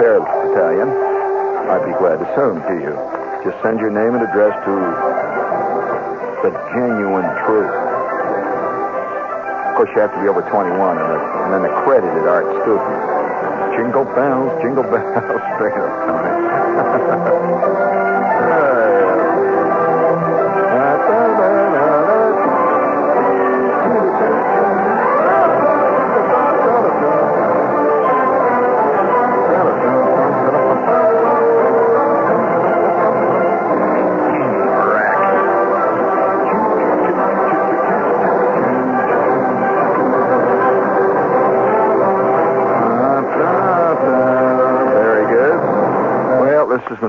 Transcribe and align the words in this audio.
Airborne 0.00 0.50
Battalion, 0.50 0.90
I'd 1.70 1.86
be 1.86 1.94
glad 2.02 2.18
to 2.18 2.26
send 2.34 2.58
them 2.58 2.62
to 2.66 2.74
you. 2.82 2.94
Just 3.46 3.62
send 3.62 3.78
your 3.78 3.90
name 3.90 4.18
and 4.18 4.26
address 4.26 4.50
to 4.66 4.74
the 6.42 6.50
genuine 6.74 7.30
truth. 7.46 7.70
Of 9.70 9.76
course, 9.78 9.90
you 9.94 10.00
have 10.02 10.12
to 10.14 10.20
be 10.20 10.26
over 10.26 10.42
21 10.42 10.98
and, 10.98 11.54
an 11.54 11.64
accredited 11.70 12.26
art 12.26 12.46
student. 12.62 12.90
Jingle 13.78 14.04
bells, 14.04 14.50
jingle 14.62 14.82
bells, 14.82 15.42
straight 15.54 15.78
up, 15.78 15.94
Tony. 16.10 16.34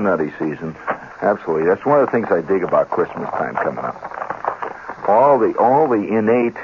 Nutty 0.00 0.30
season. 0.38 0.76
Absolutely. 1.22 1.66
That's 1.66 1.84
one 1.84 2.00
of 2.00 2.06
the 2.06 2.12
things 2.12 2.28
I 2.30 2.40
dig 2.40 2.62
about 2.62 2.90
Christmas 2.90 3.28
time 3.30 3.54
coming 3.54 3.84
up. 3.84 5.08
All 5.08 5.38
the 5.38 5.54
all 5.58 5.88
the 5.88 6.06
innate 6.06 6.56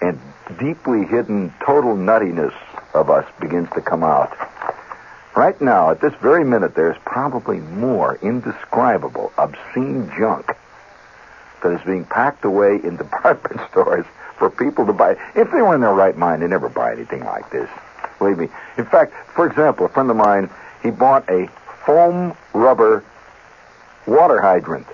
and 0.00 0.20
deeply 0.58 1.04
hidden 1.04 1.52
total 1.64 1.96
nuttiness 1.96 2.54
of 2.94 3.10
us 3.10 3.26
begins 3.40 3.68
to 3.74 3.80
come 3.80 4.02
out. 4.02 4.36
Right 5.36 5.60
now, 5.60 5.90
at 5.90 6.00
this 6.00 6.14
very 6.22 6.44
minute, 6.44 6.74
there's 6.74 6.96
probably 7.04 7.58
more 7.58 8.18
indescribable, 8.22 9.32
obscene 9.36 10.10
junk 10.16 10.46
that 11.62 11.72
is 11.72 11.84
being 11.84 12.04
packed 12.04 12.44
away 12.44 12.76
in 12.82 12.96
department 12.96 13.60
stores 13.70 14.06
for 14.38 14.48
people 14.48 14.86
to 14.86 14.92
buy. 14.92 15.16
If 15.34 15.50
they 15.50 15.60
were 15.60 15.74
in 15.74 15.80
their 15.80 15.94
right 15.94 16.16
mind, 16.16 16.42
they 16.42 16.46
never 16.46 16.68
buy 16.68 16.92
anything 16.92 17.24
like 17.24 17.50
this. 17.50 17.68
Believe 18.18 18.38
me. 18.38 18.48
In 18.78 18.86
fact, 18.86 19.12
for 19.34 19.46
example, 19.46 19.86
a 19.86 19.88
friend 19.88 20.10
of 20.10 20.16
mine, 20.16 20.48
he 20.82 20.90
bought 20.90 21.28
a 21.28 21.48
foam 21.84 22.36
rubber 22.56 23.04
water 24.06 24.40
hydrant. 24.40 24.86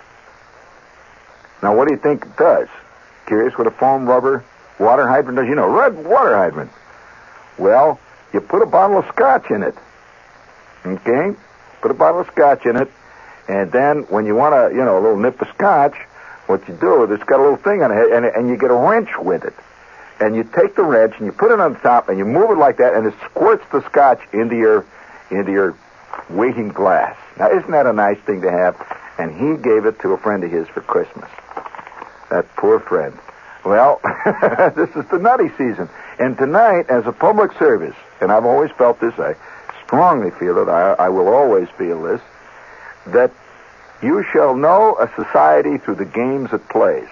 Now, 1.62 1.76
what 1.76 1.86
do 1.86 1.94
you 1.94 2.00
think 2.00 2.26
it 2.26 2.36
does? 2.36 2.68
Curious 3.26 3.56
what 3.56 3.66
a 3.66 3.70
foam 3.70 4.06
rubber 4.06 4.44
water 4.78 5.06
hydrant 5.06 5.36
does? 5.36 5.48
You 5.48 5.54
know, 5.54 5.68
red 5.68 6.04
water 6.04 6.36
hydrant. 6.36 6.70
Well, 7.58 8.00
you 8.32 8.40
put 8.40 8.62
a 8.62 8.66
bottle 8.66 8.98
of 8.98 9.06
scotch 9.06 9.50
in 9.50 9.62
it. 9.62 9.76
Okay? 10.84 11.36
Put 11.80 11.90
a 11.90 11.94
bottle 11.94 12.20
of 12.20 12.26
scotch 12.28 12.66
in 12.66 12.76
it, 12.76 12.90
and 13.48 13.70
then 13.70 14.02
when 14.04 14.26
you 14.26 14.34
want 14.34 14.54
to, 14.54 14.76
you 14.76 14.84
know, 14.84 14.98
a 14.98 15.00
little 15.00 15.18
nip 15.18 15.40
of 15.40 15.48
scotch, 15.48 15.96
what 16.46 16.66
you 16.68 16.74
do 16.74 17.04
is 17.04 17.10
it's 17.10 17.24
got 17.24 17.38
a 17.38 17.42
little 17.42 17.56
thing 17.56 17.82
on 17.82 17.92
it, 17.92 18.12
and, 18.12 18.24
and 18.24 18.48
you 18.48 18.56
get 18.56 18.70
a 18.70 18.74
wrench 18.74 19.10
with 19.18 19.44
it. 19.44 19.54
And 20.20 20.36
you 20.36 20.44
take 20.44 20.76
the 20.76 20.84
wrench 20.84 21.14
and 21.18 21.26
you 21.26 21.32
put 21.32 21.50
it 21.50 21.58
on 21.58 21.74
top 21.80 22.08
and 22.08 22.16
you 22.16 22.24
move 22.24 22.50
it 22.50 22.58
like 22.58 22.76
that, 22.78 22.94
and 22.94 23.06
it 23.06 23.14
squirts 23.24 23.64
the 23.72 23.84
scotch 23.88 24.20
into 24.32 24.56
your 24.56 24.86
into 25.30 25.50
your 25.50 25.76
waiting 26.30 26.68
glass. 26.68 27.16
Now, 27.38 27.50
isn't 27.50 27.70
that 27.70 27.86
a 27.86 27.92
nice 27.92 28.18
thing 28.18 28.42
to 28.42 28.50
have? 28.50 28.76
And 29.18 29.32
he 29.32 29.62
gave 29.62 29.86
it 29.86 30.00
to 30.00 30.12
a 30.12 30.18
friend 30.18 30.44
of 30.44 30.50
his 30.50 30.68
for 30.68 30.80
Christmas. 30.80 31.28
That 32.30 32.46
poor 32.56 32.80
friend. 32.80 33.18
Well, 33.64 34.00
this 34.74 34.90
is 34.96 35.08
the 35.10 35.18
nutty 35.18 35.48
season. 35.50 35.88
And 36.18 36.36
tonight, 36.36 36.86
as 36.88 37.06
a 37.06 37.12
public 37.12 37.52
service, 37.58 37.94
and 38.20 38.32
I've 38.32 38.44
always 38.44 38.70
felt 38.72 39.00
this, 39.00 39.14
I 39.18 39.34
strongly 39.84 40.30
feel 40.30 40.58
it, 40.58 40.68
I, 40.68 40.92
I 40.94 41.08
will 41.08 41.28
always 41.28 41.68
feel 41.78 42.02
this, 42.02 42.20
that 43.06 43.32
you 44.02 44.24
shall 44.32 44.56
know 44.56 44.96
a 44.98 45.08
society 45.14 45.78
through 45.78 45.96
the 45.96 46.04
games 46.04 46.52
it 46.52 46.68
plays. 46.68 47.08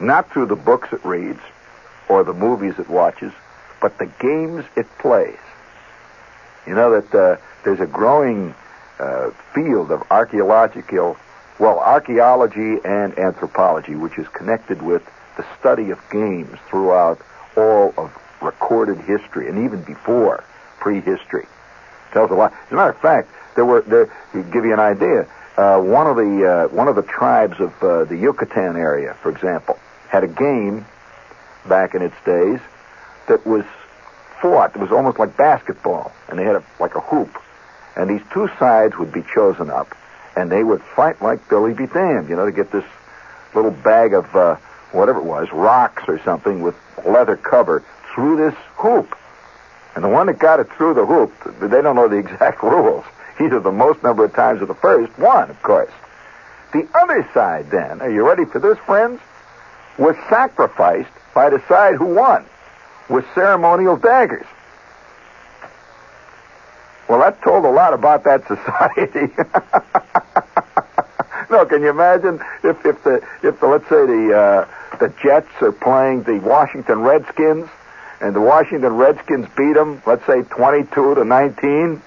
Not 0.00 0.30
through 0.32 0.46
the 0.46 0.56
books 0.56 0.88
it 0.92 1.04
reads 1.04 1.40
or 2.08 2.24
the 2.24 2.32
movies 2.32 2.74
it 2.78 2.88
watches, 2.88 3.32
but 3.80 3.98
the 3.98 4.06
games 4.20 4.64
it 4.76 4.86
plays. 4.98 5.38
You 6.68 6.74
know 6.74 7.00
that 7.00 7.14
uh, 7.14 7.36
there's 7.64 7.80
a 7.80 7.86
growing 7.86 8.54
uh, 9.00 9.30
field 9.54 9.90
of 9.90 10.02
archaeological, 10.10 11.16
well, 11.58 11.78
archaeology 11.78 12.76
and 12.84 13.18
anthropology, 13.18 13.94
which 13.94 14.18
is 14.18 14.28
connected 14.28 14.82
with 14.82 15.02
the 15.38 15.46
study 15.58 15.90
of 15.90 15.98
games 16.10 16.58
throughout 16.68 17.22
all 17.56 17.94
of 17.96 18.12
recorded 18.42 18.98
history 18.98 19.48
and 19.48 19.64
even 19.64 19.82
before 19.82 20.44
prehistory. 20.78 21.46
Tells 22.12 22.30
a 22.30 22.34
lot. 22.34 22.52
As 22.66 22.72
a 22.72 22.74
matter 22.74 22.90
of 22.90 23.00
fact, 23.00 23.30
there 23.56 23.64
were 23.64 23.80
there 23.80 24.12
to 24.32 24.42
give 24.42 24.66
you 24.66 24.74
an 24.74 24.80
idea. 24.80 25.26
Uh, 25.56 25.80
one 25.80 26.06
of 26.06 26.16
the 26.16 26.46
uh, 26.46 26.68
one 26.68 26.86
of 26.86 26.96
the 26.96 27.02
tribes 27.02 27.58
of 27.60 27.82
uh, 27.82 28.04
the 28.04 28.16
Yucatan 28.16 28.76
area, 28.76 29.14
for 29.22 29.30
example, 29.30 29.78
had 30.08 30.22
a 30.22 30.28
game 30.28 30.84
back 31.66 31.94
in 31.94 32.02
its 32.02 32.14
days 32.26 32.60
that 33.26 33.46
was 33.46 33.64
fought. 34.40 34.74
It 34.74 34.80
was 34.80 34.92
almost 34.92 35.18
like 35.18 35.36
basketball, 35.36 36.12
and 36.28 36.38
they 36.38 36.44
had 36.44 36.56
a, 36.56 36.64
like 36.80 36.94
a 36.94 37.00
hoop, 37.00 37.30
and 37.96 38.08
these 38.08 38.22
two 38.32 38.48
sides 38.58 38.96
would 38.98 39.12
be 39.12 39.22
chosen 39.34 39.70
up, 39.70 39.94
and 40.36 40.50
they 40.50 40.62
would 40.62 40.82
fight 40.82 41.20
like 41.22 41.48
Billy 41.48 41.74
be 41.74 41.86
damned, 41.86 42.28
you 42.28 42.36
know, 42.36 42.46
to 42.46 42.52
get 42.52 42.70
this 42.70 42.84
little 43.54 43.70
bag 43.70 44.14
of 44.14 44.34
uh, 44.34 44.56
whatever 44.92 45.18
it 45.18 45.24
was, 45.24 45.48
rocks 45.52 46.04
or 46.06 46.20
something 46.22 46.62
with 46.62 46.76
leather 47.04 47.36
cover 47.36 47.84
through 48.14 48.36
this 48.36 48.54
hoop. 48.76 49.16
And 49.94 50.04
the 50.04 50.08
one 50.08 50.26
that 50.26 50.38
got 50.38 50.60
it 50.60 50.70
through 50.72 50.94
the 50.94 51.06
hoop, 51.06 51.32
they 51.60 51.82
don't 51.82 51.96
know 51.96 52.08
the 52.08 52.16
exact 52.18 52.62
rules. 52.62 53.04
Either 53.40 53.60
the 53.60 53.72
most 53.72 54.02
number 54.02 54.24
of 54.24 54.34
times 54.34 54.60
or 54.60 54.66
the 54.66 54.74
first 54.74 55.16
won, 55.18 55.50
of 55.50 55.62
course. 55.62 55.92
The 56.72 56.86
other 56.94 57.28
side, 57.32 57.70
then, 57.70 58.00
are 58.00 58.10
you 58.10 58.26
ready 58.26 58.44
for 58.44 58.58
this, 58.58 58.78
friends? 58.78 59.20
Was 59.96 60.16
sacrificed 60.28 61.10
by 61.34 61.50
the 61.50 61.62
side 61.68 61.94
who 61.94 62.14
won 62.14 62.44
with 63.08 63.24
ceremonial 63.34 63.96
daggers. 63.96 64.46
Well, 67.08 67.20
that 67.20 67.40
told 67.42 67.64
a 67.64 67.70
lot 67.70 67.94
about 67.94 68.24
that 68.24 68.42
society. 68.48 69.32
no, 71.50 71.64
can 71.64 71.82
you 71.82 71.90
imagine 71.90 72.40
if, 72.62 72.84
if 72.84 73.02
the 73.02 73.24
if 73.42 73.58
the 73.60 73.66
let's 73.66 73.88
say 73.88 74.06
the 74.06 74.36
uh, 74.36 74.96
the 74.98 75.12
Jets 75.22 75.48
are 75.62 75.72
playing 75.72 76.24
the 76.24 76.38
Washington 76.40 77.00
Redskins, 77.00 77.68
and 78.20 78.36
the 78.36 78.40
Washington 78.40 78.96
Redskins 78.96 79.46
beat 79.56 79.74
them, 79.74 80.02
let's 80.06 80.26
say 80.26 80.42
twenty-two 80.42 81.14
to 81.14 81.24
nineteen. 81.24 82.02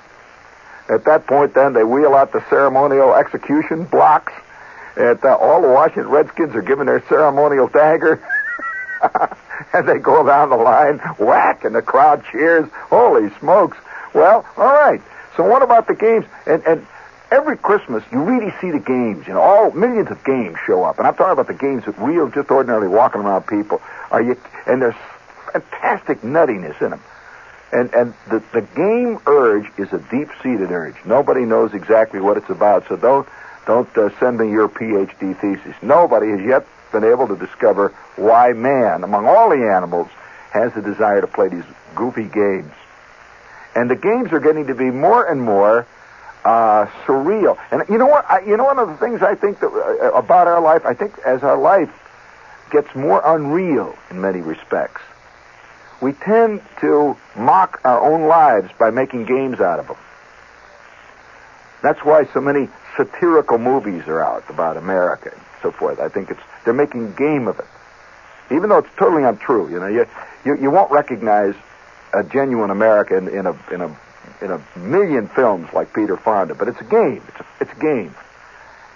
At 0.88 1.06
that 1.06 1.26
point, 1.26 1.54
then 1.54 1.74
they 1.74 1.84
wheel 1.84 2.14
out 2.14 2.34
the 2.34 2.44
ceremonial 2.50 3.14
execution 3.14 3.86
blocks. 3.86 4.34
At 4.98 5.24
uh, 5.24 5.36
all 5.38 5.62
the 5.62 5.70
Washington 5.70 6.12
Redskins 6.12 6.54
are 6.54 6.62
given 6.62 6.86
their 6.86 7.02
ceremonial 7.08 7.68
dagger. 7.68 8.22
and 9.74 9.88
they 9.88 10.00
go 10.00 10.26
down 10.26 10.50
the 10.50 10.58
line, 10.58 11.00
whack, 11.20 11.64
and 11.64 11.76
the 11.76 11.82
crowd 11.82 12.24
cheers. 12.32 12.70
Holy 12.90 13.30
smokes! 13.40 13.78
Well, 14.14 14.46
all 14.58 14.74
right. 14.74 15.02
So 15.38 15.48
what 15.48 15.62
about 15.62 15.88
the 15.88 15.96
games? 15.96 16.26
And 16.46 16.64
and 16.66 16.86
every 17.32 17.58
Christmas 17.58 18.04
you 18.12 18.22
really 18.22 18.54
see 18.60 18.72
the 18.72 18.80
games. 18.80 19.28
You 19.28 19.34
know, 19.34 19.42
all 19.42 19.72
millions 19.72 20.12
of 20.12 20.24
games 20.24 20.58
show 20.66 20.84
up, 20.84 20.98
and 20.98 21.08
I'm 21.08 21.16
talking 21.16 21.34
about 21.34 21.48
the 21.48 21.54
games 21.54 21.86
that 21.86 21.98
real, 21.98 22.30
just 22.30 22.52
ordinarily 22.52 22.88
walking 22.88 23.22
around 23.22 23.48
people. 23.48 23.82
Are 24.12 24.22
you? 24.22 24.40
And 24.68 24.82
there's 24.82 24.96
fantastic 25.54 26.22
nuttiness 26.22 26.82
in 26.82 26.92
them. 26.92 27.02
And 27.72 27.94
and 27.94 28.14
the 28.30 28.44
the 28.54 28.62
game 28.62 29.20
urge 29.26 29.72
is 29.78 29.94
a 29.94 30.00
deep-seated 30.00 30.72
urge. 30.72 30.96
Nobody 31.06 31.46
knows 31.46 31.74
exactly 31.74 32.20
what 32.20 32.38
it's 32.38 32.50
about, 32.50 32.88
so 32.90 32.98
don't 32.98 33.28
don't 33.66 33.98
uh, 33.98 34.10
send 34.20 34.40
me 34.40 34.52
your 34.52 34.68
PhD 34.68 35.40
thesis. 35.40 35.76
Nobody 35.82 36.32
has 36.32 36.42
yet 36.42 36.68
been 36.92 37.04
able 37.04 37.28
to 37.28 37.36
discover 37.36 37.90
why 38.16 38.54
man, 38.54 39.04
among 39.04 39.28
all 39.28 39.50
the 39.50 39.72
animals, 39.76 40.08
has 40.52 40.74
the 40.74 40.82
desire 40.82 41.22
to 41.22 41.28
play 41.28 41.48
these 41.48 41.64
goofy 41.96 42.26
games. 42.26 42.72
And 43.76 43.90
the 43.90 43.96
games 43.96 44.34
are 44.34 44.40
getting 44.40 44.68
to 44.68 44.76
be 44.76 44.92
more 44.92 45.26
and 45.26 45.42
more 45.42 45.88
uh, 46.44 46.88
surreal. 47.06 47.58
And 47.72 47.84
you 47.90 47.98
know 47.98 48.08
what? 48.08 48.30
I, 48.30 48.42
you 48.42 48.58
know 48.58 48.66
one 48.66 48.80
of 48.80 48.90
the 48.90 48.98
things 48.98 49.22
I 49.22 49.36
think 49.36 49.60
that 49.60 49.68
uh, 49.68 50.12
about 50.12 50.48
our 50.48 50.62
life. 50.62 50.86
I 50.86 50.94
think 50.94 51.18
as 51.26 51.44
our 51.44 51.58
life 51.58 51.90
gets 52.72 52.94
more 52.96 53.22
unreal 53.24 53.96
in 54.10 54.20
many 54.20 54.42
respects, 54.42 55.02
we 56.02 56.14
tend 56.14 56.62
to 56.82 57.16
mock 57.36 57.80
our 57.84 58.02
own 58.02 58.28
lives 58.28 58.70
by 58.80 58.90
making 58.90 59.26
games 59.26 59.62
out 59.62 59.80
of 59.80 59.88
them. 59.88 59.98
That's 61.82 62.04
why 62.04 62.26
so 62.34 62.42
many 62.42 62.70
satirical 62.98 63.58
movies 63.58 64.08
are 64.08 64.22
out 64.22 64.50
about 64.50 64.78
America 64.78 65.32
so 65.62 65.72
forth. 65.72 66.00
I 66.00 66.10
think 66.10 66.30
it's 66.30 66.42
they're 66.66 66.74
making 66.74 67.14
game 67.14 67.48
of 67.48 67.60
it, 67.60 67.66
even 68.54 68.70
though 68.70 68.80
it's 68.80 68.96
totally 68.98 69.24
untrue. 69.24 69.70
You 69.70 69.80
know, 69.80 69.88
you 69.88 70.06
you, 70.46 70.58
you 70.58 70.72
won't 70.72 70.92
recognize 70.92 71.56
a 72.14 72.24
genuine 72.24 72.70
America 72.70 73.18
in, 73.18 73.28
in 73.28 73.46
a 73.46 73.58
in 73.72 73.82
a 73.82 73.98
in 74.42 74.52
a 74.52 74.62
million 74.78 75.28
films 75.28 75.70
like 75.74 75.94
Peter 75.94 76.18
Fonda, 76.18 76.56
but 76.56 76.68
it's 76.68 76.82
a 76.82 76.86
game. 76.86 77.22
It's 77.28 77.40
a, 77.40 77.46
it's 77.62 77.72
a 77.72 77.82
game, 77.82 78.16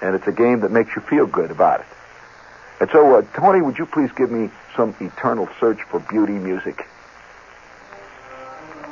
and 0.01 0.15
it's 0.15 0.27
a 0.27 0.31
game 0.31 0.61
that 0.61 0.71
makes 0.71 0.95
you 0.95 1.01
feel 1.01 1.25
good 1.25 1.51
about 1.51 1.81
it. 1.81 1.85
And 2.79 2.89
so, 2.91 3.15
uh, 3.15 3.21
Tony, 3.33 3.61
would 3.61 3.77
you 3.77 3.85
please 3.85 4.11
give 4.11 4.31
me 4.31 4.49
some 4.75 4.93
eternal 4.99 5.47
search 5.59 5.81
for 5.83 5.99
beauty 6.01 6.33
music? 6.33 6.87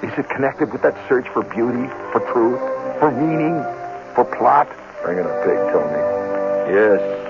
Is 0.02 0.12
it 0.18 0.30
connected 0.30 0.72
with 0.72 0.82
that 0.84 0.96
search 1.10 1.28
for 1.30 1.44
beauty, 1.44 1.88
for 2.12 2.20
truth, 2.32 2.60
for 3.00 3.12
meaning, 3.12 3.62
for 4.16 4.26
plot? 4.26 4.70
Bring 5.04 5.18
it 5.18 5.26
up 5.26 5.44
Tony. 5.44 6.74
Yes. 6.74 7.23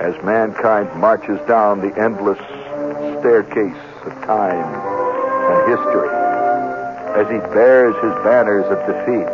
As 0.00 0.16
mankind 0.24 0.88
marches 0.98 1.38
down 1.46 1.82
the 1.82 1.92
endless 2.00 2.38
staircase 3.20 3.84
of 4.06 4.12
time 4.24 4.64
and 4.64 5.58
history, 5.68 6.08
as 7.20 7.28
he 7.28 7.36
bears 7.52 7.94
his 8.00 8.14
banners 8.24 8.64
of 8.72 8.80
defeat 8.88 9.28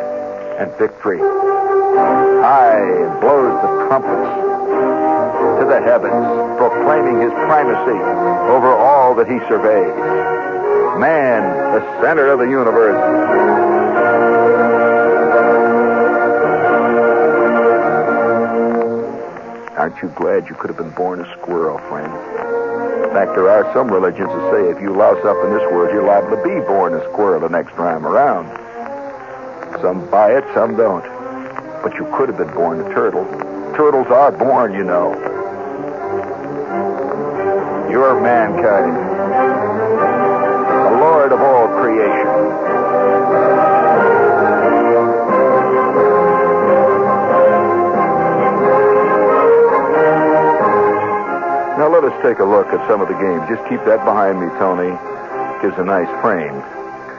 and 0.59 0.67
victory, 0.75 1.21
high 2.43 2.83
blows 3.21 3.55
the 3.63 3.87
trumpets 3.87 4.27
to 5.63 5.65
the 5.71 5.81
heavens, 5.87 6.27
proclaiming 6.59 7.21
his 7.21 7.31
primacy 7.47 8.03
over 8.51 8.75
all 8.75 9.15
that 9.15 9.29
he 9.29 9.39
surveys. 9.47 9.95
Man, 10.99 11.47
the 11.79 12.03
center 12.03 12.27
of 12.27 12.41
the 12.41 12.51
universe. 12.51 13.76
Aren't 19.87 20.03
you 20.03 20.09
glad 20.17 20.49
you 20.49 20.57
could 20.57 20.67
have 20.67 20.77
been 20.77 20.91
born 20.91 21.21
a 21.21 21.33
squirrel, 21.39 21.79
friend? 21.87 22.11
In 23.07 23.11
fact, 23.15 23.37
there 23.37 23.49
are 23.49 23.73
some 23.73 23.87
religions 23.87 24.27
that 24.27 24.51
say 24.51 24.69
if 24.69 24.83
you 24.83 24.91
louse 24.91 25.25
up 25.25 25.39
in 25.47 25.55
this 25.55 25.63
world, 25.71 25.95
you're 25.95 26.03
liable 26.03 26.35
to 26.35 26.43
be 26.43 26.59
born 26.67 26.93
a 26.93 26.99
squirrel 27.13 27.39
the 27.39 27.49
next 27.49 27.71
time 27.77 28.05
around. 28.05 28.51
Some 29.81 30.11
buy 30.11 30.37
it, 30.39 30.45
some 30.55 30.77
don't. 30.77 31.05
But 31.85 31.95
you 31.95 32.13
could 32.19 32.29
have 32.29 32.37
been 32.37 32.53
born 32.53 32.81
a 32.81 32.89
turtle. 32.93 33.27
Turtles 33.79 34.09
are 34.09 34.33
born, 34.33 34.75
you 34.75 34.83
know. 34.83 35.15
You're 37.89 38.21
mankind, 38.21 39.06
Now 52.17 52.23
let 52.23 52.33
us 52.33 52.33
take 52.33 52.41
a 52.41 52.49
look 52.49 52.67
at 52.69 52.89
some 52.89 53.01
of 53.01 53.09
the 53.09 53.15
games. 53.15 53.45
Just 53.49 53.69
keep 53.69 53.85
that 53.85 54.05
behind 54.05 54.41
me, 54.41 54.49
Tony. 54.59 54.89
Gives 55.61 55.77
a 55.79 55.85
nice 55.85 56.09
frame 56.23 56.63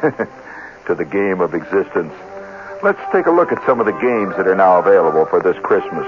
to 0.88 0.95
the 0.95 1.05
game 1.05 1.41
of 1.41 1.53
existence. 1.53 2.13
Let's 2.83 3.01
take 3.11 3.25
a 3.25 3.31
look 3.31 3.51
at 3.51 3.63
some 3.65 3.79
of 3.79 3.85
the 3.85 3.94
games 3.94 4.35
that 4.38 4.47
are 4.47 4.55
now 4.55 4.79
available 4.79 5.25
for 5.25 5.41
this 5.41 5.57
Christmas. 5.61 6.05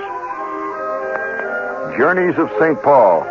Journeys 1.97 2.37
of 2.37 2.49
St. 2.59 2.81
Paul. 2.81 3.25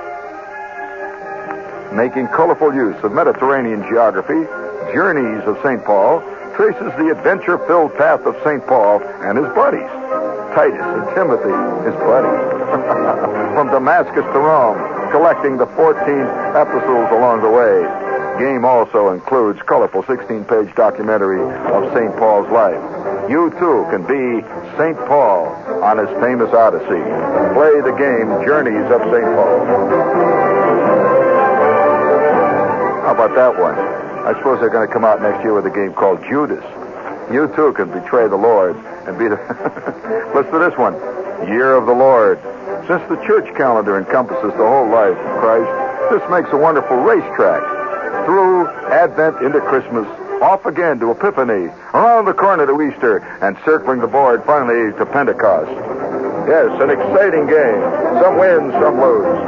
Making 1.94 2.28
colorful 2.28 2.74
use 2.74 2.96
of 3.02 3.12
Mediterranean 3.12 3.82
geography, 3.88 4.46
Journeys 4.92 5.42
of 5.46 5.58
St. 5.62 5.84
Paul 5.84 6.20
traces 6.54 6.92
the 6.98 7.10
adventure 7.10 7.58
filled 7.66 7.94
path 7.96 8.20
of 8.26 8.36
St. 8.44 8.64
Paul 8.66 9.02
and 9.22 9.38
his 9.38 9.48
buddies. 9.54 9.90
Titus 10.54 10.82
and 10.82 11.06
Timothy, 11.14 11.54
his 11.86 11.96
buddies. 12.06 12.46
From 13.54 13.70
Damascus 13.70 14.24
to 14.24 14.38
Rome, 14.38 14.97
collecting 15.10 15.56
the 15.56 15.66
14 15.74 15.98
epistles 16.56 17.08
along 17.12 17.42
the 17.42 17.50
way. 17.50 17.82
Game 18.38 18.64
also 18.64 19.10
includes 19.10 19.60
colorful 19.62 20.02
16-page 20.04 20.74
documentary 20.76 21.42
of 21.72 21.92
St. 21.92 22.14
Paul's 22.16 22.48
life. 22.50 22.78
You 23.28 23.50
too 23.58 23.84
can 23.90 24.06
be 24.06 24.40
St. 24.78 24.96
Paul 25.10 25.50
on 25.82 25.98
his 25.98 26.08
famous 26.22 26.48
Odyssey. 26.54 27.02
Play 27.52 27.80
the 27.82 27.96
game 27.98 28.30
Journeys 28.46 28.86
of 28.94 29.02
St. 29.10 29.26
Paul. 29.34 29.58
How 33.02 33.12
about 33.12 33.34
that 33.34 33.58
one? 33.58 33.74
I 33.74 34.34
suppose 34.38 34.60
they're 34.60 34.70
going 34.70 34.86
to 34.86 34.92
come 34.92 35.04
out 35.04 35.20
next 35.20 35.42
year 35.42 35.54
with 35.54 35.66
a 35.66 35.70
game 35.70 35.92
called 35.92 36.22
Judas. 36.28 36.64
You 37.32 37.52
too 37.56 37.72
can 37.72 37.90
betray 37.90 38.28
the 38.28 38.36
Lord 38.36 38.76
and 39.06 39.18
be 39.18 39.28
the. 39.28 39.36
Let's 40.34 40.50
do 40.50 40.58
this 40.58 40.76
one. 40.78 40.94
Year 41.46 41.76
of 41.76 41.86
the 41.86 41.92
Lord. 41.94 42.38
Since 42.88 43.02
the 43.08 43.16
church 43.26 43.54
calendar 43.56 43.96
encompasses 43.98 44.50
the 44.52 44.66
whole 44.66 44.88
life 44.88 45.16
of 45.16 45.38
Christ, 45.38 45.70
this 46.10 46.22
makes 46.30 46.48
a 46.52 46.56
wonderful 46.56 46.96
racetrack. 46.96 47.62
Through 48.26 48.66
Advent 48.88 49.36
into 49.44 49.60
Christmas, 49.60 50.06
off 50.42 50.66
again 50.66 50.98
to 51.00 51.10
Epiphany, 51.10 51.68
around 51.94 52.24
the 52.26 52.34
corner 52.34 52.66
to 52.66 52.80
Easter, 52.82 53.18
and 53.42 53.56
circling 53.64 54.00
the 54.00 54.06
board 54.06 54.44
finally 54.44 54.92
to 54.96 55.06
Pentecost. 55.06 55.70
Yes, 56.48 56.68
an 56.80 56.90
exciting 56.90 57.46
game. 57.46 57.80
Some 58.22 58.38
win, 58.38 58.70
some 58.72 59.00
lose. 59.00 59.26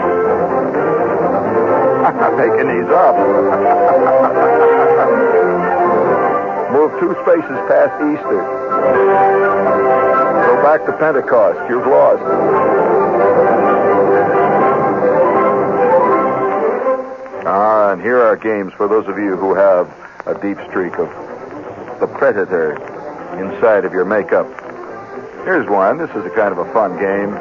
I'm 2.06 2.36
making 2.36 2.68
these 2.68 2.90
up. 2.92 3.16
Move 6.72 6.92
two 7.00 7.14
spaces 7.22 7.58
past 7.66 7.94
Easter. 8.04 8.40
Back 10.62 10.84
to 10.86 10.92
Pentecost. 10.98 11.58
You've 11.70 11.86
lost. 11.86 12.22
Ah, 17.46 17.92
and 17.92 18.00
here 18.02 18.20
are 18.20 18.36
games 18.36 18.72
for 18.74 18.86
those 18.86 19.08
of 19.08 19.18
you 19.18 19.36
who 19.36 19.54
have 19.54 19.88
a 20.26 20.34
deep 20.40 20.58
streak 20.68 20.98
of 20.98 21.08
the 21.98 22.06
predator 22.06 22.74
inside 23.40 23.84
of 23.84 23.92
your 23.92 24.04
makeup. 24.04 24.46
Here's 25.44 25.68
one. 25.68 25.98
This 25.98 26.10
is 26.10 26.24
a 26.26 26.30
kind 26.30 26.52
of 26.52 26.58
a 26.58 26.70
fun 26.72 26.98
game. 27.00 27.32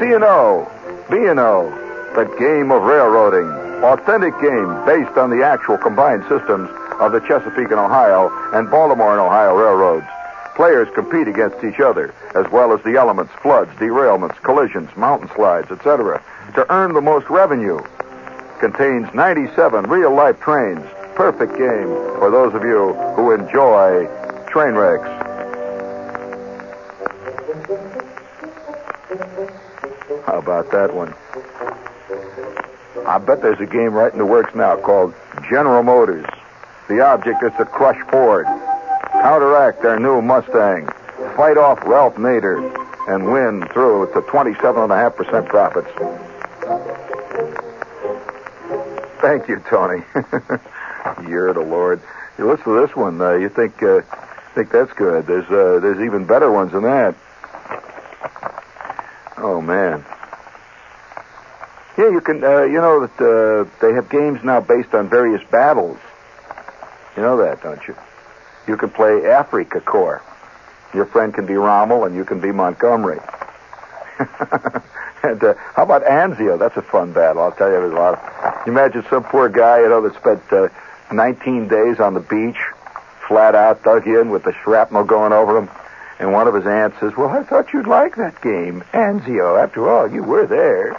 C&O, 0.00 0.66
B&O, 1.08 1.70
the 2.14 2.24
game 2.36 2.72
of 2.72 2.82
railroading. 2.82 3.48
Authentic 3.84 4.34
game 4.40 4.84
based 4.84 5.16
on 5.16 5.30
the 5.30 5.44
actual 5.44 5.78
combined 5.78 6.22
systems 6.28 6.68
of 6.98 7.12
the 7.12 7.20
Chesapeake 7.20 7.70
and 7.70 7.78
Ohio 7.78 8.30
and 8.52 8.68
Baltimore 8.70 9.12
and 9.12 9.20
Ohio 9.20 9.54
railroads. 9.54 10.06
Players 10.56 10.88
compete 10.94 11.28
against 11.28 11.62
each 11.62 11.80
other, 11.80 12.14
as 12.34 12.50
well 12.50 12.72
as 12.72 12.82
the 12.82 12.96
elements, 12.96 13.30
floods, 13.42 13.70
derailments, 13.72 14.40
collisions, 14.42 14.88
mountain 14.96 15.28
slides, 15.36 15.70
etc., 15.70 16.24
to 16.54 16.72
earn 16.72 16.94
the 16.94 17.02
most 17.02 17.28
revenue. 17.28 17.78
Contains 18.58 19.06
97 19.12 19.84
real-life 19.84 20.40
trains. 20.40 20.82
Perfect 21.14 21.58
game 21.58 21.88
for 22.18 22.30
those 22.30 22.54
of 22.54 22.62
you 22.64 22.94
who 23.16 23.32
enjoy 23.32 24.06
train 24.48 24.72
wrecks. 24.72 25.06
How 30.24 30.38
about 30.38 30.70
that 30.70 30.94
one? 30.94 31.12
I 33.06 33.18
bet 33.18 33.42
there's 33.42 33.60
a 33.60 33.66
game 33.66 33.92
right 33.92 34.10
in 34.10 34.18
the 34.18 34.24
works 34.24 34.54
now 34.54 34.76
called 34.76 35.12
General 35.50 35.82
Motors. 35.82 36.24
The 36.88 37.00
object 37.04 37.42
is 37.42 37.52
to 37.58 37.66
crush 37.66 38.00
Ford, 38.10 38.46
counteract 39.26 39.82
their 39.82 39.98
new 39.98 40.22
Mustang, 40.22 40.86
fight 41.34 41.58
off 41.58 41.82
Ralph 41.84 42.14
Nader, 42.14 42.62
and 43.08 43.32
win 43.32 43.66
through 43.72 44.06
to 44.12 44.20
27.5% 44.20 45.48
profits. 45.48 45.88
Thank 49.20 49.48
you, 49.48 49.60
Tony. 49.68 50.04
You're 51.28 51.52
the 51.52 51.60
Lord. 51.60 52.00
You 52.38 52.48
listen 52.48 52.66
to 52.66 52.86
this 52.86 52.94
one. 52.94 53.20
Uh, 53.20 53.32
you 53.32 53.48
think 53.48 53.82
uh, 53.82 54.02
think 54.54 54.70
that's 54.70 54.92
good? 54.92 55.26
There's 55.26 55.46
uh, 55.46 55.80
there's 55.80 56.00
even 56.06 56.24
better 56.24 56.52
ones 56.52 56.70
than 56.70 56.84
that. 56.84 57.16
Oh 59.38 59.60
man. 59.60 60.04
Yeah, 61.98 62.10
you 62.10 62.20
can. 62.20 62.44
Uh, 62.44 62.62
you 62.62 62.80
know 62.80 63.04
that 63.04 63.18
uh, 63.20 63.68
they 63.80 63.92
have 63.92 64.08
games 64.08 64.44
now 64.44 64.60
based 64.60 64.94
on 64.94 65.08
various 65.08 65.42
battles. 65.50 65.98
You 67.16 67.22
know 67.22 67.38
that, 67.38 67.60
don't 67.60 67.84
you? 67.88 67.96
You 68.66 68.76
can 68.76 68.90
play 68.90 69.22
Afrika 69.22 69.80
Korps. 69.80 70.22
Your 70.94 71.06
friend 71.06 71.34
can 71.34 71.46
be 71.46 71.54
Rommel, 71.54 72.04
and 72.04 72.14
you 72.14 72.24
can 72.24 72.40
be 72.40 72.52
Montgomery. 72.52 73.20
and 75.22 75.42
uh, 75.44 75.54
how 75.74 75.82
about 75.82 76.04
Anzio? 76.04 76.58
That's 76.58 76.76
a 76.76 76.82
fun 76.82 77.12
battle. 77.12 77.42
I'll 77.42 77.52
tell 77.52 77.68
you, 77.68 77.80
there's 77.80 77.92
a 77.92 77.96
lot 77.96 78.14
of. 78.14 78.66
You 78.66 78.72
imagine 78.72 79.04
some 79.10 79.24
poor 79.24 79.48
guy, 79.48 79.80
you 79.80 79.88
know, 79.88 80.00
that 80.02 80.14
spent 80.16 80.42
uh, 80.52 80.68
19 81.12 81.68
days 81.68 82.00
on 82.00 82.14
the 82.14 82.20
beach, 82.20 82.58
flat 83.28 83.54
out, 83.54 83.82
dug 83.82 84.06
in 84.06 84.30
with 84.30 84.44
the 84.44 84.54
shrapnel 84.64 85.04
going 85.04 85.32
over 85.32 85.58
him. 85.58 85.68
And 86.18 86.32
one 86.32 86.48
of 86.48 86.54
his 86.54 86.66
aunts 86.66 86.98
says, 86.98 87.12
Well, 87.16 87.28
I 87.28 87.42
thought 87.42 87.72
you'd 87.72 87.86
like 87.86 88.16
that 88.16 88.40
game, 88.40 88.82
Anzio. 88.92 89.62
After 89.62 89.88
all, 89.90 90.10
you 90.10 90.22
were 90.22 90.46
there. 90.46 90.96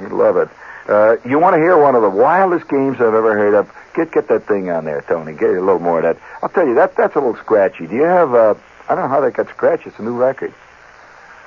You'd 0.00 0.12
love 0.12 0.36
it. 0.38 0.48
Uh, 0.88 1.16
you 1.24 1.38
want 1.38 1.54
to 1.54 1.58
hear 1.60 1.78
one 1.78 1.94
of 1.94 2.02
the 2.02 2.10
wildest 2.10 2.68
games 2.68 2.96
I've 2.96 3.14
ever 3.14 3.34
heard 3.34 3.54
of? 3.54 3.70
Get 3.94 4.10
get 4.12 4.28
that 4.28 4.46
thing 4.48 4.70
on 4.70 4.84
there, 4.84 5.02
Tony. 5.02 5.32
Get 5.32 5.50
a 5.50 5.60
little 5.60 5.78
more 5.78 5.98
of 5.98 6.04
that. 6.04 6.18
I'll 6.42 6.48
tell 6.48 6.66
you, 6.66 6.74
that 6.74 6.96
that's 6.96 7.14
a 7.14 7.20
little 7.20 7.36
scratchy. 7.36 7.86
Do 7.86 7.94
you 7.94 8.02
have, 8.02 8.34
uh, 8.34 8.54
I 8.88 8.94
don't 8.94 9.04
know 9.04 9.08
how 9.08 9.20
that 9.20 9.34
got 9.34 9.48
scratchy. 9.50 9.90
It's 9.90 9.98
a 9.98 10.02
new 10.02 10.16
record. 10.16 10.52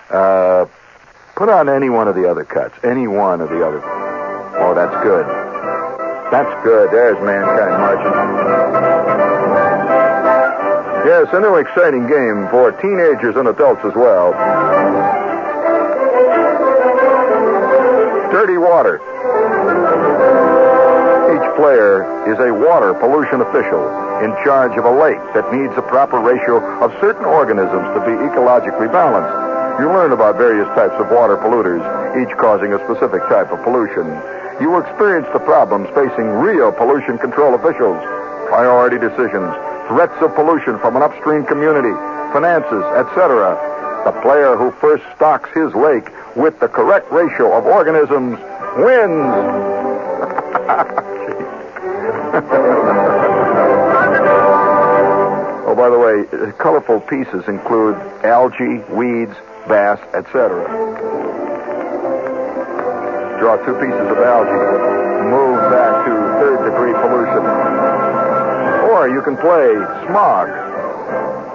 Uh, 0.10 0.68
put 1.36 1.50
on 1.50 1.68
any 1.68 1.90
one 1.90 2.08
of 2.08 2.16
the 2.16 2.30
other 2.30 2.46
cuts. 2.46 2.76
Any 2.84 3.08
one 3.08 3.42
of 3.42 3.50
the 3.50 3.66
other. 3.66 3.82
Oh, 4.58 4.74
that's 4.74 5.04
good. 5.04 5.26
That's 6.32 6.64
good. 6.64 6.92
There's 6.92 7.20
mankind 7.22 7.72
marching. 7.82 8.14
Yes, 11.06 11.28
a 11.34 11.40
new 11.40 11.56
exciting 11.56 12.08
game 12.08 12.48
for 12.50 12.72
teenagers 12.82 13.36
and 13.36 13.48
adults 13.48 13.82
as 13.84 13.94
well. 13.96 14.32
Dirty 18.32 18.58
water. 18.58 19.02
Player 21.56 22.04
is 22.28 22.36
a 22.44 22.52
water 22.52 22.92
pollution 22.94 23.40
official 23.40 23.80
in 24.20 24.36
charge 24.44 24.76
of 24.76 24.84
a 24.84 24.92
lake 24.92 25.24
that 25.32 25.48
needs 25.56 25.72
a 25.80 25.82
proper 25.88 26.20
ratio 26.20 26.60
of 26.84 26.92
certain 27.00 27.24
organisms 27.24 27.88
to 27.96 28.04
be 28.04 28.12
ecologically 28.28 28.92
balanced. 28.92 29.32
You 29.80 29.88
learn 29.88 30.12
about 30.12 30.36
various 30.36 30.68
types 30.76 31.00
of 31.00 31.08
water 31.16 31.40
polluters, 31.40 31.80
each 32.20 32.36
causing 32.36 32.76
a 32.76 32.80
specific 32.84 33.24
type 33.32 33.56
of 33.56 33.64
pollution. 33.64 34.04
You 34.60 34.84
experience 34.84 35.32
the 35.32 35.40
problems 35.40 35.88
facing 35.96 36.28
real 36.44 36.76
pollution 36.76 37.18
control 37.18 37.56
officials, 37.56 38.04
priority 38.52 39.00
decisions, 39.00 39.48
threats 39.88 40.20
of 40.20 40.36
pollution 40.36 40.76
from 40.84 41.00
an 41.00 41.08
upstream 41.08 41.48
community, 41.48 41.96
finances, 42.36 42.84
etc. 43.00 43.56
The 44.04 44.12
player 44.20 44.60
who 44.60 44.76
first 44.84 45.08
stocks 45.16 45.48
his 45.56 45.72
lake 45.72 46.12
with 46.36 46.60
the 46.60 46.68
correct 46.68 47.08
ratio 47.16 47.56
of 47.56 47.64
organisms 47.64 48.44
wins. 48.76 49.24
oh, 55.66 55.74
by 55.76 55.90
the 55.90 55.98
way, 55.98 56.26
uh, 56.34 56.52
colorful 56.54 57.00
pieces 57.00 57.48
include 57.48 57.96
algae, 58.26 58.84
weeds, 58.92 59.36
bass, 59.68 60.00
etc. 60.14 60.68
Draw 63.40 63.56
two 63.66 63.76
pieces 63.76 64.12
of 64.12 64.18
algae. 64.18 64.52
Move 65.32 65.58
back 65.72 66.06
to 66.06 66.12
third 66.44 66.70
degree 66.70 66.94
pollution. 66.94 67.46
Or 68.92 69.08
you 69.08 69.22
can 69.22 69.38
play 69.38 69.74
Smog. 70.08 70.50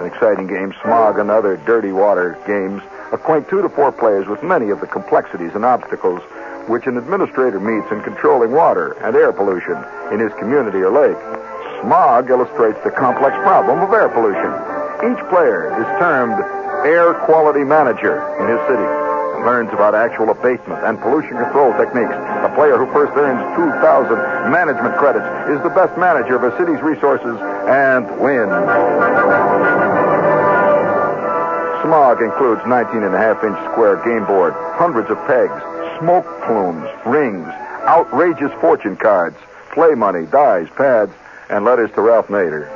An 0.00 0.06
exciting 0.06 0.46
game, 0.46 0.72
Smog 0.82 1.18
and 1.18 1.30
other 1.30 1.58
dirty 1.58 1.92
water 1.92 2.38
games 2.46 2.82
acquaint 3.12 3.48
two 3.50 3.60
to 3.60 3.68
four 3.68 3.92
players 3.92 4.26
with 4.28 4.42
many 4.42 4.70
of 4.70 4.80
the 4.80 4.86
complexities 4.86 5.50
and 5.54 5.64
obstacles 5.64 6.22
which 6.68 6.86
an 6.86 6.96
administrator 6.96 7.60
meets 7.60 7.90
in 7.92 8.02
controlling 8.02 8.52
water 8.52 8.92
and 9.04 9.16
air 9.16 9.32
pollution 9.32 9.76
in 10.12 10.20
his 10.20 10.32
community 10.38 10.78
or 10.78 10.90
lake. 10.90 11.18
Smog 11.80 12.28
illustrates 12.28 12.78
the 12.84 12.90
complex 12.90 13.36
problem 13.46 13.80
of 13.80 13.92
air 13.92 14.08
pollution. 14.08 14.52
Each 15.00 15.22
player 15.32 15.72
is 15.80 15.86
termed 15.96 16.36
air 16.84 17.14
quality 17.24 17.64
manager 17.64 18.20
in 18.40 18.48
his 18.48 18.60
city 18.68 18.84
and 19.40 19.48
learns 19.48 19.72
about 19.72 19.94
actual 19.94 20.28
abatement 20.28 20.84
and 20.84 21.00
pollution 21.00 21.40
control 21.40 21.72
techniques. 21.80 22.12
The 22.44 22.52
player 22.52 22.76
who 22.76 22.84
first 22.92 23.16
earns 23.16 23.40
2,000 23.56 24.52
management 24.52 24.96
credits 25.00 25.24
is 25.48 25.60
the 25.64 25.72
best 25.72 25.96
manager 25.96 26.36
of 26.36 26.44
a 26.44 26.52
city's 26.60 26.80
resources 26.84 27.36
and 27.64 28.04
wins. 28.20 28.52
Smog 31.80 32.20
includes 32.20 32.60
19 32.68 33.02
and 33.08 33.14
a 33.14 33.18
half 33.18 33.40
inch 33.42 33.56
square 33.72 33.96
game 34.04 34.28
board, 34.28 34.52
hundreds 34.76 35.08
of 35.08 35.16
pegs, 35.24 35.56
smoke 36.00 36.26
plumes, 36.46 36.88
rings, 37.06 37.46
outrageous 37.84 38.52
fortune 38.60 38.96
cards, 38.96 39.36
play 39.72 39.94
money, 39.94 40.26
dice, 40.26 40.68
pads, 40.76 41.12
and 41.48 41.64
letters 41.64 41.90
to 41.92 42.00
Ralph 42.00 42.28
Nader. 42.28 42.68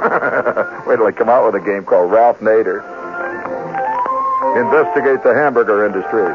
Wait 0.86 0.96
till 0.96 1.06
I 1.06 1.12
come 1.12 1.28
out 1.28 1.44
with 1.52 1.62
a 1.62 1.64
game 1.64 1.84
called 1.84 2.10
Ralph 2.10 2.40
Nader. 2.40 2.80
Investigate 4.56 5.22
the 5.22 5.34
hamburger 5.34 5.84
industry. 5.84 6.32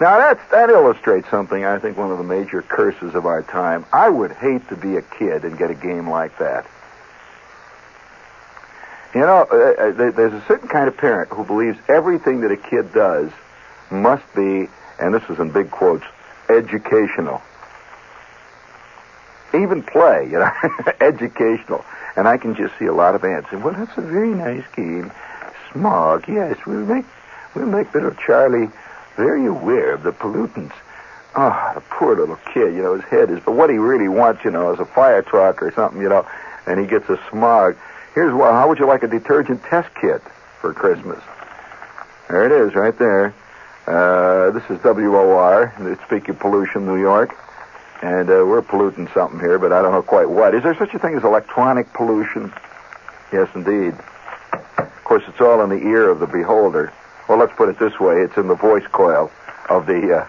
Now 0.00 0.18
that's 0.18 0.50
that 0.50 0.70
illustrates 0.70 1.28
something. 1.30 1.64
I 1.64 1.78
think 1.78 1.96
one 1.96 2.10
of 2.10 2.18
the 2.18 2.24
major 2.24 2.62
curses 2.62 3.14
of 3.14 3.26
our 3.26 3.42
time. 3.42 3.86
I 3.92 4.10
would 4.10 4.32
hate 4.32 4.68
to 4.68 4.76
be 4.76 4.96
a 4.96 5.02
kid 5.02 5.44
and 5.44 5.56
get 5.56 5.70
a 5.70 5.74
game 5.74 6.10
like 6.10 6.38
that. 6.38 6.66
You 9.14 9.20
know, 9.20 9.46
uh, 9.50 9.82
uh, 9.82 10.10
there's 10.10 10.34
a 10.34 10.44
certain 10.46 10.68
kind 10.68 10.88
of 10.88 10.96
parent 10.96 11.30
who 11.30 11.44
believes 11.44 11.78
everything 11.88 12.40
that 12.40 12.50
a 12.50 12.56
kid 12.56 12.92
does 12.92 13.30
must 13.94 14.24
be, 14.34 14.68
and 15.00 15.14
this 15.14 15.22
is 15.28 15.38
in 15.38 15.50
big 15.50 15.70
quotes, 15.70 16.04
educational. 16.48 17.40
Even 19.54 19.82
play, 19.82 20.24
you 20.30 20.38
know, 20.38 20.50
educational. 21.00 21.84
And 22.16 22.28
I 22.28 22.36
can 22.36 22.54
just 22.54 22.76
see 22.78 22.86
a 22.86 22.92
lot 22.92 23.14
of 23.14 23.22
saying, 23.22 23.62
well, 23.62 23.74
that's 23.74 23.96
a 23.96 24.02
very 24.02 24.34
nice 24.34 24.64
game. 24.74 25.12
Smog, 25.72 26.28
yes, 26.28 26.56
we'll 26.66 26.86
make, 26.86 27.04
we'll 27.54 27.66
make 27.66 27.92
little 27.94 28.12
Charlie 28.12 28.68
very 29.16 29.46
aware 29.46 29.94
of 29.94 30.02
the 30.02 30.12
pollutants. 30.12 30.74
Oh, 31.36 31.72
the 31.74 31.80
poor 31.80 32.16
little 32.16 32.38
kid, 32.52 32.74
you 32.74 32.82
know, 32.82 32.94
his 32.94 33.04
head 33.04 33.30
is, 33.30 33.40
but 33.44 33.52
what 33.52 33.70
he 33.70 33.76
really 33.76 34.08
wants, 34.08 34.44
you 34.44 34.50
know, 34.50 34.72
is 34.72 34.78
a 34.78 34.84
fire 34.84 35.22
truck 35.22 35.62
or 35.62 35.72
something, 35.72 36.00
you 36.00 36.08
know, 36.08 36.26
and 36.66 36.78
he 36.78 36.86
gets 36.86 37.08
a 37.08 37.18
smog. 37.30 37.76
Here's 38.14 38.32
what, 38.32 38.52
how 38.52 38.68
would 38.68 38.78
you 38.78 38.86
like 38.86 39.02
a 39.02 39.08
detergent 39.08 39.62
test 39.64 39.92
kit 40.00 40.22
for 40.60 40.72
Christmas? 40.72 41.20
There 42.28 42.46
it 42.46 42.52
is, 42.52 42.74
right 42.74 42.96
there. 42.96 43.34
Uh, 43.86 44.50
this 44.50 44.62
is 44.70 44.78
WOR, 44.82 45.74
it's 45.80 46.02
speaking 46.04 46.34
pollution, 46.36 46.86
New 46.86 46.98
York. 46.98 47.36
And 48.02 48.28
uh, 48.28 48.44
we're 48.46 48.62
polluting 48.62 49.08
something 49.14 49.38
here, 49.40 49.58
but 49.58 49.72
I 49.72 49.82
don't 49.82 49.92
know 49.92 50.02
quite 50.02 50.28
what. 50.28 50.54
Is 50.54 50.62
there 50.62 50.74
such 50.76 50.94
a 50.94 50.98
thing 50.98 51.14
as 51.16 51.24
electronic 51.24 51.92
pollution? 51.92 52.52
Yes, 53.32 53.48
indeed. 53.54 53.94
Of 54.78 55.04
course, 55.04 55.22
it's 55.28 55.40
all 55.40 55.62
in 55.62 55.70
the 55.70 55.86
ear 55.86 56.10
of 56.10 56.18
the 56.20 56.26
beholder. 56.26 56.92
Well, 57.28 57.38
let's 57.38 57.52
put 57.56 57.68
it 57.68 57.78
this 57.78 57.98
way: 58.00 58.20
it's 58.20 58.36
in 58.36 58.48
the 58.48 58.54
voice 58.54 58.86
coil 58.92 59.30
of 59.70 59.86
the 59.86 60.26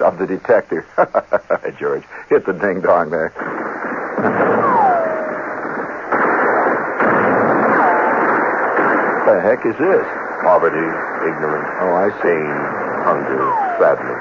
uh, 0.00 0.04
of 0.04 0.18
the 0.18 0.26
detector. 0.26 0.86
George, 1.78 2.04
hit 2.28 2.46
the 2.46 2.52
ding 2.52 2.80
dong 2.80 3.10
there. 3.10 3.28
What 9.26 9.34
the 9.34 9.40
heck 9.42 9.66
is 9.66 9.76
this? 9.76 10.06
Poverty, 10.42 10.76
ignorance, 11.28 11.68
Oh, 11.80 11.92
I 11.94 12.08
see. 12.22 12.87
Hunger, 13.08 13.40
sadness, 13.80 14.20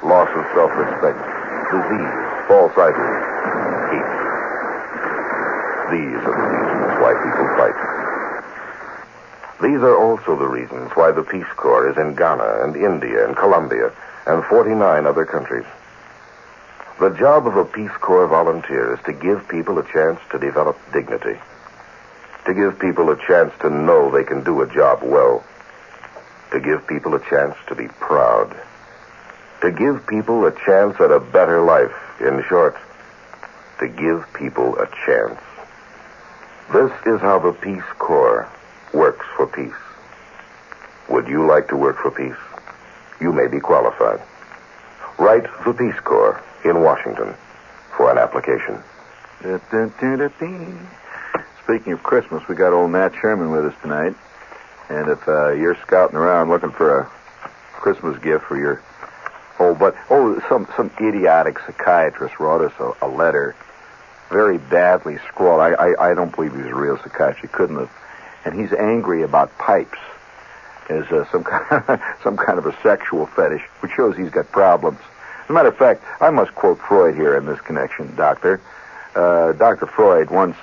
loss 0.00 0.30
of 0.32 0.44
self-respect, 0.56 1.20
disease, 1.68 2.16
false 2.48 2.72
idols, 2.80 3.20
hate. 3.92 4.12
These 5.92 6.22
are 6.24 6.36
the 6.40 6.48
reasons 6.48 6.92
why 6.96 7.12
people 7.12 7.48
fight. 7.60 7.76
These 9.60 9.82
are 9.84 10.00
also 10.00 10.34
the 10.34 10.48
reasons 10.48 10.90
why 10.94 11.12
the 11.12 11.22
Peace 11.22 11.52
Corps 11.56 11.90
is 11.90 11.98
in 11.98 12.14
Ghana 12.14 12.64
and 12.64 12.74
India 12.74 13.28
and 13.28 13.36
Colombia 13.36 13.92
and 14.26 14.42
49 14.44 14.80
other 15.04 15.26
countries. 15.26 15.66
The 17.00 17.10
job 17.10 17.46
of 17.46 17.56
a 17.58 17.66
Peace 17.66 17.96
Corps 18.00 18.28
volunteer 18.28 18.94
is 18.94 19.00
to 19.04 19.12
give 19.12 19.46
people 19.48 19.78
a 19.78 19.92
chance 19.92 20.18
to 20.30 20.38
develop 20.38 20.78
dignity, 20.90 21.36
to 22.46 22.54
give 22.54 22.78
people 22.78 23.10
a 23.10 23.26
chance 23.26 23.52
to 23.60 23.68
know 23.68 24.10
they 24.10 24.24
can 24.24 24.42
do 24.42 24.62
a 24.62 24.72
job 24.72 25.02
well, 25.02 25.44
to 26.52 26.60
give 26.60 26.86
people 26.86 27.14
a 27.14 27.20
chance 27.30 27.56
to 27.66 27.74
be 27.74 27.88
proud, 27.88 28.54
to 29.62 29.72
give 29.72 30.06
people 30.06 30.44
a 30.44 30.52
chance 30.64 31.00
at 31.00 31.10
a 31.10 31.18
better 31.18 31.62
life, 31.62 31.94
in 32.20 32.44
short, 32.48 32.76
to 33.80 33.88
give 33.88 34.26
people 34.34 34.76
a 34.78 34.86
chance. 35.06 35.40
This 36.72 36.92
is 37.06 37.20
how 37.20 37.38
the 37.38 37.52
Peace 37.52 37.82
Corps 37.98 38.48
works 38.92 39.26
for 39.36 39.46
peace. 39.46 39.72
Would 41.08 41.26
you 41.26 41.46
like 41.46 41.68
to 41.68 41.76
work 41.76 41.98
for 41.98 42.10
peace? 42.10 42.36
You 43.20 43.32
may 43.32 43.46
be 43.46 43.60
qualified. 43.60 44.20
Write 45.18 45.44
the 45.64 45.72
Peace 45.72 45.98
Corps 46.00 46.42
in 46.64 46.82
Washington 46.82 47.34
for 47.96 48.10
an 48.10 48.18
application. 48.18 48.82
Speaking 51.64 51.92
of 51.92 52.02
Christmas, 52.02 52.46
we 52.48 52.54
got 52.54 52.72
old 52.72 52.90
Nat 52.92 53.12
Sherman 53.20 53.50
with 53.50 53.66
us 53.66 53.74
tonight. 53.82 54.14
And 54.92 55.08
if 55.08 55.26
uh, 55.26 55.52
you're 55.52 55.76
scouting 55.86 56.16
around 56.16 56.50
looking 56.50 56.70
for 56.70 57.00
a 57.00 57.04
Christmas 57.80 58.18
gift 58.22 58.44
for 58.44 58.58
your 58.58 58.82
oh, 59.58 59.74
but 59.74 59.96
oh, 60.10 60.38
some 60.50 60.68
some 60.76 60.90
idiotic 61.00 61.58
psychiatrist 61.60 62.38
wrote 62.38 62.60
us 62.60 62.72
a, 62.78 63.06
a 63.06 63.08
letter, 63.08 63.56
very 64.28 64.58
badly 64.58 65.16
scrawled. 65.28 65.62
I, 65.62 65.72
I 65.72 66.10
I 66.10 66.14
don't 66.14 66.34
believe 66.34 66.54
he's 66.54 66.66
a 66.66 66.74
real 66.74 66.98
psychiatrist. 66.98 67.40
He 67.40 67.48
couldn't 67.48 67.78
have. 67.78 67.90
And 68.44 68.54
he's 68.54 68.72
angry 68.74 69.22
about 69.22 69.56
pipes 69.56 69.98
as 70.90 71.06
uh, 71.06 71.24
some 71.32 71.42
kind 71.44 71.84
of, 71.88 72.00
some 72.22 72.36
kind 72.36 72.58
of 72.58 72.66
a 72.66 72.76
sexual 72.82 73.24
fetish, 73.26 73.62
which 73.80 73.92
shows 73.92 74.14
he's 74.14 74.30
got 74.30 74.52
problems. 74.52 74.98
As 75.44 75.50
a 75.50 75.52
matter 75.54 75.68
of 75.68 75.76
fact, 75.78 76.04
I 76.20 76.28
must 76.28 76.54
quote 76.54 76.78
Freud 76.78 77.14
here 77.14 77.34
in 77.36 77.46
this 77.46 77.60
connection, 77.62 78.14
Doctor. 78.14 78.60
Uh, 79.14 79.52
Dr. 79.52 79.86
Freud 79.86 80.30
once, 80.30 80.56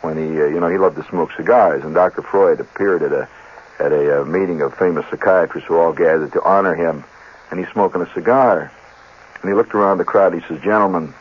when 0.00 0.16
he, 0.16 0.40
uh, 0.40 0.46
you 0.46 0.60
know, 0.60 0.68
he 0.68 0.78
loved 0.78 0.96
to 0.96 1.04
smoke 1.04 1.32
cigars, 1.36 1.84
and 1.84 1.94
Dr. 1.94 2.22
Freud 2.22 2.60
appeared 2.60 3.02
at 3.02 3.12
a 3.12 3.28
at 3.78 3.92
a 3.92 4.22
uh, 4.22 4.24
meeting 4.24 4.62
of 4.62 4.74
famous 4.76 5.04
psychiatrists 5.10 5.68
who 5.68 5.76
all 5.76 5.92
gathered 5.92 6.32
to 6.32 6.42
honor 6.42 6.74
him, 6.74 7.04
and 7.50 7.58
he's 7.58 7.68
smoking 7.72 8.02
a 8.02 8.12
cigar. 8.14 8.72
And 9.40 9.50
he 9.50 9.54
looked 9.54 9.74
around 9.74 9.98
the 9.98 10.04
crowd. 10.04 10.32
And 10.32 10.42
he 10.42 10.48
says, 10.48 10.62
"Gentlemen, 10.62 11.12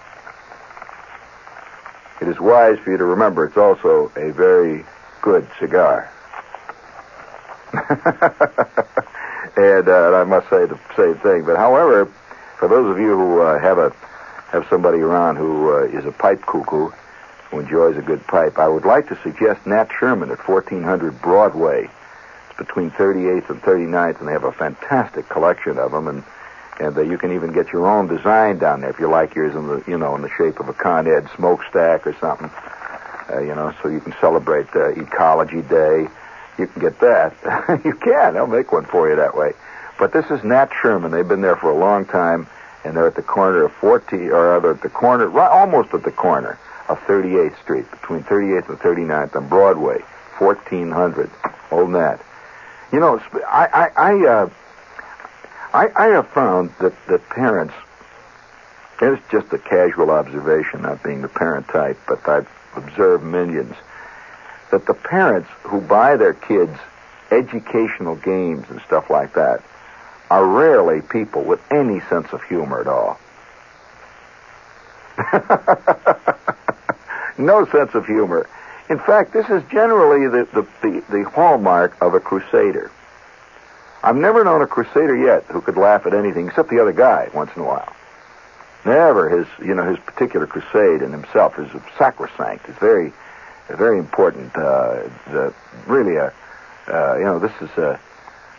it 2.22 2.28
is 2.28 2.40
wise 2.40 2.78
for 2.80 2.92
you 2.92 2.98
to 2.98 3.06
remember 3.06 3.46
it's 3.46 3.58
also 3.58 4.12
a 4.16 4.32
very 4.32 4.86
good 5.22 5.48
cigar." 5.60 6.12
and 9.58 9.88
uh, 9.88 10.14
I 10.14 10.24
must 10.26 10.50
say 10.50 10.66
the 10.66 10.80
same 10.96 11.16
thing. 11.16 11.46
But 11.46 11.58
however, 11.58 12.06
for 12.58 12.68
those 12.68 12.92
of 12.92 13.00
you 13.00 13.16
who 13.16 13.42
uh, 13.42 13.60
have 13.60 13.78
a 13.78 13.94
have 14.52 14.68
somebody 14.70 15.00
around 15.00 15.38
who 15.38 15.74
uh, 15.74 15.84
is 15.84 16.06
a 16.06 16.12
pipe 16.12 16.42
cuckoo, 16.46 16.92
who 17.50 17.60
enjoys 17.60 17.98
a 17.98 18.02
good 18.02 18.26
pipe, 18.28 18.60
I 18.60 18.68
would 18.68 18.86
like 18.86 19.08
to 19.08 19.18
suggest 19.24 19.66
Nat 19.66 19.90
Sherman 19.98 20.30
at 20.30 20.46
1400 20.46 21.22
Broadway. 21.22 21.90
Between 22.62 22.92
38th 22.92 23.50
and 23.50 23.62
39th, 23.64 24.20
and 24.20 24.28
they 24.28 24.34
have 24.34 24.44
a 24.44 24.52
fantastic 24.52 25.28
collection 25.30 25.80
of 25.80 25.92
them. 25.92 26.08
And 26.08 26.24
and 26.80 26.96
uh, 26.96 27.02
you 27.02 27.18
can 27.18 27.32
even 27.32 27.54
get 27.54 27.72
your 27.74 27.90
own 27.90 28.08
design 28.08 28.60
down 28.60 28.82
there 28.82 28.92
if 28.92 29.00
you 29.00 29.10
like 29.10 29.34
yours 29.34 29.56
in 29.56 29.66
the 29.68 29.84
you 29.88 29.98
know 29.98 30.16
in 30.16 30.22
the 30.22 30.30
shape 30.30 30.60
of 30.60 30.70
a 30.70 30.74
Con 30.74 31.08
Ed 31.08 31.28
smokestack 31.36 32.06
or 32.06 32.14
something. 32.20 32.52
Uh, 33.32 33.40
you 33.40 33.56
know, 33.56 33.74
so 33.82 33.90
you 33.90 34.00
can 34.00 34.14
celebrate 34.22 34.68
uh, 34.76 34.90
Ecology 34.90 35.64
Day. 35.64 36.08
You 36.60 36.68
can 36.68 36.82
get 36.82 37.00
that. 37.00 37.34
you 37.86 37.94
can. 37.94 38.36
They'll 38.36 38.46
make 38.46 38.72
one 38.72 38.86
for 38.86 39.10
you 39.10 39.16
that 39.16 39.36
way. 39.36 39.54
But 39.98 40.14
this 40.14 40.30
is 40.30 40.44
Nat 40.44 40.70
Sherman. 40.82 41.12
They've 41.12 41.28
been 41.28 41.42
there 41.42 41.56
for 41.56 41.72
a 41.72 41.78
long 41.78 42.06
time, 42.06 42.48
and 42.86 42.96
they're 42.96 43.08
at 43.08 43.16
the 43.16 43.24
corner 43.24 43.64
of 43.64 43.72
40, 43.74 44.30
or 44.30 44.54
rather 44.54 44.72
at 44.72 44.82
the 44.82 44.90
corner, 44.90 45.28
right, 45.28 45.50
almost 45.50 45.94
at 45.94 46.04
the 46.04 46.12
corner 46.12 46.60
of 46.90 47.00
38th 47.02 47.60
Street, 47.62 47.90
between 47.90 48.24
38th 48.24 48.70
and 48.70 48.80
39th 48.80 49.36
on 49.36 49.48
Broadway, 49.48 50.00
1400. 50.38 51.32
Old 51.72 51.92
Nat. 51.92 52.20
You 52.92 53.00
know, 53.00 53.22
I, 53.48 53.90
I, 53.96 53.96
I, 53.96 54.28
uh, 54.28 54.50
I, 55.74 55.88
I 55.96 56.08
have 56.08 56.28
found 56.30 56.72
that, 56.82 56.94
that 57.08 57.30
parents, 57.30 57.74
it's 59.02 59.22
just 59.32 59.54
a 59.54 59.58
casual 59.58 60.12
observation, 60.12 60.82
not 60.82 61.02
being 61.02 61.22
the 61.22 61.30
parent 61.30 61.70
type, 61.70 61.98
but 62.08 62.28
I've 62.28 62.50
observed 62.76 63.24
millions, 63.24 63.76
that 64.72 64.86
the 64.86 64.94
parents 64.94 65.50
who 65.64 65.80
buy 65.80 66.18
their 66.18 66.34
kids 66.34 66.78
educational 67.32 68.18
games 68.18 68.66
and 68.70 68.82
stuff 68.82 69.10
like 69.10 69.34
that 69.34 69.64
are 70.30 70.46
rarely 70.46 71.02
people 71.02 71.44
with 71.44 71.62
any 71.72 72.02
sense 72.02 72.32
of 72.34 72.44
humor 72.44 72.82
at 72.82 72.88
all. 72.88 73.18
no 77.38 77.66
sense 77.66 77.96
of 77.96 78.06
humor. 78.06 78.48
In 78.92 79.00
fact, 79.00 79.32
this 79.32 79.50
is 79.50 79.64
generally 79.72 80.28
the, 80.28 80.46
the, 80.52 80.68
the, 80.82 81.04
the 81.10 81.24
hallmark 81.30 81.96
of 82.02 82.14
a 82.14 82.20
crusader. 82.20 82.92
I've 84.04 84.18
never 84.18 84.44
known 84.44 84.62
a 84.62 84.68
crusader 84.68 85.16
yet 85.16 85.46
who 85.46 85.62
could 85.62 85.78
laugh 85.78 86.06
at 86.06 86.14
anything 86.14 86.50
except 86.50 86.70
the 86.70 86.82
other 86.82 86.92
guy 86.92 87.30
once 87.34 87.52
in 87.56 87.62
a 87.62 87.66
while. 87.66 87.96
Never 88.84 89.30
his, 89.30 89.48
you 89.66 89.74
know, 89.76 89.90
his 89.90 89.98
particular 90.00 90.46
crusade 90.46 91.02
in 91.02 91.14
himself 91.14 91.58
is 91.58 91.70
sacrosanct. 91.98 92.68
It's 92.68 92.80
very, 92.80 93.14
very 93.70 93.98
important. 93.98 94.54
Uh, 94.58 95.04
really, 95.88 96.18
a, 96.18 96.34
uh, 96.90 97.16
you 97.18 97.24
know, 97.24 97.40
this 97.40 97.54
is, 97.62 97.70
uh, 97.78 97.98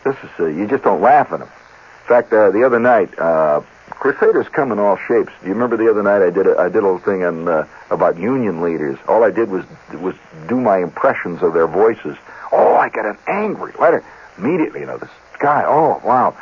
this 0.03 0.17
is, 0.25 0.31
uh, 0.41 0.47
you 0.47 0.67
just 0.67 0.83
don't 0.83 1.03
laugh 1.03 1.31
at 1.33 1.41
them. 1.41 1.49
In 1.49 2.09
fact, 2.09 2.33
uh, 2.33 2.51
the 2.51 2.65
other 2.65 2.81
night, 2.81 3.19
uh, 3.19 3.61
crusaders 3.99 4.49
come 4.49 4.73
in 4.73 4.79
all 4.79 4.97
shapes. 4.97 5.33
Do 5.41 5.49
you 5.49 5.55
remember 5.55 5.77
the 5.77 5.91
other 5.91 6.03
night 6.03 6.23
I 6.23 6.31
did 6.31 6.47
a, 6.47 6.59
I 6.59 6.69
did 6.69 6.79
a 6.79 6.87
little 6.87 6.99
thing 6.99 7.25
on 7.25 7.49
uh, 7.49 7.67
about 7.91 8.19
union 8.19 8.63
leaders. 8.63 8.99
All 9.09 9.25
I 9.25 9.31
did 9.31 9.51
was 9.51 9.65
was 9.95 10.15
do 10.49 10.61
my 10.61 10.79
impressions 10.79 11.43
of 11.43 11.55
their 11.55 11.67
voices. 11.67 12.17
Oh, 12.51 12.75
I 12.75 12.89
got 12.89 13.07
an 13.07 13.19
angry 13.27 13.73
letter 13.79 14.05
immediately. 14.39 14.81
You 14.81 14.87
know, 14.87 14.99
this 14.99 15.11
guy. 15.39 15.65
Oh, 15.67 16.01
wow. 16.05 16.37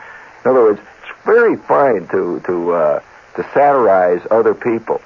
In 0.44 0.50
other 0.50 0.62
words, 0.62 0.80
it's 1.02 1.24
very 1.24 1.56
fine 1.56 2.06
to 2.08 2.40
to 2.46 2.72
uh, 2.72 3.02
to 3.36 3.42
satirize 3.54 4.22
other 4.30 4.54
people. 4.54 5.00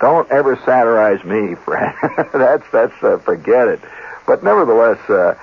Don't 0.00 0.30
ever 0.30 0.56
satirize 0.64 1.22
me, 1.24 1.54
friend. 1.54 1.94
that's 2.32 2.64
that's 2.72 3.02
uh, 3.02 3.18
forget 3.18 3.68
it. 3.68 3.80
But 4.26 4.42
nevertheless, 4.42 4.98
uh, 5.10 5.34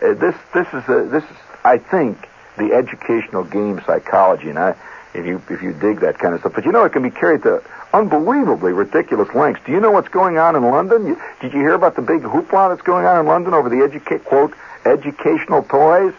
this 0.00 0.34
this 0.52 0.68
is 0.72 0.88
a, 0.88 1.08
this 1.10 1.24
is 1.24 1.36
I 1.64 1.78
think 1.78 2.28
the 2.56 2.72
educational 2.72 3.44
game 3.44 3.82
psychology, 3.86 4.48
and 4.48 4.58
I 4.58 4.76
if 5.14 5.24
you 5.24 5.42
if 5.48 5.62
you 5.62 5.72
dig 5.72 6.00
that 6.00 6.18
kind 6.18 6.34
of 6.34 6.40
stuff. 6.40 6.52
But 6.54 6.64
you 6.64 6.72
know, 6.72 6.84
it 6.84 6.92
can 6.92 7.02
be 7.02 7.10
carried 7.10 7.42
to 7.44 7.62
unbelievably 7.92 8.72
ridiculous 8.72 9.32
lengths. 9.34 9.62
Do 9.64 9.72
you 9.72 9.80
know 9.80 9.90
what's 9.90 10.08
going 10.08 10.38
on 10.38 10.56
in 10.56 10.62
London? 10.62 11.06
You, 11.06 11.20
did 11.40 11.52
you 11.52 11.60
hear 11.60 11.74
about 11.74 11.96
the 11.96 12.02
big 12.02 12.22
hoopla 12.22 12.70
that's 12.70 12.82
going 12.82 13.06
on 13.06 13.20
in 13.20 13.26
London 13.26 13.54
over 13.54 13.68
the 13.68 13.82
educate 13.84 14.24
quote 14.24 14.52
educational 14.84 15.62
toys? 15.62 16.12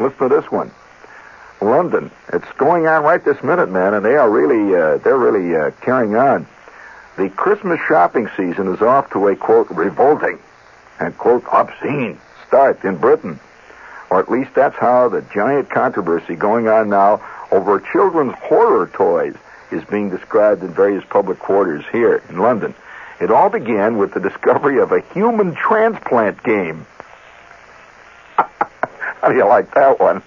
Listen 0.00 0.18
to 0.18 0.28
this 0.28 0.50
one. 0.50 0.70
London. 1.60 2.10
It's 2.32 2.50
going 2.56 2.86
on 2.86 3.02
right 3.02 3.24
this 3.24 3.42
minute, 3.42 3.68
man, 3.68 3.94
and 3.94 4.04
they 4.04 4.14
are 4.14 4.30
really 4.30 4.74
uh, 4.74 4.98
they're 4.98 5.18
really 5.18 5.56
uh, 5.56 5.72
carrying 5.80 6.14
on. 6.14 6.46
The 7.16 7.28
Christmas 7.30 7.80
shopping 7.88 8.30
season 8.36 8.72
is 8.72 8.80
off 8.80 9.10
to 9.10 9.26
a 9.26 9.34
quote 9.34 9.70
revolting 9.70 10.38
and 11.00 11.16
quote 11.18 11.44
obscene 11.46 12.20
start 12.46 12.84
in 12.84 12.96
Britain, 12.96 13.40
or 14.10 14.20
at 14.20 14.30
least 14.30 14.54
that's 14.54 14.76
how 14.76 15.08
the 15.08 15.22
giant 15.34 15.70
controversy 15.70 16.34
going 16.34 16.68
on 16.68 16.88
now 16.88 17.22
over 17.50 17.80
children's 17.92 18.34
horror 18.34 18.86
toys 18.92 19.34
is 19.70 19.84
being 19.84 20.10
described 20.10 20.62
in 20.62 20.72
various 20.72 21.04
public 21.10 21.38
quarters 21.38 21.84
here 21.92 22.22
in 22.28 22.38
London. 22.38 22.74
It 23.20 23.30
all 23.30 23.50
began 23.50 23.98
with 23.98 24.14
the 24.14 24.20
discovery 24.20 24.80
of 24.80 24.92
a 24.92 25.00
human 25.12 25.54
transplant 25.54 26.42
game. 26.42 26.86
How 28.36 29.28
do 29.28 29.34
you 29.34 29.46
like 29.46 29.74
that 29.74 29.98
one? 29.98 30.22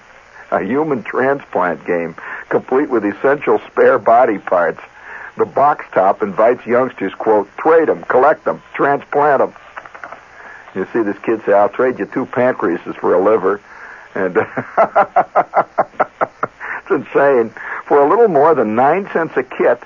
A 0.51 0.61
human 0.61 1.01
transplant 1.03 1.85
game, 1.85 2.15
complete 2.49 2.89
with 2.89 3.05
essential 3.05 3.59
spare 3.71 3.97
body 3.97 4.37
parts. 4.37 4.81
The 5.37 5.45
box 5.45 5.85
top 5.93 6.21
invites 6.21 6.65
youngsters, 6.65 7.13
quote, 7.15 7.49
trade 7.57 7.87
them, 7.87 8.03
collect 8.03 8.43
them, 8.43 8.61
transplant 8.73 9.39
them. 9.39 9.55
You 10.75 10.85
see 10.91 11.01
this 11.03 11.17
kid 11.19 11.41
say, 11.45 11.53
I'll 11.53 11.69
trade 11.69 11.99
you 11.99 12.05
two 12.05 12.25
pancreases 12.25 12.95
for 12.97 13.13
a 13.13 13.23
liver. 13.23 13.61
And 14.15 14.35
it's 16.77 16.89
insane. 16.89 17.53
For 17.85 18.01
a 18.01 18.09
little 18.09 18.27
more 18.27 18.55
than 18.55 18.75
nine 18.75 19.09
cents 19.11 19.35
a 19.37 19.43
kit, 19.43 19.81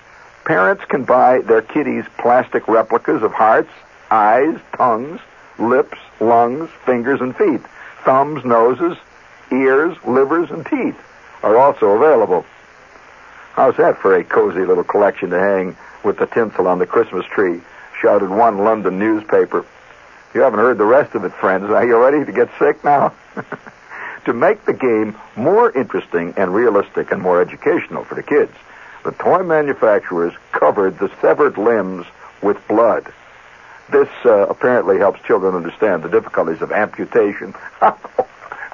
parents 0.46 0.84
can 0.86 1.04
buy 1.04 1.40
their 1.40 1.62
kiddies 1.62 2.06
plastic 2.18 2.68
replicas 2.68 3.22
of 3.24 3.32
hearts, 3.34 3.72
eyes, 4.12 4.60
tongues, 4.76 5.20
lips, 5.60 5.98
lungs, 6.20 6.70
fingers, 6.86 7.22
and 7.22 7.36
feet. 7.36 7.62
Thumbs, 8.04 8.44
noses, 8.46 8.98
ears, 9.52 9.98
livers, 10.06 10.52
and 10.52 10.66
teeth 10.66 10.98
are 11.44 11.58
also 11.58 11.88
available. 11.90 12.46
How's 13.54 13.78
that 13.78 13.98
for 14.00 14.16
a 14.16 14.24
cozy 14.24 14.66
little 14.66 14.84
collection 14.84 15.30
to 15.30 15.40
hang 15.40 15.78
with 16.04 16.18
the 16.18 16.26
tinsel 16.26 16.68
on 16.68 16.80
the 16.80 16.86
Christmas 16.86 17.26
tree? 17.26 17.62
Shouted 18.02 18.30
one 18.30 18.60
London 18.60 19.00
newspaper. 19.00 19.66
You 20.34 20.42
haven't 20.42 20.60
heard 20.60 20.78
the 20.78 20.86
rest 20.86 21.16
of 21.16 21.24
it, 21.24 21.32
friends. 21.34 21.70
Are 21.70 21.86
you 21.86 21.98
ready 21.98 22.26
to 22.26 22.32
get 22.32 22.50
sick 22.60 22.84
now? 22.84 23.14
to 24.26 24.34
make 24.34 24.66
the 24.66 24.74
game 24.74 25.16
more 25.36 25.72
interesting 25.72 26.34
and 26.38 26.54
realistic 26.54 27.12
and 27.12 27.22
more 27.22 27.42
educational 27.42 28.04
for 28.04 28.16
the 28.16 28.24
kids, 28.24 28.52
the 29.04 29.12
toy 29.12 29.44
manufacturers 29.44 30.34
covered 30.52 30.98
the 30.98 31.12
severed 31.22 31.58
limbs 31.58 32.06
with 32.42 32.68
blood. 32.68 33.12
This 33.90 34.10
uh, 34.26 34.48
apparently 34.48 34.98
helps 34.98 35.22
children 35.22 35.56
understand 35.56 36.04
the 36.04 36.10
difficulties 36.10 36.62
of 36.62 36.72
amputation. 36.72 37.54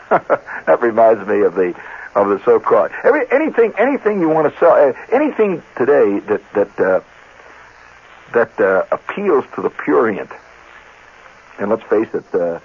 that 0.09 0.77
reminds 0.81 1.27
me 1.27 1.41
of 1.41 1.55
the 1.55 1.75
of 2.13 2.27
the 2.27 2.43
so-called 2.43 2.91
every 3.05 3.25
anything 3.31 3.73
anything 3.77 4.19
you 4.19 4.27
want 4.27 4.51
to 4.51 4.59
sell 4.59 4.73
uh, 4.73 4.91
anything 5.13 5.63
today 5.77 6.19
that 6.19 6.41
that 6.53 6.79
uh, 6.79 6.99
that 8.33 8.59
uh, 8.59 8.85
appeals 8.91 9.45
to 9.55 9.61
the 9.61 9.69
purient. 9.69 10.29
And 11.59 11.69
let's 11.69 11.83
face 11.83 12.07
it, 12.13 12.25
uh, 12.33 12.59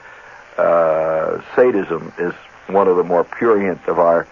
uh, 0.61 1.43
sadism 1.55 2.13
is 2.19 2.33
one 2.69 2.89
of 2.89 2.97
the 2.97 3.05
more 3.05 3.25
purient 3.25 3.87
of 3.87 3.99
our 3.99 4.27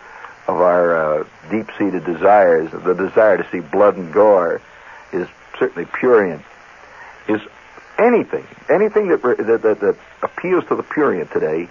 of 0.47 0.57
our 0.57 1.23
uh, 1.23 1.25
deep-seated 1.51 2.05
desires. 2.05 2.71
The 2.71 2.95
desire 2.95 3.39
to 3.39 3.49
see 3.51 3.61
blood 3.61 3.97
and 3.97 4.13
gore 4.13 4.61
is 5.13 5.27
certainly 5.59 5.89
purient. 5.99 6.43
Is 7.29 7.41
anything 7.99 8.47
anything 8.69 9.09
that 9.09 9.23
that, 9.23 9.63
that, 9.63 9.81
that 9.81 9.97
appeals 10.23 10.65
to 10.69 10.77
the 10.77 10.83
purient 10.83 11.31
today 11.31 11.69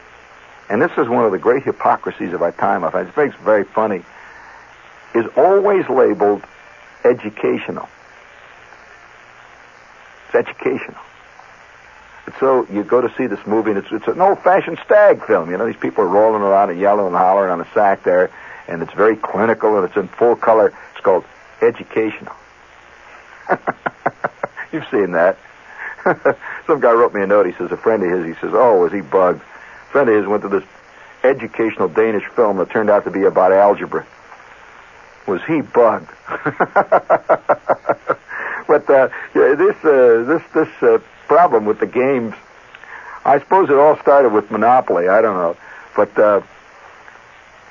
and 0.69 0.81
this 0.81 0.91
is 0.97 1.07
one 1.09 1.25
of 1.25 1.31
the 1.31 1.39
great 1.39 1.63
hypocrisies 1.63 2.33
of 2.33 2.41
our 2.41 2.51
time, 2.51 2.83
I 2.83 2.89
find 2.89 3.07
it 3.07 3.17
makes 3.17 3.35
very 3.37 3.63
funny, 3.63 4.01
is 5.13 5.25
always 5.35 5.87
labeled 5.89 6.43
educational. 7.03 7.87
It's 10.25 10.35
educational. 10.35 10.99
So 12.39 12.65
you 12.71 12.83
go 12.83 13.01
to 13.01 13.13
see 13.15 13.27
this 13.27 13.45
movie, 13.45 13.71
and 13.71 13.79
it's, 13.79 13.91
it's 13.91 14.07
an 14.07 14.21
old-fashioned 14.21 14.79
stag 14.85 15.25
film. 15.25 15.51
You 15.51 15.57
know, 15.57 15.65
these 15.65 15.77
people 15.77 16.03
are 16.03 16.07
rolling 16.07 16.41
around 16.41 16.69
and 16.69 16.79
yelling 16.79 17.07
and 17.07 17.15
hollering 17.15 17.51
on 17.51 17.61
a 17.61 17.67
sack 17.73 18.03
there, 18.03 18.31
and 18.67 18.81
it's 18.81 18.93
very 18.93 19.15
clinical, 19.15 19.77
and 19.77 19.85
it's 19.85 19.97
in 19.97 20.07
full 20.07 20.35
color. 20.35 20.73
It's 20.93 21.01
called 21.01 21.25
educational. 21.61 22.33
You've 24.71 24.87
seen 24.89 25.11
that. 25.11 25.37
Some 26.67 26.79
guy 26.79 26.91
wrote 26.91 27.13
me 27.13 27.21
a 27.21 27.27
note. 27.27 27.45
He 27.45 27.53
says, 27.53 27.71
a 27.71 27.77
friend 27.77 28.03
of 28.03 28.09
his, 28.09 28.25
he 28.25 28.33
says, 28.41 28.51
oh, 28.53 28.79
was 28.79 28.91
he 28.91 29.01
bugged? 29.01 29.41
friend 29.93 30.09
of 30.09 30.15
his 30.15 30.25
went 30.25 30.41
to 30.41 30.49
this 30.49 30.63
educational 31.23 31.87
Danish 31.87 32.25
film 32.35 32.57
that 32.57 32.69
turned 32.71 32.89
out 32.89 33.03
to 33.05 33.11
be 33.11 33.23
about 33.23 33.51
algebra. 33.51 34.05
Was 35.27 35.41
he 35.43 35.61
bugged? 35.61 36.09
but 38.67 38.89
uh, 38.89 39.09
yeah, 39.35 39.55
this 39.55 39.75
uh, 39.85 40.23
this 40.27 40.41
this 40.53 40.67
uh, 40.81 40.97
problem 41.27 41.65
with 41.65 41.79
the 41.79 41.87
games, 41.87 42.33
I 43.25 43.39
suppose 43.39 43.69
it 43.69 43.75
all 43.75 43.97
started 43.99 44.29
with 44.29 44.51
Monopoly. 44.51 45.07
I 45.07 45.21
don't 45.21 45.35
know, 45.35 45.57
But 45.95 46.17
uh, 46.19 46.41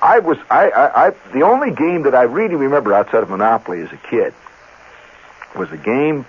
I 0.01 0.19
was 0.19 0.37
I, 0.49 0.69
I, 0.69 1.07
I 1.07 1.09
the 1.33 1.43
only 1.43 1.71
game 1.71 2.03
that 2.03 2.15
I 2.15 2.23
really 2.23 2.55
remember 2.55 2.93
outside 2.93 3.23
of 3.23 3.29
Monopoly 3.29 3.81
as 3.81 3.91
a 3.91 3.97
kid 3.97 4.33
was 5.55 5.71
a 5.71 5.77
game 5.77 6.25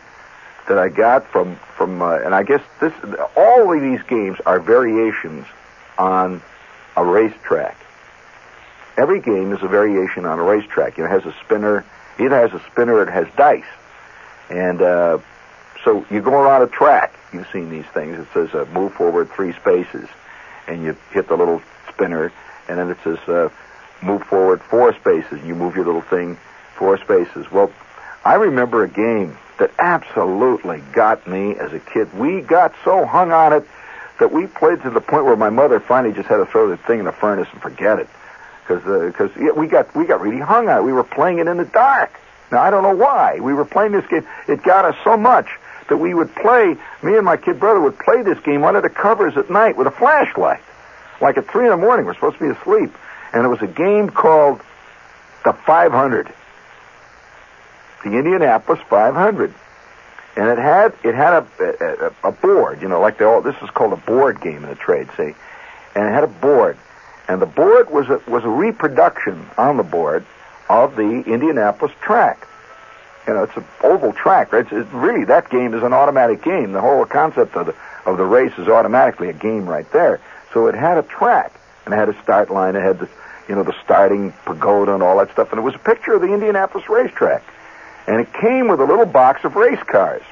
that 0.68 0.78
I 0.78 0.88
got 0.88 1.26
from 1.26 1.56
from 1.76 2.00
uh, 2.00 2.18
and 2.18 2.34
I 2.34 2.42
guess 2.42 2.62
this 2.80 2.92
all 3.36 3.74
of 3.74 3.80
these 3.80 4.02
games 4.02 4.38
are 4.46 4.60
variations 4.60 5.46
on 5.98 6.42
a 6.96 7.04
racetrack. 7.04 7.76
Every 8.96 9.20
game 9.20 9.52
is 9.52 9.62
a 9.62 9.68
variation 9.68 10.24
on 10.24 10.38
a 10.38 10.42
racetrack. 10.42 10.96
You 10.96 11.04
know, 11.04 11.10
it 11.10 11.22
has 11.22 11.34
a 11.34 11.36
spinner, 11.44 11.84
either 12.20 12.48
has 12.48 12.52
a 12.52 12.64
spinner 12.70 13.02
it 13.02 13.08
has 13.08 13.26
dice. 13.36 13.64
And 14.50 14.80
uh, 14.80 15.18
so 15.84 16.04
you 16.10 16.20
go 16.20 16.32
around 16.32 16.62
a 16.62 16.66
track. 16.66 17.14
You've 17.32 17.48
seen 17.52 17.70
these 17.70 17.86
things. 17.86 18.18
It 18.18 18.26
says 18.32 18.54
uh, 18.54 18.66
move 18.72 18.94
forward 18.94 19.30
three 19.30 19.52
spaces, 19.52 20.08
and 20.66 20.82
you 20.82 20.96
hit 21.12 21.28
the 21.28 21.36
little 21.36 21.62
spinner, 21.88 22.32
and 22.68 22.78
then 22.78 22.90
it 22.90 22.98
says 23.04 23.18
uh, 23.28 23.50
move 24.02 24.22
forward 24.24 24.62
four 24.62 24.94
spaces. 24.94 25.44
You 25.44 25.54
move 25.54 25.76
your 25.76 25.84
little 25.84 26.00
thing 26.02 26.38
four 26.76 26.98
spaces. 26.98 27.50
Well, 27.50 27.70
I 28.24 28.34
remember 28.34 28.84
a 28.84 28.88
game 28.88 29.36
that 29.58 29.70
absolutely 29.78 30.82
got 30.92 31.26
me 31.28 31.54
as 31.56 31.72
a 31.72 31.78
kid. 31.78 32.12
We 32.14 32.40
got 32.40 32.74
so 32.84 33.04
hung 33.04 33.30
on 33.30 33.52
it 33.52 33.66
that 34.18 34.32
we 34.32 34.46
played 34.46 34.82
to 34.82 34.90
the 34.90 35.00
point 35.00 35.24
where 35.24 35.36
my 35.36 35.50
mother 35.50 35.80
finally 35.80 36.14
just 36.14 36.28
had 36.28 36.38
to 36.38 36.46
throw 36.46 36.68
the 36.68 36.76
thing 36.76 37.00
in 37.00 37.04
the 37.04 37.12
furnace 37.12 37.48
and 37.52 37.60
forget 37.60 37.98
it, 37.98 38.08
because 38.62 38.82
because 39.12 39.36
uh, 39.36 39.40
yeah, 39.40 39.52
we 39.52 39.66
got 39.66 39.94
we 39.94 40.06
got 40.06 40.20
really 40.20 40.40
hung 40.40 40.68
on 40.68 40.78
it. 40.78 40.82
We 40.82 40.92
were 40.92 41.04
playing 41.04 41.38
it 41.38 41.46
in 41.46 41.56
the 41.56 41.64
dark. 41.64 42.18
Now 42.50 42.62
I 42.62 42.70
don't 42.70 42.82
know 42.82 42.94
why 42.94 43.40
we 43.40 43.52
were 43.54 43.64
playing 43.64 43.92
this 43.92 44.06
game. 44.06 44.26
It 44.48 44.62
got 44.62 44.84
us 44.84 44.96
so 45.04 45.16
much 45.16 45.48
that 45.88 45.96
we 45.96 46.14
would 46.14 46.34
play. 46.34 46.76
Me 47.02 47.16
and 47.16 47.24
my 47.24 47.36
kid 47.36 47.60
brother 47.60 47.80
would 47.80 47.98
play 47.98 48.22
this 48.22 48.38
game 48.40 48.64
under 48.64 48.80
the 48.80 48.90
covers 48.90 49.36
at 49.36 49.50
night 49.50 49.76
with 49.76 49.86
a 49.86 49.90
flashlight, 49.90 50.60
like 51.20 51.36
at 51.36 51.48
three 51.48 51.64
in 51.64 51.70
the 51.70 51.76
morning. 51.76 52.06
We're 52.06 52.14
supposed 52.14 52.38
to 52.38 52.44
be 52.44 52.58
asleep, 52.58 52.92
and 53.32 53.44
it 53.44 53.48
was 53.48 53.62
a 53.62 53.66
game 53.66 54.10
called 54.10 54.60
the 55.44 55.52
500, 55.52 56.32
the 58.02 58.12
Indianapolis 58.12 58.80
500 58.88 59.54
and 60.36 60.48
it 60.48 60.58
had 60.58 60.94
it 61.04 61.14
had 61.14 61.46
a, 61.60 62.12
a, 62.24 62.28
a 62.28 62.32
board, 62.32 62.82
you 62.82 62.88
know, 62.88 63.00
like 63.00 63.18
they 63.18 63.24
all. 63.24 63.40
This 63.40 63.56
is 63.62 63.70
called 63.70 63.92
a 63.92 63.96
board 63.96 64.40
game 64.40 64.64
in 64.64 64.68
the 64.68 64.74
trade, 64.74 65.08
see, 65.16 65.34
and 65.94 66.06
it 66.06 66.12
had 66.12 66.24
a 66.24 66.28
board, 66.28 66.76
and 67.28 67.40
the 67.40 67.46
board 67.46 67.90
was 67.90 68.08
a, 68.08 68.20
was 68.28 68.44
a 68.44 68.48
reproduction 68.48 69.48
on 69.56 69.76
the 69.76 69.82
board 69.82 70.24
of 70.68 70.96
the 70.96 71.22
Indianapolis 71.26 71.92
track. 72.00 72.48
You 73.26 73.34
know, 73.34 73.44
it's 73.44 73.56
an 73.56 73.64
oval 73.82 74.12
track, 74.12 74.52
right? 74.52 74.64
It's, 74.64 74.72
it's 74.72 74.92
really 74.92 75.24
that 75.24 75.50
game 75.50 75.74
is 75.74 75.82
an 75.82 75.92
automatic 75.92 76.42
game. 76.42 76.72
The 76.72 76.80
whole 76.80 77.04
concept 77.06 77.56
of 77.56 77.66
the 77.66 77.74
of 78.04 78.18
the 78.18 78.24
race 78.24 78.52
is 78.58 78.68
automatically 78.68 79.30
a 79.30 79.32
game 79.32 79.66
right 79.66 79.90
there. 79.92 80.20
So 80.52 80.66
it 80.66 80.74
had 80.74 80.98
a 80.98 81.02
track, 81.02 81.58
and 81.84 81.94
it 81.94 81.96
had 81.96 82.08
a 82.08 82.22
start 82.22 82.50
line. 82.50 82.76
It 82.76 82.82
had 82.82 82.98
the 82.98 83.08
you 83.48 83.54
know 83.54 83.62
the 83.62 83.74
starting 83.82 84.32
pagoda 84.44 84.94
and 84.94 85.02
all 85.02 85.18
that 85.18 85.32
stuff, 85.32 85.50
and 85.50 85.58
it 85.58 85.62
was 85.62 85.74
a 85.74 85.78
picture 85.78 86.12
of 86.12 86.20
the 86.20 86.32
Indianapolis 86.32 86.88
racetrack 86.88 87.42
and 88.06 88.20
it 88.20 88.32
came 88.32 88.68
with 88.68 88.80
a 88.80 88.84
little 88.84 89.06
box 89.06 89.44
of 89.44 89.56
race 89.56 89.82
cars. 89.82 90.22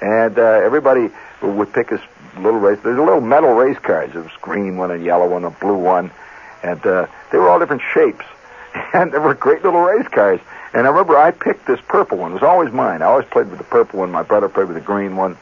And 0.00 0.38
uh, 0.38 0.42
everybody 0.42 1.08
would 1.42 1.72
pick 1.72 1.92
a 1.92 2.00
little 2.38 2.60
race. 2.60 2.78
There's 2.82 2.98
a 2.98 3.02
little 3.02 3.20
metal 3.20 3.54
race 3.54 3.78
cars. 3.78 4.12
There 4.12 4.22
was 4.22 4.32
green 4.40 4.76
one, 4.76 4.90
a 4.90 4.96
yellow 4.96 5.28
one, 5.28 5.44
a 5.44 5.50
blue 5.50 5.78
one, 5.78 6.10
and 6.62 6.84
uh, 6.86 7.06
they 7.30 7.38
were 7.38 7.48
all 7.48 7.58
different 7.58 7.82
shapes. 7.94 8.24
And 8.92 9.10
they 9.10 9.18
were 9.18 9.32
great 9.32 9.64
little 9.64 9.80
race 9.80 10.06
cars. 10.08 10.38
And 10.76 10.86
I 10.86 10.90
remember 10.90 11.16
I 11.16 11.30
picked 11.30 11.66
this 11.66 11.80
purple 11.88 12.18
one. 12.18 12.32
It 12.32 12.34
was 12.34 12.42
always 12.42 12.70
mine. 12.70 13.00
I 13.00 13.06
always 13.06 13.26
played 13.28 13.48
with 13.48 13.56
the 13.56 13.64
purple 13.64 14.00
one. 14.00 14.10
My 14.10 14.22
brother 14.22 14.46
played 14.50 14.68
with 14.68 14.76
the 14.76 14.82
green 14.82 15.16
one. 15.16 15.38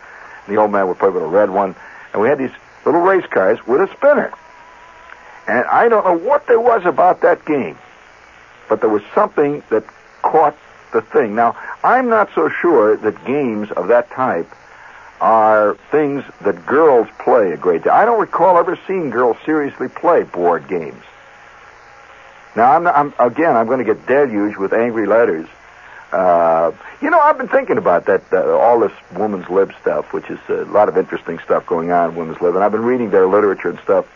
The 0.47 0.55
old 0.59 0.71
man 0.71 0.87
would 0.87 1.01
play 1.01 1.09
with 1.09 1.25
a 1.25 1.27
red 1.27 1.51
one. 1.51 1.75
And 2.13 2.23
we 2.23 2.29
had 2.29 2.39
these 2.39 2.53
little 2.87 3.01
race 3.01 3.27
cars 3.27 3.59
with 3.67 3.81
a 3.81 3.93
spinner. 3.97 4.33
And 5.49 5.65
I 5.67 5.89
don't 5.89 6.05
know 6.05 6.17
what 6.17 6.47
there 6.47 6.61
was 6.61 6.85
about 6.85 7.23
that 7.23 7.45
game, 7.47 7.77
but 8.69 8.81
there 8.81 8.89
was 8.89 9.03
something 9.13 9.65
that 9.71 9.85
caught 10.23 10.57
the 10.93 11.01
thing. 11.01 11.35
Now, 11.35 11.57
I'm 11.83 12.09
not 12.09 12.31
so 12.33 12.49
sure 12.49 12.97
that 12.97 13.25
games 13.25 13.73
of 13.73 13.89
that 13.89 14.13
type 14.13 14.47
are 15.21 15.77
things 15.91 16.23
that 16.43 16.65
girls 16.65 17.09
play 17.19 17.51
a 17.51 17.57
great 17.57 17.83
deal. 17.83 17.93
I 17.93 18.05
don't 18.05 18.21
recall 18.21 18.57
ever 18.57 18.79
seeing 18.87 19.11
girls 19.11 19.37
seriously 19.45 19.89
play 19.89 20.23
board 20.23 20.69
games. 20.69 21.03
Now, 22.57 22.73
I'm, 22.73 22.87
I'm 22.87 23.15
again, 23.19 23.57
I'm 23.57 23.67
going 23.67 23.85
to 23.85 23.95
get 23.95 24.07
deluged 24.07 24.57
with 24.57 24.73
angry 24.73 25.07
letters. 25.07 25.49
Uh, 26.13 26.73
you 27.01 27.11
know, 27.11 27.19
I've 27.19 27.37
been 27.37 27.49
thinking 27.49 27.77
about 27.77 28.07
that, 28.07 28.23
uh, 28.33 28.57
all 28.57 28.79
this 28.79 28.93
woman's 29.17 29.49
lib 29.49 29.73
stuff, 29.81 30.13
which 30.13 30.31
is 30.31 30.39
a 30.49 30.65
lot 30.67 30.89
of 30.89 30.97
interesting 30.97 31.41
stuff 31.41 31.67
going 31.67 31.91
on 31.91 32.11
in 32.11 32.17
women's 32.17 32.41
lib, 32.41 32.55
and 32.55 32.63
I've 32.63 32.73
been 32.73 32.85
reading 32.85 33.11
their 33.11 33.27
literature 33.27 33.71
and 33.71 33.79
stuff. 33.81 34.07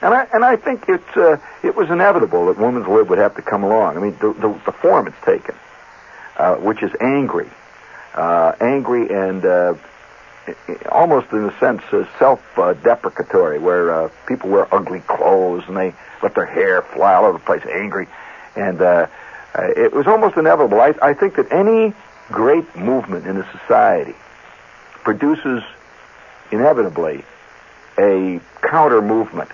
And 0.00 0.14
I 0.14 0.28
and 0.32 0.44
I 0.44 0.56
think 0.56 0.84
it's 0.88 1.16
uh, 1.16 1.38
it 1.62 1.74
was 1.74 1.90
inevitable 1.90 2.46
that 2.46 2.58
women's 2.58 2.86
lib 2.86 3.08
would 3.10 3.18
have 3.18 3.34
to 3.36 3.42
come 3.42 3.64
along. 3.64 3.96
I 3.96 4.00
mean, 4.00 4.16
the, 4.20 4.32
the, 4.32 4.60
the 4.66 4.72
form 4.72 5.06
it's 5.08 5.20
taken. 5.24 5.56
Uh, 6.36 6.56
which 6.56 6.82
is 6.82 6.90
angry, 7.00 7.48
uh, 8.14 8.50
angry 8.60 9.08
and 9.08 9.44
uh, 9.44 9.74
almost 10.90 11.30
in 11.32 11.44
a 11.44 11.58
sense 11.58 11.82
uh, 11.92 12.06
self-deprecatory, 12.18 13.58
where 13.58 13.92
uh, 13.92 14.10
people 14.26 14.50
wear 14.50 14.72
ugly 14.74 15.00
clothes 15.00 15.64
and 15.66 15.76
they 15.76 15.94
let 16.22 16.34
their 16.34 16.46
hair 16.46 16.82
fly 16.82 17.14
all 17.14 17.24
over 17.24 17.38
the 17.38 17.44
place, 17.44 17.62
angry, 17.66 18.08
and 18.56 18.80
uh, 18.80 19.06
uh, 19.54 19.62
it 19.76 19.92
was 19.92 20.06
almost 20.06 20.36
inevitable. 20.36 20.80
I, 20.80 20.94
I 21.02 21.14
think 21.14 21.36
that 21.36 21.52
any 21.52 21.94
great 22.28 22.76
movement 22.76 23.26
in 23.26 23.36
a 23.36 23.50
society 23.58 24.14
produces 25.02 25.62
inevitably 26.50 27.24
a 27.98 28.40
counter 28.62 29.02
movement. 29.02 29.50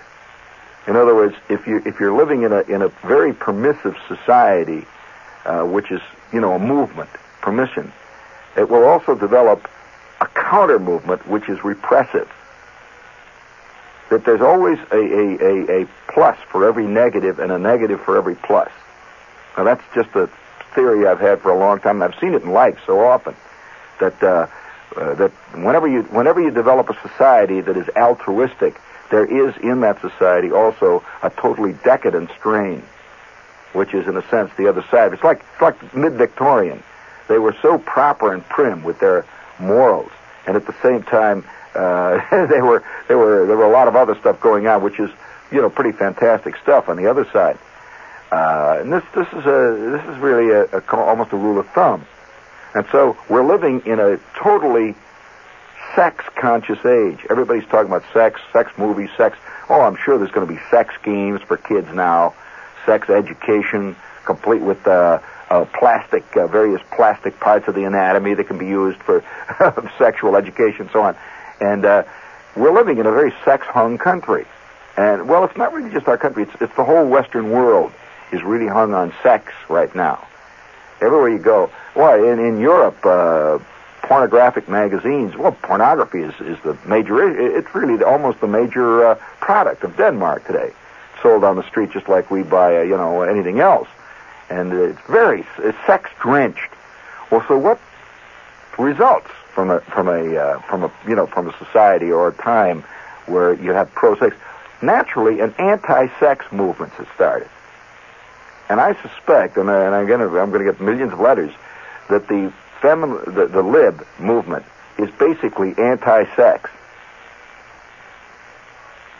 In 0.87 0.95
other 0.95 1.13
words, 1.13 1.35
if 1.49 1.67
you 1.67 1.81
if 1.85 1.99
you're 1.99 2.15
living 2.15 2.43
in 2.43 2.51
a 2.51 2.61
in 2.61 2.81
a 2.81 2.87
very 3.05 3.33
permissive 3.33 3.95
society, 4.07 4.85
uh, 5.45 5.63
which 5.63 5.91
is 5.91 6.01
you 6.31 6.39
know, 6.39 6.53
a 6.53 6.59
movement, 6.59 7.09
permission. 7.41 7.91
It 8.55 8.69
will 8.69 8.83
also 8.83 9.15
develop 9.15 9.69
a 10.21 10.27
counter 10.27 10.79
movement 10.79 11.27
which 11.27 11.49
is 11.49 11.63
repressive. 11.63 12.31
That 14.09 14.23
there's 14.25 14.41
always 14.41 14.77
a, 14.91 14.95
a, 14.95 15.37
a, 15.41 15.81
a 15.81 15.87
plus 16.07 16.37
for 16.49 16.67
every 16.67 16.85
negative 16.85 17.39
and 17.39 17.51
a 17.51 17.57
negative 17.57 18.01
for 18.01 18.17
every 18.17 18.35
plus. 18.35 18.71
Now 19.57 19.63
that's 19.63 19.83
just 19.93 20.15
a 20.15 20.29
theory 20.75 21.07
I've 21.07 21.19
had 21.19 21.41
for 21.41 21.49
a 21.49 21.57
long 21.57 21.79
time, 21.79 22.01
and 22.01 22.13
I've 22.13 22.19
seen 22.19 22.33
it 22.33 22.43
in 22.43 22.51
life 22.51 22.79
so 22.85 22.99
often. 22.99 23.35
That 23.99 24.23
uh, 24.23 24.47
uh, 24.95 25.15
that 25.15 25.31
whenever 25.53 25.87
you 25.87 26.03
whenever 26.03 26.41
you 26.41 26.51
develop 26.51 26.89
a 26.89 27.07
society 27.07 27.61
that 27.61 27.77
is 27.77 27.87
altruistic, 27.95 28.79
there 29.09 29.25
is 29.25 29.55
in 29.57 29.81
that 29.81 30.01
society 30.01 30.51
also 30.51 31.03
a 31.23 31.29
totally 31.29 31.73
decadent 31.83 32.31
strain 32.37 32.83
which 33.73 33.93
is 33.93 34.07
in 34.07 34.17
a 34.17 34.29
sense 34.29 34.51
the 34.57 34.67
other 34.67 34.83
side. 34.91 35.13
It's 35.13 35.23
like 35.23 35.41
it's 35.53 35.61
like 35.61 35.95
mid-Victorian. 35.95 36.83
They 37.27 37.39
were 37.39 37.55
so 37.61 37.77
proper 37.77 38.33
and 38.33 38.43
prim 38.47 38.83
with 38.83 38.99
their 38.99 39.25
morals, 39.61 40.11
and 40.45 40.55
at 40.55 40.65
the 40.65 40.75
same 40.81 41.03
time, 41.03 41.45
uh, 41.75 42.19
they 42.47 42.61
were 42.61 42.83
they 43.07 43.15
were 43.15 43.45
there 43.45 43.57
were 43.57 43.65
a 43.65 43.71
lot 43.71 43.87
of 43.87 43.95
other 43.95 44.15
stuff 44.15 44.39
going 44.39 44.67
on, 44.67 44.83
which 44.83 44.99
is 44.99 45.09
you 45.51 45.61
know 45.61 45.69
pretty 45.69 45.91
fantastic 45.91 46.55
stuff 46.57 46.89
on 46.89 46.97
the 46.97 47.07
other 47.07 47.25
side. 47.31 47.57
Uh, 48.31 48.77
and 48.79 48.91
this 48.91 49.03
this 49.13 49.27
is 49.27 49.45
a 49.45 49.91
this 49.91 50.15
is 50.15 50.17
really 50.19 50.49
a, 50.51 50.63
a 50.77 50.95
almost 50.95 51.31
a 51.33 51.37
rule 51.37 51.59
of 51.59 51.67
thumb, 51.69 52.05
and 52.73 52.85
so 52.91 53.17
we're 53.29 53.45
living 53.45 53.81
in 53.85 53.99
a 53.99 54.17
totally 54.41 54.95
sex 55.95 56.23
conscious 56.35 56.83
age. 56.85 57.19
Everybody's 57.29 57.65
talking 57.65 57.91
about 57.91 58.03
sex, 58.13 58.39
sex 58.53 58.71
movies, 58.77 59.09
sex. 59.17 59.37
Oh, 59.69 59.81
I'm 59.81 59.97
sure 59.97 60.17
there's 60.17 60.31
going 60.31 60.47
to 60.47 60.53
be 60.53 60.59
sex 60.69 60.93
games 61.03 61.41
for 61.41 61.57
kids 61.57 61.87
now 61.93 62.33
sex 62.85 63.09
education, 63.09 63.95
complete 64.25 64.61
with 64.61 64.85
uh, 64.87 65.19
uh, 65.51 65.65
plastic, 65.77 66.23
uh, 66.37 66.47
various 66.47 66.81
plastic 66.95 67.37
parts 67.39 67.67
of 67.67 67.75
the 67.75 67.83
anatomy 67.83 68.33
that 68.33 68.47
can 68.47 68.57
be 68.57 68.67
used 68.67 68.97
for 69.03 69.21
sexual 69.97 70.37
education, 70.37 70.89
so 70.93 71.01
on. 71.01 71.17
And 71.59 71.83
uh, 71.83 72.03
we're 72.55 72.73
living 72.73 72.99
in 72.99 73.05
a 73.05 73.11
very 73.11 73.33
sex-hung 73.43 73.97
country. 73.97 74.45
And 74.95 75.27
well, 75.27 75.43
it's 75.43 75.57
not 75.57 75.73
really 75.73 75.91
just 75.91 76.07
our 76.07 76.17
country; 76.17 76.43
it's, 76.43 76.61
it's 76.61 76.75
the 76.75 76.85
whole 76.85 77.05
Western 77.05 77.51
world 77.51 77.91
is 78.31 78.41
really 78.43 78.67
hung 78.67 78.93
on 78.93 79.13
sex 79.21 79.53
right 79.69 79.93
now. 79.93 80.25
Everywhere 81.01 81.29
you 81.29 81.39
go, 81.39 81.69
well, 81.95 82.23
in 82.23 82.39
in 82.39 82.59
Europe, 82.59 83.05
uh, 83.05 83.59
pornographic 84.03 84.69
magazines. 84.69 85.35
Well, 85.35 85.53
pornography 85.53 86.21
is 86.21 86.33
is 86.41 86.57
the 86.63 86.77
major. 86.85 87.57
It's 87.57 87.73
really 87.73 88.03
almost 88.03 88.41
the 88.41 88.47
major 88.47 89.05
uh, 89.05 89.15
product 89.39 89.83
of 89.83 89.97
Denmark 89.97 90.45
today 90.45 90.71
sold 91.21 91.43
on 91.43 91.55
the 91.55 91.67
street 91.67 91.91
just 91.91 92.09
like 92.09 92.31
we 92.31 92.43
buy, 92.43 92.77
uh, 92.77 92.81
you 92.81 92.97
know, 92.97 93.21
anything 93.21 93.59
else. 93.59 93.87
And 94.51 94.73
it's 94.73 94.99
very 95.07 95.45
sex 95.87 96.09
drenched. 96.19 96.69
Well, 97.31 97.43
so 97.47 97.57
what 97.57 97.79
results 98.77 99.29
from 99.53 99.69
a 99.69 99.79
from 99.79 100.09
a 100.09 100.35
uh, 100.35 100.59
from 100.63 100.83
a 100.83 100.91
you 101.07 101.15
know 101.15 101.25
from 101.25 101.47
a 101.47 101.57
society 101.57 102.11
or 102.11 102.27
a 102.27 102.33
time 102.33 102.83
where 103.27 103.53
you 103.53 103.71
have 103.71 103.89
pro 103.93 104.17
sex? 104.17 104.35
Naturally, 104.81 105.39
an 105.39 105.53
anti-sex 105.57 106.51
movement 106.51 106.91
has 106.93 107.07
started. 107.15 107.47
And 108.67 108.81
I 108.81 108.99
suspect, 109.01 109.57
and, 109.57 109.69
I, 109.69 109.85
and 109.85 109.95
I'm 109.95 110.07
going 110.07 110.19
to 110.19 110.39
I'm 110.39 110.51
going 110.51 110.65
to 110.65 110.71
get 110.71 110.81
millions 110.81 111.13
of 111.13 111.21
letters, 111.21 111.53
that 112.09 112.27
the 112.27 112.51
femin 112.81 113.23
the, 113.33 113.47
the 113.47 113.61
lib 113.63 114.05
movement 114.19 114.65
is 114.97 115.09
basically 115.11 115.75
anti-sex. 115.77 116.69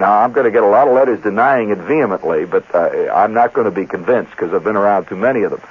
Now, 0.02 0.22
I'm 0.22 0.32
going 0.32 0.46
to 0.46 0.52
get 0.52 0.64
a 0.64 0.68
lot 0.68 0.88
of 0.88 0.96
letters 0.96 1.22
denying 1.22 1.70
it 1.70 1.78
vehemently, 1.78 2.46
but 2.46 2.74
uh, 2.74 3.12
I'm 3.14 3.36
not 3.36 3.54
going 3.54 3.66
to 3.66 3.72
be 3.72 3.86
convinced 3.86 4.32
because 4.32 4.52
I've 4.52 4.64
been 4.64 4.76
around 4.76 5.06
too 5.06 5.16
many 5.16 5.44
of 5.44 5.52
them. 5.52 5.62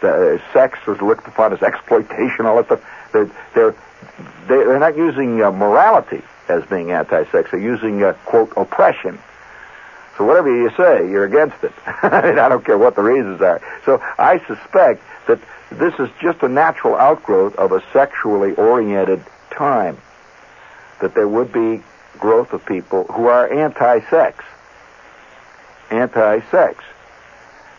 The, 0.00 0.36
uh, 0.36 0.52
sex 0.54 0.78
was 0.86 1.02
looked 1.02 1.28
upon 1.28 1.52
as 1.52 1.62
exploitation, 1.62 2.46
all 2.46 2.56
that 2.56 2.64
stuff. 2.64 2.82
They're, 3.12 3.30
they're, 3.54 3.74
they're 4.48 4.78
not 4.78 4.96
using 4.96 5.42
uh, 5.42 5.50
morality 5.50 6.22
as 6.48 6.64
being 6.64 6.90
anti-sex. 6.90 7.50
They're 7.50 7.60
using, 7.60 8.02
uh, 8.02 8.14
quote, 8.24 8.54
oppression. 8.56 9.18
So 10.16 10.24
whatever 10.24 10.56
you 10.56 10.70
say, 10.70 11.10
you're 11.10 11.26
against 11.26 11.62
it. 11.62 11.72
and 12.02 12.40
I 12.40 12.48
don't 12.48 12.64
care 12.64 12.78
what 12.78 12.94
the 12.94 13.02
reasons 13.02 13.42
are. 13.42 13.60
So 13.84 14.00
I 14.16 14.38
suspect 14.46 15.02
that 15.26 15.38
this 15.70 15.92
is 15.98 16.08
just 16.22 16.42
a 16.42 16.48
natural 16.48 16.96
outgrowth 16.96 17.56
of 17.56 17.72
a 17.72 17.82
sexually 17.92 18.54
oriented 18.54 19.22
time. 19.50 19.98
That 21.02 21.14
there 21.14 21.28
would 21.28 21.52
be 21.52 21.82
growth 22.18 22.52
of 22.52 22.64
people 22.66 23.04
who 23.04 23.26
are 23.26 23.52
anti-sex. 23.52 24.44
Anti-sex. 25.90 26.84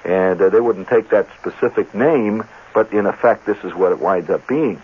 And 0.06 0.42
uh, 0.42 0.50
they 0.50 0.60
wouldn't 0.60 0.88
take 0.88 1.10
that 1.10 1.28
specific 1.40 1.94
name, 1.94 2.46
but 2.74 2.94
in 2.94 3.06
effect, 3.06 3.46
this 3.46 3.58
is 3.64 3.74
what 3.74 3.92
it 3.92 4.00
winds 4.00 4.30
up 4.30 4.48
being. 4.48 4.82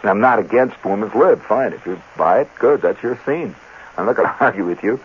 And 0.00 0.10
I'm 0.10 0.20
not 0.20 0.38
against 0.38 0.82
women's 0.84 1.14
lib. 1.14 1.42
Fine. 1.42 1.72
If 1.72 1.84
you 1.86 2.00
buy 2.16 2.42
it, 2.42 2.48
good. 2.58 2.80
That's 2.80 3.02
your 3.02 3.18
scene. 3.26 3.54
I'm 3.96 4.06
not 4.06 4.16
going 4.16 4.28
to 4.38 4.44
argue 4.44 4.64
with 4.64 4.82
you. 4.82 5.00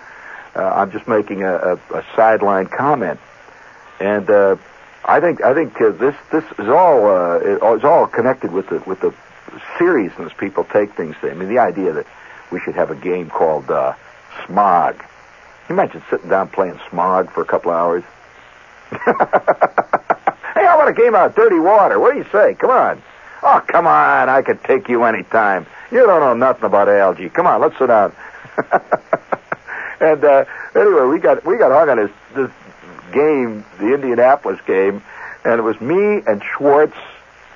Uh, 0.56 0.64
I'm 0.64 0.92
just 0.92 1.08
making 1.08 1.44
a, 1.44 1.54
a, 1.54 1.74
a 1.94 2.06
sideline 2.16 2.68
comment. 2.68 3.20
And 4.00 4.30
uh, 4.30 4.58
I 5.06 5.20
think 5.20 5.44
I 5.44 5.54
think 5.54 5.80
uh, 5.80 5.92
this 5.92 6.16
this 6.32 6.44
is 6.60 6.68
all 6.68 7.06
uh, 7.08 7.40
is 7.76 7.84
all 7.84 8.08
connected 8.08 8.52
with 8.52 8.70
the 8.70 8.80
with 8.86 9.00
the 9.00 9.14
seriousness 9.78 10.34
people 10.38 10.64
take 10.66 10.94
things. 10.96 11.16
To. 11.22 11.32
I 11.32 11.34
mean, 11.34 11.50
the 11.50 11.60
idea 11.60 11.94
that 11.94 12.08
we 12.52 12.60
should 12.60 12.76
have 12.76 12.92
a 12.92 12.96
game 12.96 13.30
called 13.30 13.70
uh, 13.72 13.94
Smog. 14.46 14.96
You 15.70 15.76
imagine 15.76 16.04
sitting 16.10 16.30
down 16.30 16.50
playing 16.50 16.80
Smog 16.90 17.32
for 17.32 17.42
a 17.42 17.46
couple 17.46 17.72
hours? 17.72 18.04
hey, 18.92 18.98
how 20.66 20.76
about 20.76 20.90
a 20.90 20.94
game 20.94 21.16
out 21.16 21.30
of 21.30 21.36
dirty 21.36 21.60
water? 21.60 22.00
What 22.00 22.14
do 22.14 22.20
you 22.20 22.26
say? 22.32 22.56
Come 22.56 22.72
on. 22.72 23.02
Oh, 23.42 23.64
come 23.66 23.88
on. 23.88 24.30
I 24.30 24.42
could 24.42 24.64
take 24.64 24.90
you 24.90 25.04
any 25.04 25.24
time. 25.24 25.66
You 25.92 26.06
don't 26.06 26.20
know 26.20 26.34
nothing 26.34 26.66
about 26.66 26.90
algae. 26.90 27.30
Come 27.30 27.48
on, 27.48 27.62
let's 27.62 27.78
sit 27.78 27.88
down. 27.88 28.14
and 30.00 30.24
uh, 30.24 30.46
anyway, 30.76 31.06
we 31.06 31.20
got 31.20 31.46
we 31.46 31.58
got 31.58 31.72
hung 31.72 31.90
on 31.90 31.98
this 31.98 32.12
this 32.36 32.52
game, 33.12 33.66
the 33.80 33.94
Indianapolis 33.94 34.60
game, 34.66 35.02
and 35.44 35.60
it 35.60 35.64
was 35.64 35.80
me 35.82 36.22
and 36.26 36.42
Schwartz, 36.44 36.96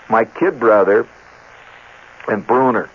my 0.10 0.25
kid 0.25 0.60
brother, 0.60 1.08
and 2.27 2.45
Bruner. 2.45 2.89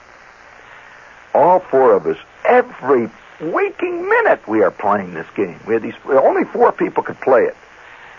All 1.35 1.61
four 1.61 1.95
of 1.95 2.07
us, 2.07 2.17
every 2.45 3.09
waking 3.41 4.09
minute, 4.09 4.47
we 4.47 4.63
are 4.63 4.71
playing 4.71 5.15
this 5.15 5.27
game. 5.35 5.59
We 5.67 5.75
had 5.75 5.83
these 5.83 5.95
only 6.07 6.45
four 6.45 6.73
people 6.73 7.03
could 7.03 7.21
play 7.21 7.43
it, 7.43 7.57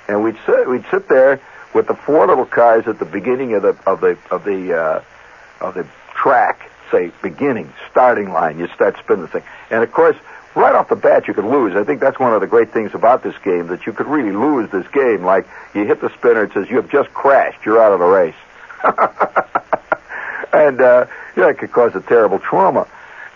and 0.08 0.24
we'd 0.24 0.38
sit 0.46 0.68
we'd 0.70 0.86
sit 0.90 1.08
there 1.08 1.40
with 1.74 1.88
the 1.88 1.96
four 1.96 2.28
little 2.28 2.46
cars 2.46 2.88
at 2.88 3.00
the 3.00 3.06
beginning 3.06 3.54
of 3.54 3.62
the 3.62 3.78
of 3.86 4.02
the 4.02 4.18
of 4.30 4.44
the 4.44 4.74
uh, 4.74 5.04
of 5.60 5.74
the 5.74 5.88
track. 6.16 6.70
Say 6.92 7.12
beginning, 7.22 7.72
starting 7.90 8.34
line. 8.34 8.60
You 8.60 8.68
start 8.76 8.98
spinning 8.98 9.22
the 9.22 9.28
thing, 9.28 9.44
and 9.70 9.84
of 9.84 9.92
course, 9.94 10.18
right 10.56 10.76
off 10.76 10.90
the 10.90 10.96
bat, 10.96 11.28
you 11.28 11.34
could 11.34 11.46
lose. 11.46 11.76
I 11.76 11.84
think 11.84 12.02
that's 12.02 12.20
one 12.20 12.34
of 12.34 12.42
the 12.42 12.48
great 12.48 12.74
things 12.74 12.94
about 12.94 13.24
this 13.24 13.38
game 13.44 13.68
that 13.68 13.86
you 13.86 13.94
could 13.94 14.08
really 14.08 14.32
lose 14.32 14.70
this 14.72 14.88
game. 14.90 15.24
Like 15.24 15.48
you 15.74 15.86
hit 15.86 16.02
the 16.02 16.10
spinner, 16.18 16.44
it 16.44 16.54
says 16.54 16.70
you 16.70 16.78
have 16.78 16.90
just 16.90 17.14
crashed. 17.14 17.66
You're 17.66 17.82
out 17.82 17.94
of 17.94 18.00
the 18.00 18.06
race, 18.06 18.36
and 20.54 20.82
uh, 20.82 21.06
yeah, 21.38 21.50
it 21.50 21.60
could 21.60 21.72
cause 21.72 21.96
a 21.96 22.02
terrible 22.02 22.40
trauma. 22.40 22.88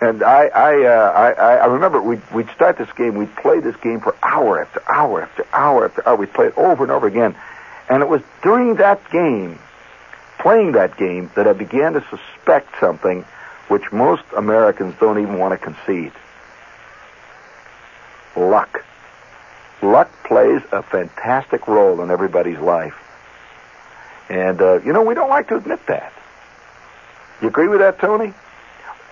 And 0.05 0.21
I, 0.21 0.45
I, 0.47 0.83
uh, 0.83 1.33
I, 1.35 1.55
I 1.55 1.65
remember 1.65 1.99
we'd, 1.99 2.21
we'd 2.31 2.49
start 2.51 2.77
this 2.77 2.91
game. 2.95 3.15
We'd 3.15 3.35
play 3.35 3.59
this 3.59 3.75
game 3.77 4.01
for 4.01 4.15
hour 4.21 4.61
after 4.61 4.83
hour 4.87 5.23
after 5.23 5.47
hour 5.51 5.85
after 5.85 6.07
hour. 6.07 6.15
We'd 6.15 6.31
play 6.31 6.45
it 6.45 6.57
over 6.57 6.83
and 6.83 6.91
over 6.91 7.07
again. 7.07 7.35
And 7.89 8.03
it 8.03 8.07
was 8.07 8.21
during 8.43 8.75
that 8.75 9.09
game, 9.09 9.57
playing 10.37 10.73
that 10.73 10.95
game, 10.97 11.31
that 11.35 11.47
I 11.47 11.53
began 11.53 11.93
to 11.93 12.05
suspect 12.11 12.79
something 12.79 13.23
which 13.67 13.91
most 13.91 14.21
Americans 14.37 14.93
don't 14.99 15.17
even 15.17 15.39
want 15.39 15.59
to 15.59 15.65
concede. 15.65 16.11
Luck. 18.35 18.85
Luck 19.81 20.11
plays 20.23 20.61
a 20.71 20.83
fantastic 20.83 21.67
role 21.67 22.01
in 22.01 22.11
everybody's 22.11 22.59
life. 22.59 22.95
And, 24.29 24.61
uh, 24.61 24.81
you 24.81 24.93
know, 24.93 25.01
we 25.01 25.15
don't 25.15 25.29
like 25.29 25.47
to 25.47 25.57
admit 25.57 25.83
that. 25.87 26.13
You 27.41 27.47
agree 27.47 27.67
with 27.67 27.79
that, 27.79 27.97
Tony? 27.97 28.35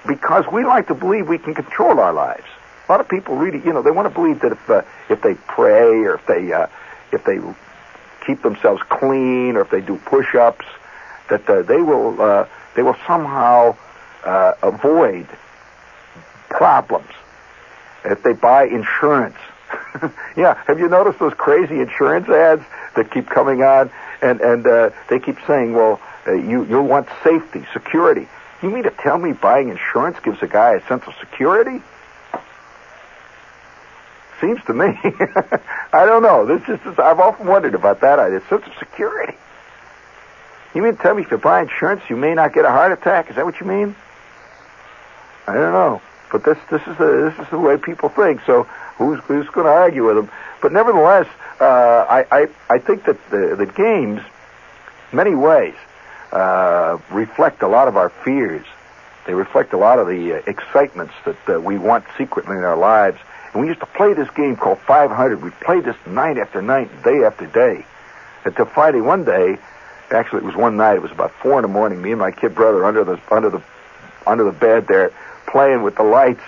Because 0.07 0.45
we 0.51 0.65
like 0.65 0.87
to 0.87 0.95
believe 0.95 1.27
we 1.29 1.37
can 1.37 1.53
control 1.53 1.99
our 1.99 2.13
lives. 2.13 2.45
A 2.87 2.91
lot 2.91 2.99
of 2.99 3.07
people 3.07 3.37
really, 3.37 3.59
you 3.65 3.71
know, 3.71 3.81
they 3.81 3.91
want 3.91 4.07
to 4.07 4.13
believe 4.13 4.41
that 4.41 4.51
if 4.51 4.69
uh, 4.69 4.81
if 5.09 5.21
they 5.21 5.35
pray 5.35 6.03
or 6.03 6.15
if 6.15 6.25
they 6.25 6.51
uh, 6.51 6.67
if 7.11 7.23
they 7.23 7.39
keep 8.25 8.41
themselves 8.41 8.81
clean 8.89 9.55
or 9.55 9.61
if 9.61 9.69
they 9.69 9.81
do 9.81 9.97
push-ups, 9.97 10.65
that 11.29 11.49
uh, 11.49 11.61
they 11.61 11.81
will 11.81 12.21
uh, 12.21 12.47
they 12.75 12.81
will 12.81 12.97
somehow 13.07 13.75
uh, 14.25 14.53
avoid 14.61 15.27
problems. 16.49 17.09
If 18.03 18.21
they 18.23 18.33
buy 18.33 18.65
insurance, 18.65 19.37
yeah, 20.35 20.61
have 20.67 20.79
you 20.79 20.89
noticed 20.89 21.19
those 21.19 21.33
crazy 21.33 21.79
insurance 21.79 22.27
ads 22.27 22.63
that 22.95 23.11
keep 23.11 23.27
coming 23.27 23.63
on, 23.63 23.89
and 24.21 24.41
and 24.41 24.67
uh, 24.67 24.89
they 25.09 25.19
keep 25.19 25.37
saying, 25.47 25.73
well, 25.73 26.01
uh, 26.27 26.33
you 26.33 26.65
you 26.65 26.81
want 26.81 27.07
safety, 27.23 27.65
security. 27.73 28.27
You 28.63 28.69
mean 28.69 28.83
to 28.83 28.91
tell 28.91 29.17
me 29.17 29.33
buying 29.33 29.67
insurance 29.67 30.17
gives 30.23 30.41
a 30.41 30.47
guy 30.47 30.75
a 30.75 30.87
sense 30.87 31.03
of 31.05 31.13
security? 31.19 31.83
Seems 34.39 34.63
to 34.65 34.73
me. 34.73 34.97
I 35.93 36.05
don't 36.05 36.23
know. 36.23 36.45
This 36.45 36.61
is, 36.69 36.79
I've 36.97 37.19
often 37.19 37.45
wondered 37.45 37.75
about 37.75 37.99
that 38.01 38.19
idea. 38.19 38.41
Sense 38.47 38.65
of 38.65 38.73
security. 38.79 39.37
You 40.73 40.81
mean 40.81 40.95
to 40.95 41.01
tell 41.01 41.13
me 41.13 41.23
if 41.23 41.31
you 41.31 41.37
buy 41.37 41.61
insurance, 41.61 42.03
you 42.09 42.15
may 42.15 42.33
not 42.33 42.53
get 42.53 42.63
a 42.63 42.69
heart 42.69 42.93
attack? 42.93 43.29
Is 43.29 43.35
that 43.35 43.43
what 43.45 43.59
you 43.59 43.67
mean? 43.67 43.95
I 45.45 45.53
don't 45.53 45.73
know. 45.73 46.01
But 46.31 46.45
this 46.45 46.57
this 46.71 46.81
is 46.87 46.97
the 46.97 47.31
this 47.37 47.45
is 47.45 47.51
the 47.51 47.59
way 47.59 47.77
people 47.77 48.09
think. 48.09 48.41
So 48.45 48.63
who's 48.97 49.19
who's 49.25 49.47
going 49.49 49.65
to 49.67 49.71
argue 49.71 50.05
with 50.07 50.15
them? 50.15 50.31
But 50.61 50.71
nevertheless, 50.71 51.27
uh, 51.59 51.65
I, 52.09 52.25
I 52.31 52.47
I 52.69 52.79
think 52.79 53.03
that 53.05 53.17
the 53.29 53.55
the 53.55 53.67
games, 53.67 54.21
many 55.11 55.35
ways, 55.35 55.75
uh, 56.33 56.97
reflect 57.11 57.61
a 57.61 57.67
lot 57.67 57.87
of 57.87 57.95
our 57.95 58.09
fears. 58.09 58.65
They 59.27 59.33
reflect 59.33 59.71
a 59.73 59.77
lot 59.77 59.99
of 59.99 60.07
the 60.07 60.33
uh, 60.33 60.41
excitements 60.47 61.13
that 61.25 61.37
uh, 61.47 61.59
we 61.59 61.77
want 61.77 62.05
secretly 62.17 62.57
in 62.57 62.63
our 62.63 62.75
lives. 62.75 63.19
And 63.53 63.61
we 63.61 63.67
used 63.67 63.79
to 63.81 63.85
play 63.85 64.13
this 64.13 64.29
game 64.31 64.55
called 64.55 64.79
500. 64.79 65.43
We 65.43 65.51
played 65.51 65.85
this 65.85 65.95
night 66.07 66.37
after 66.37 66.61
night, 66.61 66.89
day 67.03 67.23
after 67.23 67.45
day, 67.45 67.85
until 68.45 68.65
Friday 68.65 68.99
one 68.99 69.23
day. 69.23 69.57
Actually, 70.09 70.39
it 70.39 70.45
was 70.45 70.55
one 70.55 70.75
night. 70.75 70.95
It 70.95 71.01
was 71.01 71.11
about 71.11 71.31
four 71.41 71.59
in 71.59 71.61
the 71.61 71.67
morning. 71.67 72.01
Me 72.01 72.11
and 72.11 72.19
my 72.19 72.31
kid 72.31 72.55
brother 72.55 72.83
under 72.85 73.03
the 73.03 73.19
under 73.31 73.49
the 73.49 73.63
under 74.25 74.43
the 74.43 74.51
bed 74.51 74.87
there, 74.87 75.11
playing 75.47 75.81
with 75.83 75.95
the 75.95 76.03
lights, 76.03 76.43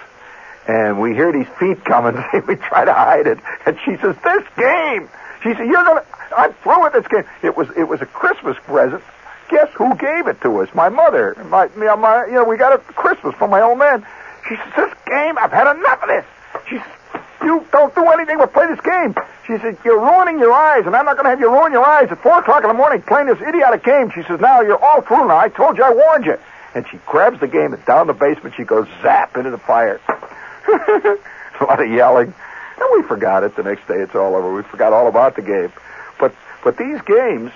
and 0.67 0.99
we 0.99 1.13
hear 1.13 1.31
these 1.31 1.47
feet 1.59 1.83
coming. 1.85 2.23
we 2.47 2.55
try 2.55 2.85
to 2.85 2.93
hide 2.93 3.27
it, 3.27 3.39
and 3.65 3.77
she 3.85 3.97
says, 3.97 4.15
"This 4.23 4.43
game." 4.57 5.09
She 5.41 5.53
said, 5.53 5.65
"You're 5.67 5.83
gonna." 5.83 6.05
I'm 6.35 6.53
through 6.53 6.83
with 6.83 6.93
this 6.93 7.07
game. 7.07 7.23
It 7.41 7.55
was 7.55 7.69
it 7.75 7.83
was 7.85 8.01
a 8.01 8.05
Christmas 8.05 8.57
present. 8.65 9.03
Guess 9.49 9.69
who 9.75 9.95
gave 9.95 10.27
it 10.27 10.41
to 10.41 10.57
us? 10.61 10.69
My 10.73 10.89
mother. 10.89 11.35
My, 11.49 11.67
my, 11.75 12.25
you 12.25 12.33
know, 12.33 12.45
we 12.45 12.57
got 12.57 12.73
it 12.73 12.85
Christmas 12.87 13.35
from 13.35 13.51
my 13.51 13.61
old 13.61 13.77
man. 13.77 14.05
She 14.47 14.55
says, 14.55 14.73
"This 14.75 14.93
game. 15.05 15.37
I've 15.37 15.51
had 15.51 15.75
enough 15.75 16.01
of 16.01 16.09
this." 16.09 16.25
She 16.69 16.77
says, 16.77 17.21
you 17.45 17.65
don't 17.71 17.93
do 17.93 18.03
anything 18.07 18.37
but 18.37 18.53
play 18.53 18.67
this 18.67 18.81
game. 18.81 19.13
She 19.45 19.57
said, 19.59 19.77
you're 19.85 19.99
ruining 19.99 20.39
your 20.39 20.51
eyes, 20.51 20.85
and 20.87 20.95
I'm 20.95 21.05
not 21.05 21.15
going 21.15 21.25
to 21.25 21.29
have 21.29 21.39
you 21.39 21.51
ruin 21.51 21.71
your 21.71 21.85
eyes 21.85 22.11
at 22.11 22.21
4 22.21 22.39
o'clock 22.39 22.63
in 22.63 22.69
the 22.69 22.73
morning 22.73 23.03
playing 23.03 23.27
this 23.27 23.39
idiotic 23.39 23.83
game. 23.83 24.09
She 24.09 24.23
says, 24.23 24.41
now 24.41 24.61
you're 24.61 24.83
all 24.83 25.01
through 25.01 25.27
now. 25.27 25.37
I 25.37 25.49
told 25.49 25.77
you, 25.77 25.83
I 25.83 25.93
warned 25.93 26.25
you. 26.25 26.37
And 26.73 26.85
she 26.89 26.97
grabs 27.05 27.39
the 27.39 27.47
game, 27.47 27.73
and 27.73 27.85
down 27.85 28.07
the 28.07 28.13
basement 28.13 28.55
she 28.57 28.63
goes 28.63 28.87
zap 29.01 29.37
into 29.37 29.51
the 29.51 29.59
fire. 29.59 30.01
a 30.67 31.63
lot 31.63 31.81
of 31.81 31.89
yelling. 31.89 32.33
And 32.77 32.87
we 32.93 33.07
forgot 33.07 33.43
it 33.43 33.55
the 33.55 33.63
next 33.63 33.87
day. 33.87 33.95
It's 33.95 34.15
all 34.15 34.35
over. 34.35 34.53
We 34.53 34.63
forgot 34.63 34.91
all 34.91 35.07
about 35.07 35.35
the 35.35 35.41
game. 35.41 35.71
But 36.19 36.35
but 36.63 36.77
these 36.77 36.99
games 37.01 37.51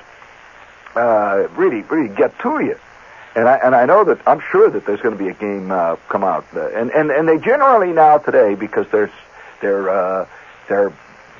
uh, 0.95 1.47
really 1.55 1.81
really 1.83 2.13
get 2.13 2.37
to 2.39 2.59
you. 2.63 2.79
And 3.35 3.47
I 3.47 3.57
and 3.57 3.75
I 3.75 3.85
know 3.85 4.03
that 4.05 4.19
I'm 4.27 4.41
sure 4.51 4.69
that 4.69 4.85
there's 4.85 5.01
going 5.01 5.17
to 5.17 5.23
be 5.23 5.29
a 5.29 5.33
game 5.33 5.71
uh, 5.71 5.95
come 6.09 6.23
out, 6.23 6.45
uh, 6.55 6.69
and 6.69 6.91
and 6.91 7.11
and 7.11 7.27
they 7.27 7.37
generally 7.37 7.93
now 7.93 8.17
today 8.17 8.55
because 8.55 8.87
there's 8.91 9.11
they're 9.61 9.89
uh, 9.89 10.27
they're 10.67 10.91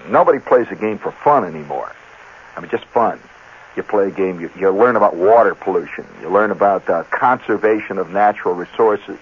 nobody 0.08 0.40
plays 0.40 0.68
a 0.72 0.76
game 0.76 0.98
for 0.98 1.12
fun 1.12 1.46
anymore. 1.46 1.94
I 2.56 2.62
mean, 2.62 2.70
just 2.70 2.86
fun. 2.86 3.20
You 3.76 3.84
play 3.84 4.08
a 4.08 4.12
game. 4.12 4.40
You, 4.40 4.52
you 4.60 4.70
learn 4.72 4.96
about 4.96 5.16
water 5.16 5.56
pollution. 5.56 6.06
You 6.22 6.30
learn 6.30 6.52
about 6.52 6.90
uh, 6.90 7.04
conservation 7.04 7.98
of 7.98 8.10
natural 8.10 8.54
resources 8.54 9.20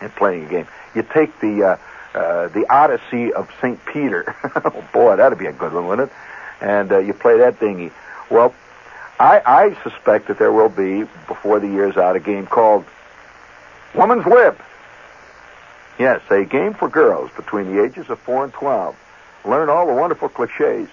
in 0.00 0.08
playing 0.10 0.46
a 0.46 0.48
game. 0.48 0.66
You 0.94 1.02
take 1.02 1.38
the 1.40 1.62
uh, 1.62 1.76
uh, 2.18 2.48
the 2.48 2.66
Odyssey 2.70 3.32
of 3.32 3.50
Saint 3.60 3.84
Peter. 3.86 4.34
oh 4.64 4.84
boy, 4.92 5.16
that'd 5.16 5.38
be 5.38 5.46
a 5.46 5.52
good 5.52 5.72
one, 5.72 5.86
wouldn't 5.86 6.10
it? 6.10 6.16
And 6.60 6.90
uh, 6.90 6.98
you 6.98 7.12
play 7.12 7.38
that 7.38 7.58
thingy. 7.60 7.92
Well, 8.30 8.54
I, 9.20 9.42
I 9.44 9.82
suspect 9.82 10.28
that 10.28 10.38
there 10.38 10.52
will 10.52 10.68
be 10.68 11.02
before 11.26 11.58
the 11.58 11.66
year's 11.66 11.96
out 11.96 12.14
a 12.14 12.20
game 12.20 12.46
called 12.46 12.84
Woman's 13.94 14.26
Lib. 14.26 14.60
Yes, 15.98 16.20
a 16.30 16.44
game 16.44 16.74
for 16.74 16.88
girls 16.88 17.30
between 17.36 17.74
the 17.74 17.82
ages 17.82 18.08
of 18.08 18.20
4 18.20 18.44
and 18.44 18.52
12. 18.52 18.96
Learn 19.44 19.68
all 19.68 19.86
the 19.86 19.94
wonderful 19.94 20.28
cliches. 20.28 20.88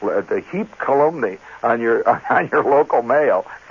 The 0.00 0.42
heap 0.50 0.78
calumny 0.78 1.38
on 1.62 1.80
your 1.80 2.08
on 2.30 2.48
your 2.50 2.64
local 2.64 3.02
male. 3.02 3.46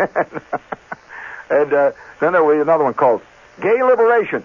and 1.49 1.73
uh, 1.73 1.91
then 2.19 2.33
there 2.33 2.43
will 2.43 2.55
be 2.55 2.61
another 2.61 2.83
one 2.83 2.93
called 2.93 3.21
Gay 3.61 3.81
Liberation. 3.81 4.43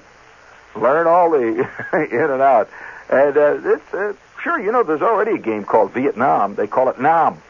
Learn 0.75 1.07
all 1.07 1.31
the 1.31 1.39
in 2.11 2.31
and 2.31 2.43
out. 2.43 2.69
And 3.11 3.37
uh, 3.37 3.61
it's 3.63 3.95
uh, 3.95 4.15
sure 4.43 4.59
you 4.61 4.73
know 4.73 4.83
there's 4.83 5.03
already 5.03 5.33
a 5.33 5.39
game 5.39 5.65
called 5.65 5.93
Vietnam. 5.93 6.55
They 6.55 6.67
call 6.67 6.89
it 6.89 6.99
Nam. 6.99 7.41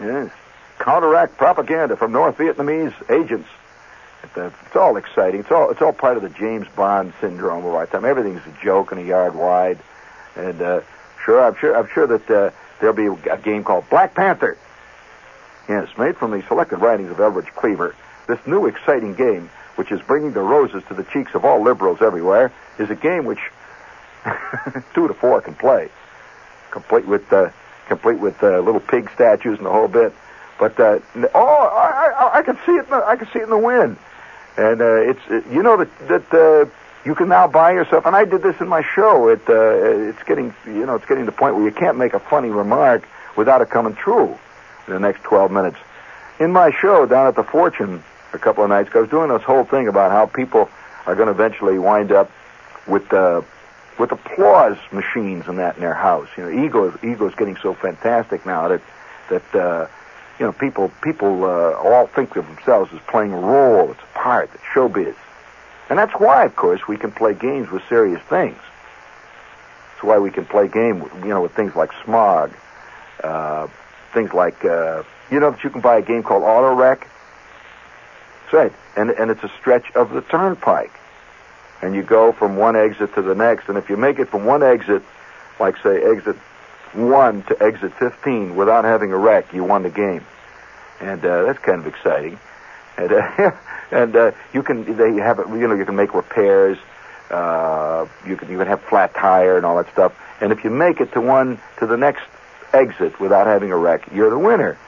Yes, 0.00 0.30
counteract 0.78 1.36
propaganda 1.36 1.96
from 1.96 2.12
North 2.12 2.36
Vietnamese 2.36 2.94
agents. 3.10 3.48
It's 4.36 4.76
all 4.76 4.96
exciting. 4.96 5.40
It's 5.40 5.50
all 5.50 5.70
it's 5.70 5.80
all 5.80 5.92
part 5.92 6.16
of 6.16 6.22
the 6.22 6.28
James 6.28 6.66
Bond 6.76 7.12
syndrome 7.20 7.64
of 7.64 7.74
our 7.74 7.86
time. 7.86 8.04
Everything's 8.04 8.42
a 8.46 8.64
joke 8.64 8.92
and 8.92 9.00
a 9.00 9.04
yard 9.04 9.34
wide. 9.34 9.78
And 10.36 10.60
uh, 10.60 10.80
sure, 11.24 11.44
I'm 11.44 11.56
sure 11.56 11.76
I'm 11.76 11.88
sure 11.88 12.06
that 12.06 12.30
uh, 12.30 12.50
there'll 12.80 12.94
be 12.94 13.06
a 13.28 13.38
game 13.38 13.64
called 13.64 13.88
Black 13.90 14.14
Panther. 14.14 14.56
Yes, 15.68 15.88
made 15.98 16.16
from 16.16 16.30
the 16.30 16.42
selected 16.46 16.78
writings 16.78 17.10
of 17.10 17.20
Eldridge 17.20 17.52
Cleaver. 17.54 17.94
This 18.26 18.38
new 18.46 18.66
exciting 18.66 19.14
game, 19.14 19.50
which 19.76 19.92
is 19.92 20.00
bringing 20.02 20.32
the 20.32 20.40
roses 20.40 20.82
to 20.88 20.94
the 20.94 21.04
cheeks 21.04 21.34
of 21.34 21.44
all 21.44 21.62
liberals 21.62 22.00
everywhere, 22.00 22.52
is 22.78 22.90
a 22.90 22.94
game 22.94 23.24
which 23.24 23.40
two 24.94 25.08
to 25.08 25.14
four 25.14 25.40
can 25.40 25.54
play, 25.54 25.90
complete 26.70 27.06
with 27.06 27.32
uh, 27.32 27.50
complete 27.88 28.18
with 28.18 28.42
uh, 28.42 28.60
little 28.60 28.80
pig 28.80 29.10
statues 29.14 29.58
and 29.58 29.66
the 29.66 29.72
whole 29.72 29.88
bit. 29.88 30.12
But 30.58 30.78
uh, 30.80 30.98
oh, 31.34 31.68
I, 31.72 32.12
I, 32.18 32.38
I 32.38 32.42
can 32.42 32.58
see 32.66 32.72
it. 32.72 32.90
I 32.90 33.16
can 33.16 33.28
see 33.32 33.38
it 33.38 33.44
in 33.44 33.50
the 33.50 33.58
wind, 33.58 33.96
and 34.56 34.80
uh, 34.80 34.96
it's 34.96 35.20
it, 35.28 35.46
you 35.52 35.62
know 35.62 35.76
that 35.76 36.08
that 36.08 36.34
uh, 36.34 36.68
you 37.04 37.14
can 37.14 37.28
now 37.28 37.46
buy 37.46 37.72
yourself. 37.72 38.06
And 38.06 38.16
I 38.16 38.24
did 38.24 38.42
this 38.42 38.60
in 38.60 38.68
my 38.68 38.82
show. 38.82 39.28
It 39.28 39.40
uh, 39.48 40.08
it's 40.08 40.22
getting 40.24 40.54
you 40.66 40.84
know 40.84 40.96
it's 40.96 41.06
getting 41.06 41.24
to 41.24 41.30
the 41.30 41.36
point 41.36 41.54
where 41.54 41.64
you 41.64 41.70
can't 41.70 41.96
make 41.96 42.14
a 42.14 42.20
funny 42.20 42.50
remark 42.50 43.08
without 43.36 43.62
it 43.62 43.70
coming 43.70 43.94
true 43.94 44.36
in 44.88 44.94
the 44.94 45.00
next 45.00 45.22
12 45.22 45.52
minutes. 45.52 45.76
In 46.40 46.52
my 46.52 46.70
show 46.70 47.06
down 47.06 47.26
at 47.28 47.36
the 47.36 47.44
Fortune 47.44 48.02
a 48.32 48.38
couple 48.38 48.64
of 48.64 48.70
nights 48.70 48.88
ago, 48.88 49.00
I 49.00 49.02
was 49.02 49.10
doing 49.10 49.28
this 49.28 49.42
whole 49.42 49.64
thing 49.64 49.86
about 49.86 50.10
how 50.10 50.26
people 50.26 50.68
are 51.06 51.14
going 51.14 51.26
to 51.26 51.32
eventually 51.32 51.78
wind 51.78 52.10
up 52.10 52.30
with 52.86 53.12
uh, 53.12 53.42
with 53.98 54.12
applause 54.12 54.76
machines 54.92 55.46
and 55.46 55.58
that 55.58 55.76
in 55.76 55.82
their 55.82 55.94
house. 55.94 56.28
You 56.36 56.44
know, 56.44 56.64
ego 56.64 56.98
ego 57.04 57.28
is 57.28 57.34
getting 57.34 57.56
so 57.56 57.74
fantastic 57.74 58.44
now 58.44 58.68
that 58.68 58.82
that 59.28 59.54
uh, 59.54 59.86
you 60.38 60.46
know 60.46 60.52
people 60.52 60.90
people 61.02 61.44
uh, 61.44 61.72
all 61.72 62.06
think 62.06 62.36
of 62.36 62.46
themselves 62.46 62.92
as 62.92 63.00
playing 63.08 63.32
a 63.32 63.38
role. 63.38 63.90
It's 63.90 64.00
a 64.00 64.18
part. 64.18 64.50
It's 64.54 64.62
showbiz, 64.62 65.16
and 65.90 65.98
that's 65.98 66.12
why, 66.12 66.44
of 66.44 66.56
course, 66.56 66.86
we 66.88 66.96
can 66.96 67.12
play 67.12 67.34
games 67.34 67.70
with 67.70 67.82
serious 67.88 68.22
things. 68.22 68.58
That's 69.92 70.02
why 70.02 70.18
we 70.18 70.30
can 70.30 70.44
play 70.44 70.68
game, 70.68 71.02
you 71.22 71.28
know, 71.28 71.42
with 71.42 71.52
things 71.52 71.74
like 71.74 71.90
smog, 72.04 72.52
uh, 73.24 73.66
things 74.12 74.32
like 74.32 74.64
uh, 74.64 75.02
you 75.30 75.40
know 75.40 75.50
that 75.50 75.64
you 75.64 75.70
can 75.70 75.80
buy 75.80 75.98
a 75.98 76.02
game 76.02 76.22
called 76.22 76.42
Auto 76.42 76.74
Wreck. 76.74 77.06
That's 78.42 78.52
right, 78.52 78.72
and 78.96 79.10
and 79.10 79.30
it's 79.30 79.42
a 79.42 79.50
stretch 79.60 79.90
of 79.94 80.10
the 80.12 80.22
turnpike 80.22 80.92
and 81.82 81.94
you 81.94 82.02
go 82.02 82.32
from 82.32 82.56
one 82.56 82.76
exit 82.76 83.14
to 83.14 83.22
the 83.22 83.34
next. 83.34 83.68
And 83.68 83.78
if 83.78 83.88
you 83.88 83.96
make 83.96 84.18
it 84.18 84.28
from 84.28 84.44
one 84.44 84.62
exit, 84.62 85.02
like 85.60 85.76
say 85.82 86.02
exit 86.02 86.36
one 86.94 87.42
to 87.44 87.62
exit 87.62 87.92
15 87.94 88.56
without 88.56 88.84
having 88.84 89.12
a 89.12 89.16
wreck, 89.16 89.52
you 89.52 89.64
won 89.64 89.82
the 89.82 89.90
game. 89.90 90.24
And 91.00 91.24
uh, 91.24 91.44
that's 91.44 91.58
kind 91.60 91.80
of 91.80 91.86
exciting. 91.86 92.38
And, 92.96 93.12
uh, 93.12 93.50
and 93.90 94.16
uh, 94.16 94.32
you 94.52 94.62
can 94.62 94.96
they 94.96 95.14
have 95.22 95.38
it. 95.38 95.48
You 95.48 95.68
know, 95.68 95.74
you 95.74 95.84
can 95.84 95.96
make 95.96 96.14
repairs. 96.14 96.78
Uh, 97.30 98.06
you 98.26 98.36
can 98.36 98.48
can 98.48 98.66
have 98.66 98.82
flat 98.82 99.14
tire 99.14 99.56
and 99.56 99.66
all 99.66 99.76
that 99.76 99.90
stuff. 99.92 100.14
And 100.40 100.52
if 100.52 100.64
you 100.64 100.70
make 100.70 101.00
it 101.00 101.12
to 101.12 101.20
one 101.20 101.60
to 101.78 101.86
the 101.86 101.96
next 101.96 102.22
exit 102.72 103.20
without 103.20 103.46
having 103.46 103.70
a 103.70 103.76
wreck, 103.76 104.08
you're 104.12 104.30
the 104.30 104.38
winner. 104.38 104.78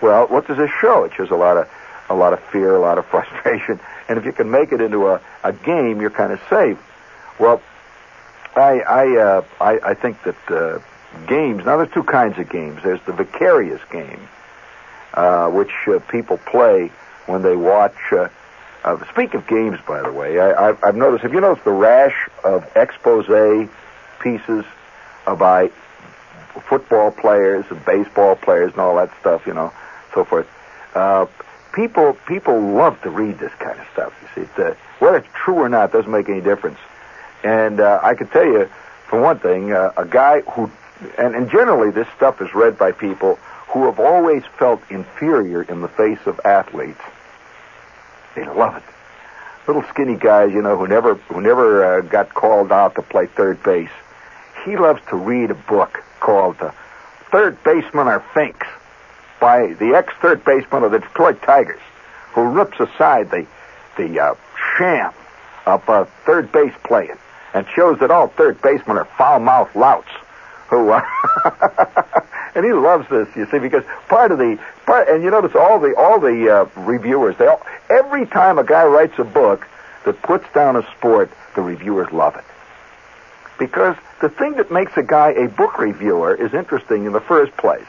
Well, 0.00 0.26
what 0.28 0.46
does 0.46 0.56
this 0.56 0.70
show? 0.80 1.04
It 1.04 1.12
shows 1.14 1.30
a 1.30 1.36
lot 1.36 1.56
of 1.56 1.68
a 2.08 2.14
lot 2.14 2.32
of 2.32 2.40
fear, 2.44 2.74
a 2.74 2.80
lot 2.80 2.98
of 2.98 3.06
frustration, 3.10 3.78
and 4.08 4.18
if 4.18 4.24
you 4.24 4.32
can 4.32 4.50
make 4.50 4.72
it 4.72 4.80
into 4.80 5.08
a, 5.08 5.20
a 5.44 5.52
game, 5.52 6.00
you're 6.00 6.10
kind 6.10 6.32
of 6.32 6.40
safe. 6.48 6.78
Well, 7.38 7.62
I 8.56 8.80
I 8.80 9.16
uh, 9.16 9.44
I, 9.60 9.90
I 9.90 9.94
think 9.94 10.22
that 10.24 10.50
uh, 10.50 10.80
games. 11.26 11.64
Now, 11.64 11.76
there's 11.76 11.92
two 11.92 12.04
kinds 12.04 12.38
of 12.38 12.48
games. 12.48 12.80
There's 12.82 13.00
the 13.02 13.12
vicarious 13.12 13.80
game, 13.90 14.28
uh, 15.14 15.50
which 15.50 15.72
uh, 15.86 15.98
people 16.10 16.38
play 16.38 16.90
when 17.26 17.42
they 17.42 17.56
watch. 17.56 17.96
Uh, 18.12 18.28
uh, 18.82 19.04
speak 19.10 19.34
of 19.34 19.46
games, 19.46 19.78
by 19.86 20.02
the 20.02 20.12
way, 20.12 20.40
I, 20.40 20.68
I've, 20.68 20.82
I've 20.82 20.96
noticed. 20.96 21.22
Have 21.22 21.34
you 21.34 21.40
noticed 21.40 21.64
the 21.64 21.72
rash 21.72 22.28
of 22.44 22.64
expose 22.76 23.26
pieces 24.20 24.64
about 25.26 25.70
football 26.68 27.10
players 27.10 27.66
and 27.70 27.84
baseball 27.84 28.36
players 28.36 28.72
and 28.72 28.80
all 28.80 28.96
that 28.96 29.10
stuff? 29.20 29.46
You 29.46 29.54
know, 29.54 29.72
so 30.14 30.24
forth. 30.24 30.48
Uh, 30.94 31.26
people 31.72 32.14
people 32.26 32.58
love 32.58 33.00
to 33.02 33.10
read 33.10 33.38
this 33.38 33.52
kind 33.58 33.78
of 33.78 33.86
stuff. 33.92 34.14
You 34.36 34.46
see, 34.46 34.62
uh, 34.62 34.74
whether 34.98 35.18
it's 35.18 35.28
true 35.34 35.56
or 35.56 35.68
not 35.68 35.92
doesn't 35.92 36.10
make 36.10 36.28
any 36.28 36.40
difference. 36.40 36.78
And 37.42 37.80
uh, 37.80 38.00
I 38.02 38.14
can 38.14 38.28
tell 38.28 38.44
you, 38.44 38.68
for 39.08 39.20
one 39.20 39.38
thing, 39.38 39.72
uh, 39.72 39.92
a 39.96 40.04
guy 40.04 40.40
who, 40.42 40.70
and, 41.18 41.34
and 41.34 41.50
generally 41.50 41.90
this 41.90 42.08
stuff 42.16 42.40
is 42.40 42.54
read 42.54 42.78
by 42.78 42.92
people 42.92 43.36
who 43.68 43.86
have 43.86 44.00
always 44.00 44.42
felt 44.58 44.82
inferior 44.90 45.62
in 45.62 45.80
the 45.80 45.88
face 45.88 46.18
of 46.26 46.40
athletes. 46.44 47.00
They 48.34 48.44
love 48.46 48.76
it. 48.76 48.82
Little 49.66 49.84
skinny 49.90 50.16
guys, 50.16 50.52
you 50.52 50.62
know, 50.62 50.76
who 50.76 50.88
never 50.88 51.14
who 51.14 51.40
never 51.40 51.98
uh, 51.98 52.00
got 52.00 52.34
called 52.34 52.72
out 52.72 52.94
to 52.96 53.02
play 53.02 53.26
third 53.26 53.62
base. 53.62 53.90
He 54.64 54.76
loves 54.76 55.00
to 55.10 55.16
read 55.16 55.50
a 55.50 55.54
book 55.54 56.02
called 56.18 56.56
uh, 56.60 56.72
"Third 57.30 57.62
Baseman 57.62 58.08
Are 58.08 58.24
Finks." 58.34 58.66
by 59.40 59.72
the 59.72 59.94
ex-third 59.96 60.44
baseman 60.44 60.84
of 60.84 60.92
the 60.92 60.98
Detroit 60.98 61.40
Tigers, 61.42 61.80
who 62.32 62.42
rips 62.50 62.78
aside 62.78 63.30
the 63.30 63.46
the 63.96 64.20
uh, 64.20 64.34
sham 64.76 65.12
of 65.66 65.88
uh, 65.88 66.04
third 66.24 66.52
base 66.52 66.74
playing 66.84 67.18
and 67.52 67.66
shows 67.74 67.98
that 67.98 68.10
all 68.10 68.28
third 68.28 68.60
basemen 68.62 68.96
are 68.96 69.08
foul-mouthed 69.18 69.74
louts. 69.74 70.08
Who 70.76 70.90
uh, 70.90 71.02
and 72.54 72.64
he 72.64 72.72
loves 72.72 73.08
this, 73.08 73.28
you 73.34 73.44
see, 73.50 73.58
because 73.58 73.82
part 74.08 74.30
of 74.30 74.38
the 74.38 74.56
part, 74.86 75.08
and 75.08 75.20
you 75.22 75.30
notice 75.30 75.56
all 75.56 75.80
the 75.80 75.96
all 75.96 76.20
the 76.20 76.48
uh, 76.48 76.80
reviewers, 76.80 77.36
they 77.38 77.48
all 77.48 77.60
every 77.88 78.24
time 78.24 78.56
a 78.56 78.62
guy 78.62 78.84
writes 78.84 79.18
a 79.18 79.24
book 79.24 79.66
that 80.04 80.22
puts 80.22 80.44
down 80.52 80.76
a 80.76 80.82
sport, 80.96 81.28
the 81.56 81.62
reviewers 81.62 82.12
love 82.12 82.36
it. 82.36 82.44
Because 83.58 83.96
the 84.20 84.28
thing 84.28 84.54
that 84.54 84.70
makes 84.70 84.96
a 84.96 85.02
guy 85.02 85.30
a 85.30 85.48
book 85.48 85.78
reviewer 85.78 86.34
is 86.34 86.54
interesting 86.54 87.04
in 87.04 87.12
the 87.12 87.20
first 87.20 87.56
place. 87.56 87.86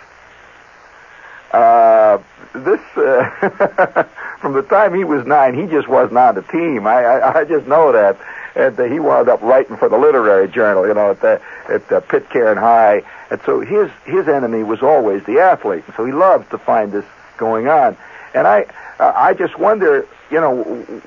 Uh, 1.52 2.18
this 2.54 2.82
uh, 2.98 4.04
from 4.40 4.54
the 4.54 4.64
time 4.64 4.94
he 4.94 5.04
was 5.04 5.26
nine, 5.26 5.54
he 5.54 5.68
just 5.68 5.88
wasn't 5.88 6.18
on 6.18 6.36
the 6.36 6.42
team. 6.42 6.86
I 6.86 7.04
I, 7.04 7.40
I 7.40 7.46
just 7.46 7.68
know 7.68 7.92
that, 7.92 8.18
and 8.56 8.80
uh, 8.80 8.84
he 8.84 9.00
wound 9.00 9.30
up 9.30 9.42
writing 9.42 9.78
for 9.78 9.90
the 9.90 9.98
literary 9.98 10.48
journal, 10.50 10.88
you 10.88 10.94
know, 10.94 11.12
at 11.12 11.22
the 11.22 11.42
at 11.70 11.92
uh, 11.92 12.02
Pitcairn 12.02 12.58
High, 12.58 13.04
and 13.30 13.42
so 13.46 13.62
his 13.62 13.90
his 14.06 14.28
enemy 14.28 14.64
was 14.64 14.82
always 14.82 15.24
the 15.24 15.40
athlete, 15.40 15.84
so 15.96 16.06
he 16.06 16.12
loved 16.12 16.52
to 16.52 16.58
find 16.58 16.92
this 16.92 17.06
going 17.38 17.68
on, 17.68 17.96
and 18.34 18.48
I 18.48 18.66
uh, 19.00 19.14
I 19.16 19.34
just 19.34 19.58
wonder, 19.58 20.08
you 20.30 20.42
know, 20.42 20.64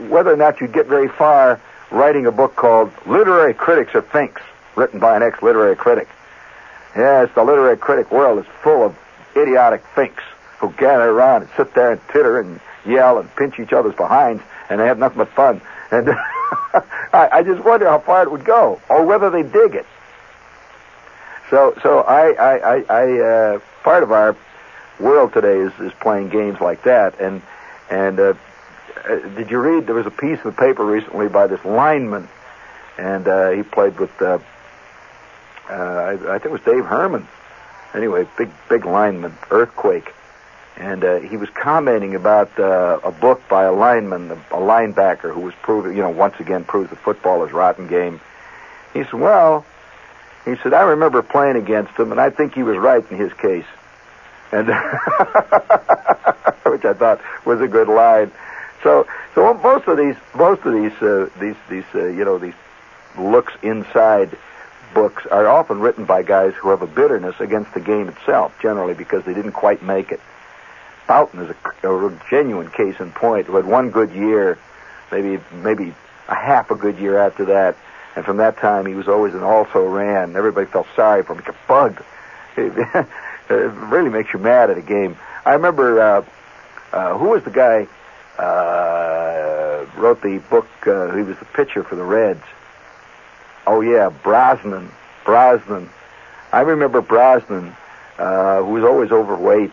whether 0.09 0.33
or 0.33 0.37
not 0.37 0.61
you'd 0.61 0.73
get 0.73 0.87
very 0.87 1.09
far 1.09 1.61
writing 1.91 2.27
a 2.27 2.33
book 2.33 2.57
called 2.57 2.91
Literary 3.07 3.55
Critics 3.55 3.95
of 3.95 4.07
Finks, 4.09 4.43
written 4.77 4.99
by 4.99 5.15
an 5.17 5.23
ex-literary 5.23 5.77
critic. 5.77 6.09
Yes, 6.97 7.29
the 7.35 7.45
literary 7.45 7.77
critic 7.77 8.11
world 8.11 8.39
is 8.39 8.47
full 8.63 8.85
of 8.85 8.97
idiotic 9.37 9.85
finks 9.95 10.23
who 10.59 10.71
gather 10.73 11.11
around 11.11 11.43
and 11.43 11.51
sit 11.57 11.75
there 11.75 11.93
and 11.93 12.01
titter 12.09 12.41
and 12.41 12.61
yell 12.87 13.19
and 13.19 13.35
pinch 13.37 13.59
each 13.59 13.73
other's 13.73 13.95
behinds, 13.95 14.43
and 14.69 14.81
they 14.81 14.87
have 14.87 14.99
nothing 14.99 15.19
but 15.19 15.29
fun. 15.31 15.61
And 15.91 16.11
I, 17.13 17.29
I 17.33 17.43
just 17.43 17.65
wonder 17.65 17.89
how 17.89 17.99
far 17.99 18.23
it 18.23 18.31
would 18.31 18.45
go, 18.45 18.81
or 18.89 19.05
whether 19.05 19.31
they 19.31 19.43
dig 19.43 19.75
it. 19.75 19.87
So, 21.51 21.77
so 21.83 22.01
I, 22.01 22.33
I, 22.33 22.77
I, 22.77 22.85
I 22.89 23.21
uh, 23.21 23.59
part 23.83 24.03
of 24.03 24.13
our 24.13 24.37
world 24.99 25.33
today 25.33 25.59
is, 25.59 25.73
is 25.81 25.93
playing 26.01 26.31
games 26.31 26.61
like 26.61 26.85
that. 26.85 27.21
And, 27.21 27.43
and 27.91 28.19
uh, 28.19 28.35
uh, 29.05 29.19
did 29.37 29.51
you 29.51 29.59
read? 29.59 29.87
There 29.87 29.95
was 29.95 30.07
a 30.07 30.11
piece 30.11 30.39
in 30.39 30.51
the 30.51 30.53
paper 30.53 30.85
recently 30.85 31.29
by 31.29 31.47
this 31.47 31.65
lineman, 31.65 32.29
and 32.99 33.29
uh, 33.29 33.51
he 33.51 33.63
played 33.63 33.99
with. 33.99 34.11
Uh, 34.21 34.39
uh, 35.69 35.73
I, 35.73 36.13
I 36.13 36.39
think 36.39 36.47
it 36.47 36.51
was 36.51 36.61
Dave 36.63 36.85
Herman. 36.85 37.27
Anyway, 37.95 38.27
big, 38.37 38.51
big 38.69 38.85
lineman, 38.85 39.35
earthquake 39.51 40.13
and 40.77 41.05
uh, 41.05 41.21
he 41.21 41.37
was 41.37 41.49
commenting 41.51 42.15
about 42.15 42.59
uh, 42.59 42.99
a 43.05 43.13
book 43.13 43.43
by 43.49 43.65
a 43.65 43.73
lineman, 43.73 44.31
a 44.31 44.57
linebacker 44.57 45.33
who 45.33 45.41
was 45.41 45.55
proving, 45.63 45.97
you 45.97 46.03
know, 46.03 46.11
once 46.11 46.35
again 46.41 46.65
proves 46.65 46.91
that 46.91 46.99
football 46.99 47.45
is 47.45 47.53
rotten 47.53 47.87
game. 47.87 48.21
He 48.93 49.05
said, 49.05 49.15
"Well," 49.15 49.65
he 50.45 50.57
said, 50.63 50.75
"I 50.75 50.83
remember 50.83 51.23
playing 51.23 51.57
against 51.57 51.97
him, 51.97 52.11
and 52.11 52.21
I 52.21 52.31
think 52.31 52.55
he 52.55 52.63
was 52.63 52.77
right 52.77 53.09
in 53.11 53.17
his 53.17 53.33
case." 53.35 53.67
And 54.53 54.69
which 56.67 56.85
I 56.85 56.93
thought 56.93 57.21
was 57.45 57.61
a 57.61 57.69
good 57.69 57.89
line. 57.89 58.31
So, 58.83 59.07
so 59.35 59.55
most 59.55 59.89
of 59.89 59.97
these, 59.97 60.17
most 60.35 60.63
of 60.65 60.75
these, 60.75 60.93
uh, 61.01 61.29
these, 61.41 61.57
these, 61.71 61.85
uh, 61.95 62.07
you 62.07 62.25
know, 62.25 62.39
these 62.39 62.55
looks 63.19 63.53
inside 63.63 64.37
books 64.93 65.27
are 65.27 65.49
often 65.49 65.81
written 65.81 66.05
by 66.05 66.23
guys 66.23 66.53
who 66.55 66.71
have 66.71 66.83
a 66.83 66.87
bitterness 66.87 67.35
against 67.41 67.75
the 67.75 67.81
game 67.81 68.09
itself, 68.09 68.53
generally 68.61 68.95
because 68.95 69.25
they 69.25 69.35
didn't 69.35 69.53
quite 69.53 69.83
make 69.83 70.13
it. 70.13 70.21
Bouton 71.07 71.41
is 71.41 71.55
a, 71.83 71.89
a 71.89 72.21
genuine 72.31 72.71
case 72.71 72.99
in 73.01 73.13
point. 73.13 73.47
Who 73.47 73.57
had 73.57 73.67
one 73.67 73.91
good 73.91 74.13
year, 74.13 74.59
maybe 75.13 75.43
maybe 75.53 75.95
a 76.29 76.35
half 76.35 76.71
a 76.71 76.75
good 76.75 76.99
year 76.99 77.19
after 77.19 77.45
that, 77.47 77.77
and 78.17 78.25
from 78.25 78.39
that 78.39 78.57
time 78.59 78.87
he 78.87 78.95
was 78.95 79.09
always 79.09 79.35
an 79.35 79.43
also 79.43 79.87
ran. 79.87 80.37
Everybody 80.37 80.67
felt 80.67 80.87
sorry 80.97 81.23
for 81.23 81.35
him. 81.35 81.41
He 81.41 81.45
got 81.45 81.67
bugged. 81.67 82.03
It, 83.51 83.53
really 83.53 84.09
makes 84.09 84.33
you 84.33 84.39
mad 84.39 84.71
at 84.71 84.79
a 84.79 84.83
game. 84.83 85.19
I 85.45 85.53
remember 85.53 86.01
uh, 86.01 86.25
uh, 86.95 87.19
who 87.19 87.29
was 87.29 87.45
the 87.45 87.51
guy 87.51 87.87
uh, 88.43 89.85
wrote 89.97 90.23
the 90.23 90.39
book. 90.49 90.67
Uh, 90.87 91.15
he 91.15 91.23
was 91.23 91.39
the 91.39 91.45
pitcher 91.45 91.85
for 91.85 91.95
the 91.95 92.03
Reds. 92.03 92.43
Oh 93.67 93.83
yeah, 93.83 94.09
Brosnan. 94.09 94.91
Brosnan. 95.25 95.91
I 96.53 96.61
remember 96.61 97.01
Brosnan, 97.01 97.75
uh, 98.19 98.63
who 98.63 98.73
was 98.73 98.85
always 98.85 99.11
overweight, 99.11 99.73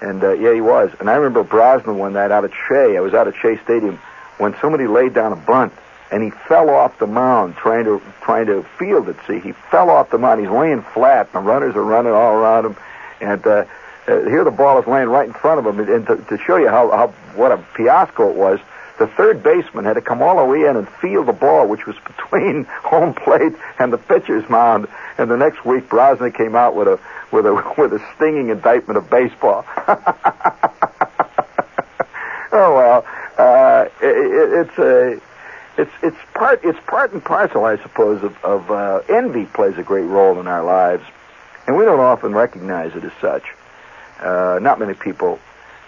and 0.00 0.22
uh, 0.22 0.32
yeah, 0.32 0.54
he 0.54 0.60
was. 0.60 0.90
And 1.00 1.10
I 1.10 1.14
remember 1.14 1.42
Brosnan 1.42 1.98
one 1.98 2.12
night 2.12 2.30
out 2.30 2.44
at 2.44 2.52
Shea. 2.68 2.96
I 2.96 3.00
was 3.00 3.14
out 3.14 3.28
at 3.28 3.34
Shea 3.34 3.58
Stadium 3.64 3.98
when 4.38 4.54
somebody 4.60 4.86
laid 4.86 5.14
down 5.14 5.32
a 5.32 5.36
bunt, 5.36 5.72
and 6.10 6.22
he 6.22 6.30
fell 6.30 6.70
off 6.70 6.98
the 6.98 7.06
mound 7.06 7.56
trying 7.56 7.84
to 7.84 8.00
trying 8.22 8.46
to 8.46 8.62
field 8.78 9.08
it. 9.08 9.16
See, 9.26 9.38
he 9.38 9.52
fell 9.52 9.90
off 9.90 10.10
the 10.10 10.18
mound. 10.18 10.40
He's 10.40 10.50
laying 10.50 10.82
flat. 10.82 11.28
And 11.32 11.44
the 11.44 11.48
runners 11.48 11.76
are 11.76 11.84
running 11.84 12.12
all 12.12 12.34
around 12.34 12.66
him, 12.66 12.76
and 13.20 13.46
uh, 13.46 13.64
uh, 14.08 14.24
here 14.24 14.44
the 14.44 14.50
ball 14.50 14.80
is 14.80 14.86
laying 14.86 15.08
right 15.08 15.26
in 15.26 15.34
front 15.34 15.64
of 15.64 15.66
him. 15.66 15.80
And, 15.88 16.06
to, 16.06 16.16
to 16.16 16.38
show 16.38 16.56
you 16.56 16.68
how, 16.68 16.90
how 16.90 17.08
what 17.34 17.52
a 17.52 17.58
fiasco 17.76 18.30
it 18.30 18.36
was, 18.36 18.60
the 19.00 19.06
third 19.06 19.42
baseman 19.42 19.86
had 19.86 19.94
to 19.94 20.02
come 20.02 20.20
all 20.20 20.36
the 20.36 20.44
way 20.44 20.68
in 20.68 20.76
and 20.76 20.86
field 20.86 21.26
the 21.26 21.32
ball, 21.32 21.66
which 21.66 21.86
was 21.86 21.96
between 22.06 22.64
home 22.64 23.14
plate 23.14 23.54
and 23.78 23.92
the 23.92 23.98
pitcher's 23.98 24.48
mound. 24.48 24.86
And 25.18 25.30
the 25.30 25.38
next 25.38 25.64
week, 25.64 25.88
Brosnan 25.88 26.32
came 26.32 26.54
out 26.54 26.76
with 26.76 26.86
a 26.86 27.00
with 27.32 27.46
a 27.46 27.54
with 27.78 27.94
a 27.94 28.06
stinging 28.14 28.50
indictment 28.50 28.98
of 28.98 29.10
baseball. 29.10 29.64
oh 32.52 32.74
well, 32.76 33.06
uh, 33.38 33.86
it, 34.00 34.66
it's 34.68 34.78
a. 34.78 35.20
It's 35.78 35.92
it's 36.02 36.16
part 36.34 36.60
it's 36.62 36.78
part 36.86 37.12
and 37.12 37.24
parcel, 37.24 37.64
I 37.64 37.78
suppose, 37.78 38.22
of, 38.22 38.36
of 38.44 38.70
uh, 38.70 39.00
envy 39.08 39.46
plays 39.46 39.78
a 39.78 39.82
great 39.82 40.04
role 40.04 40.38
in 40.38 40.46
our 40.46 40.62
lives, 40.62 41.04
and 41.66 41.74
we 41.74 41.86
don't 41.86 42.00
often 42.00 42.34
recognize 42.34 42.94
it 42.94 43.04
as 43.04 43.12
such. 43.18 43.44
Uh, 44.18 44.58
not 44.60 44.78
many 44.78 44.92
people 44.92 45.38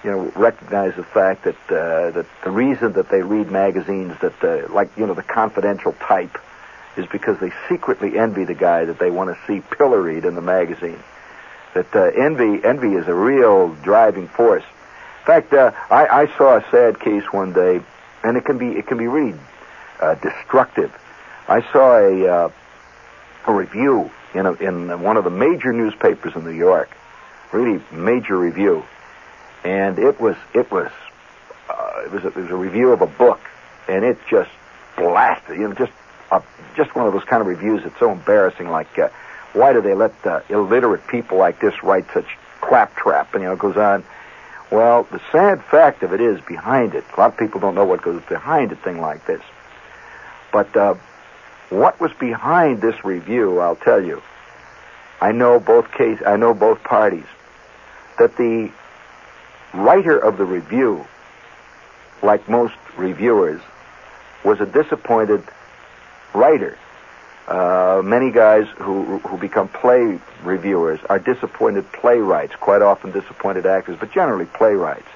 you 0.05 0.11
know, 0.11 0.33
recognize 0.35 0.95
the 0.97 1.05
fact 1.05 1.45
that 1.45 1.57
uh, 1.71 2.11
that 2.11 2.27
the 2.43 2.51
reason 2.51 2.93
that 2.95 3.09
they 3.09 3.23
read 3.23 3.51
magazines 3.51 4.15
that, 4.21 4.43
uh, 4.43 4.73
like 4.73 4.91
you 4.97 5.07
know, 5.07 5.15
the 5.15 5.23
confidential 5.23 5.93
type, 5.93 6.39
is 6.97 7.07
because 7.07 7.39
they 7.39 7.53
secretly 7.69 8.19
envy 8.19 8.45
the 8.45 8.55
guy 8.55 8.85
that 8.85 8.99
they 8.99 9.11
want 9.11 9.31
to 9.31 9.47
see 9.47 9.61
pilloried 9.77 10.25
in 10.25 10.35
the 10.35 10.43
magazine. 10.43 10.99
That 11.75 11.95
uh, 11.95 12.11
envy 12.21 12.65
envy 12.65 12.95
is 12.95 13.07
a 13.07 13.15
real 13.15 13.75
driving 13.83 14.29
force. 14.29 14.65
In 15.21 15.27
fact, 15.27 15.53
uh, 15.53 15.71
I, 15.89 16.07
I 16.07 16.37
saw 16.37 16.57
a 16.57 16.71
sad 16.71 16.99
case 16.99 17.25
one 17.33 17.53
day, 17.53 17.81
and 18.25 18.37
it 18.37 18.45
can 18.45 18.59
be 18.59 18.71
it 18.71 18.87
can 18.89 18.99
be 18.99 19.07
really 19.07 19.39
uh, 20.01 20.17
destructive. 20.17 20.93
I 21.47 21.63
saw 21.73 21.97
a 21.97 22.27
uh, 22.27 22.51
a 23.47 23.53
review 23.53 24.11
in 24.35 24.47
a, 24.47 24.53
in 24.55 25.01
one 25.01 25.17
of 25.17 25.23
the 25.23 25.31
major 25.31 25.73
newspapers 25.73 26.35
in 26.35 26.45
New 26.45 26.51
York, 26.51 26.91
really 27.53 27.81
major 27.93 28.37
review 28.37 28.85
and 29.65 29.99
it 29.99 30.21
was 30.21 30.37
it 30.55 30.71
was 30.71 30.91
uh, 31.69 32.03
it 32.05 32.13
was 32.13 32.25
a, 32.25 32.29
it 32.29 32.37
was 32.37 32.51
a 32.51 32.57
review 32.57 32.93
of 32.93 33.01
a 33.01 33.07
book, 33.07 33.41
and 33.89 34.05
it 34.05 34.19
just 34.29 34.51
blasted. 34.97 35.59
You 35.59 35.69
know, 35.69 35.75
just 35.75 35.93
uh, 36.31 36.41
just 36.77 36.95
one 36.95 37.07
of 37.07 37.13
those 37.13 37.25
kind 37.25 37.41
of 37.41 37.47
reviews 37.47 37.83
that's 37.83 37.99
so 37.99 38.11
embarrassing. 38.11 38.69
Like, 38.69 38.99
uh, 38.99 39.09
why 39.53 39.73
do 39.73 39.81
they 39.81 39.95
let 39.95 40.15
uh, 40.27 40.41
illiterate 40.49 41.07
people 41.07 41.39
like 41.39 41.61
this 41.61 41.83
write 41.83 42.07
such 42.13 42.27
claptrap? 42.61 43.35
And 43.35 43.43
you 43.43 43.49
know, 43.49 43.55
it 43.55 43.59
goes 43.59 43.77
on. 43.77 44.05
Well, 44.71 45.03
the 45.05 45.21
sad 45.31 45.63
fact 45.65 46.03
of 46.03 46.15
it 46.15 46.21
is 46.21 46.41
behind 46.41 46.95
it. 46.95 47.05
A 47.15 47.21
lot 47.21 47.33
of 47.33 47.37
people 47.37 47.61
don't 47.61 47.75
know 47.75 47.85
what 47.85 48.01
goes 48.01 48.23
behind 48.23 48.73
a 48.73 48.77
thing 48.77 49.01
like 49.01 49.27
this. 49.27 49.43
But 50.51 50.75
uh, 50.75 50.95
what 51.69 52.01
was 52.01 52.13
behind 52.15 52.81
this 52.81 53.05
review, 53.05 53.59
I'll 53.59 53.77
tell 53.77 54.03
you. 54.03 54.23
I 55.21 55.33
know 55.33 55.61
both 55.61 55.93
case. 55.93 56.19
I 56.27 56.37
know 56.37 56.55
both 56.55 56.83
parties. 56.83 57.27
That 58.19 58.37
the 58.37 58.71
writer 59.75 60.19
of 60.19 60.37
the 60.39 60.45
review, 60.45 61.07
like 62.23 62.49
most 62.49 62.75
reviewers, 62.97 63.61
was 64.45 64.61
a 64.61 64.67
disappointed 64.67 65.43
writer. 66.35 66.79
Uh, 67.49 68.01
many 68.05 68.31
guys 68.31 68.67
who 68.77 69.19
who 69.19 69.37
become 69.37 69.69
play 69.69 70.19
reviewers 70.45 71.01
are 71.09 71.19
disappointed 71.19 71.91
playwrights, 71.93 72.55
quite 72.57 72.83
often 72.83 73.11
disappointed 73.11 73.67
actors, 73.67 73.97
but 73.99 74.13
generally 74.13 74.47
playwrights. 74.47 75.09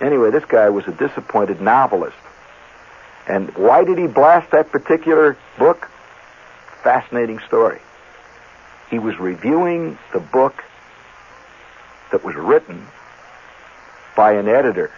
Anyway, 0.00 0.30
this 0.30 0.44
guy 0.44 0.68
was 0.68 0.86
a 0.86 0.92
disappointed 0.92 1.60
novelist. 1.60 2.16
And 3.28 3.56
why 3.56 3.84
did 3.84 3.98
he 3.98 4.06
blast 4.06 4.50
that 4.50 4.70
particular 4.70 5.36
book? 5.58 5.88
Fascinating 6.82 7.38
story. 7.40 7.80
He 8.90 8.98
was 8.98 9.18
reviewing 9.18 9.98
the 10.12 10.20
book 10.20 10.62
that 12.12 12.24
was 12.24 12.36
written 12.36 12.86
by 14.16 14.32
an 14.32 14.48
editor 14.48 14.90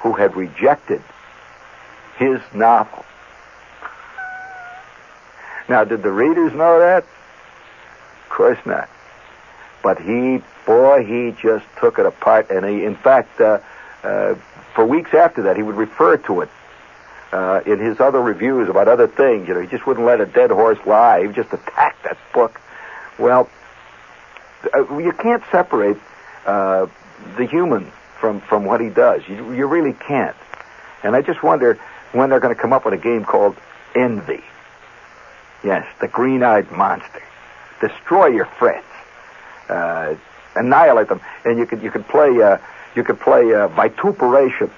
who 0.00 0.12
had 0.12 0.36
rejected 0.36 1.02
his 2.18 2.40
novel. 2.52 3.04
Now, 5.68 5.84
did 5.84 6.02
the 6.02 6.12
readers 6.12 6.52
know 6.52 6.78
that? 6.80 7.04
Of 8.24 8.28
course 8.28 8.58
not. 8.66 8.88
But 9.82 10.00
he, 10.00 10.42
boy, 10.66 11.04
he 11.04 11.34
just 11.40 11.64
took 11.80 11.98
it 11.98 12.06
apart, 12.06 12.50
and 12.50 12.64
he, 12.64 12.84
in 12.84 12.96
fact, 12.96 13.40
uh, 13.40 13.60
uh, 14.02 14.34
for 14.74 14.84
weeks 14.84 15.14
after 15.14 15.42
that, 15.42 15.56
he 15.56 15.62
would 15.62 15.76
refer 15.76 16.16
to 16.18 16.42
it 16.42 16.48
uh, 17.32 17.60
in 17.66 17.78
his 17.78 18.00
other 18.00 18.20
reviews 18.20 18.68
about 18.68 18.88
other 18.88 19.06
things. 19.06 19.48
You 19.48 19.54
know, 19.54 19.60
he 19.60 19.66
just 19.66 19.86
wouldn't 19.86 20.06
let 20.06 20.20
a 20.20 20.26
dead 20.26 20.50
horse 20.50 20.78
lie. 20.86 21.26
He 21.26 21.32
just 21.32 21.52
attacked 21.52 22.04
that 22.04 22.18
book. 22.32 22.60
Well, 23.18 23.48
uh, 24.74 24.98
you 24.98 25.12
can't 25.12 25.42
separate 25.50 25.96
uh, 26.44 26.86
the 27.36 27.46
human 27.46 27.90
from 28.20 28.40
from 28.40 28.64
what 28.64 28.80
he 28.80 28.88
does. 28.88 29.22
You 29.28 29.52
you 29.52 29.66
really 29.66 29.92
can't. 29.92 30.36
And 31.02 31.14
I 31.14 31.22
just 31.22 31.42
wonder 31.42 31.78
when 32.12 32.30
they're 32.30 32.40
going 32.40 32.54
to 32.54 32.60
come 32.60 32.72
up 32.72 32.84
with 32.84 32.94
a 32.94 32.98
game 32.98 33.24
called 33.24 33.56
Envy. 33.94 34.42
Yes, 35.62 35.86
the 36.00 36.08
green-eyed 36.08 36.70
monster. 36.70 37.22
Destroy 37.80 38.26
your 38.26 38.46
friends. 38.46 38.84
Uh, 39.68 40.14
annihilate 40.54 41.08
them. 41.08 41.20
And 41.44 41.58
you 41.58 41.66
could 41.66 41.82
you 41.82 41.90
could 41.90 42.06
play 42.08 42.42
uh, 42.42 42.58
you 42.94 43.04
could 43.04 43.20
play 43.20 43.54
uh, 43.54 43.68
vituperation. 43.68 44.70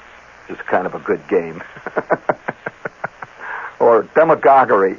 It's 0.49 0.61
kind 0.62 0.86
of 0.86 0.95
a 0.95 0.99
good 0.99 1.26
game. 1.28 1.62
or 3.80 4.03
demagoguery, 4.14 4.97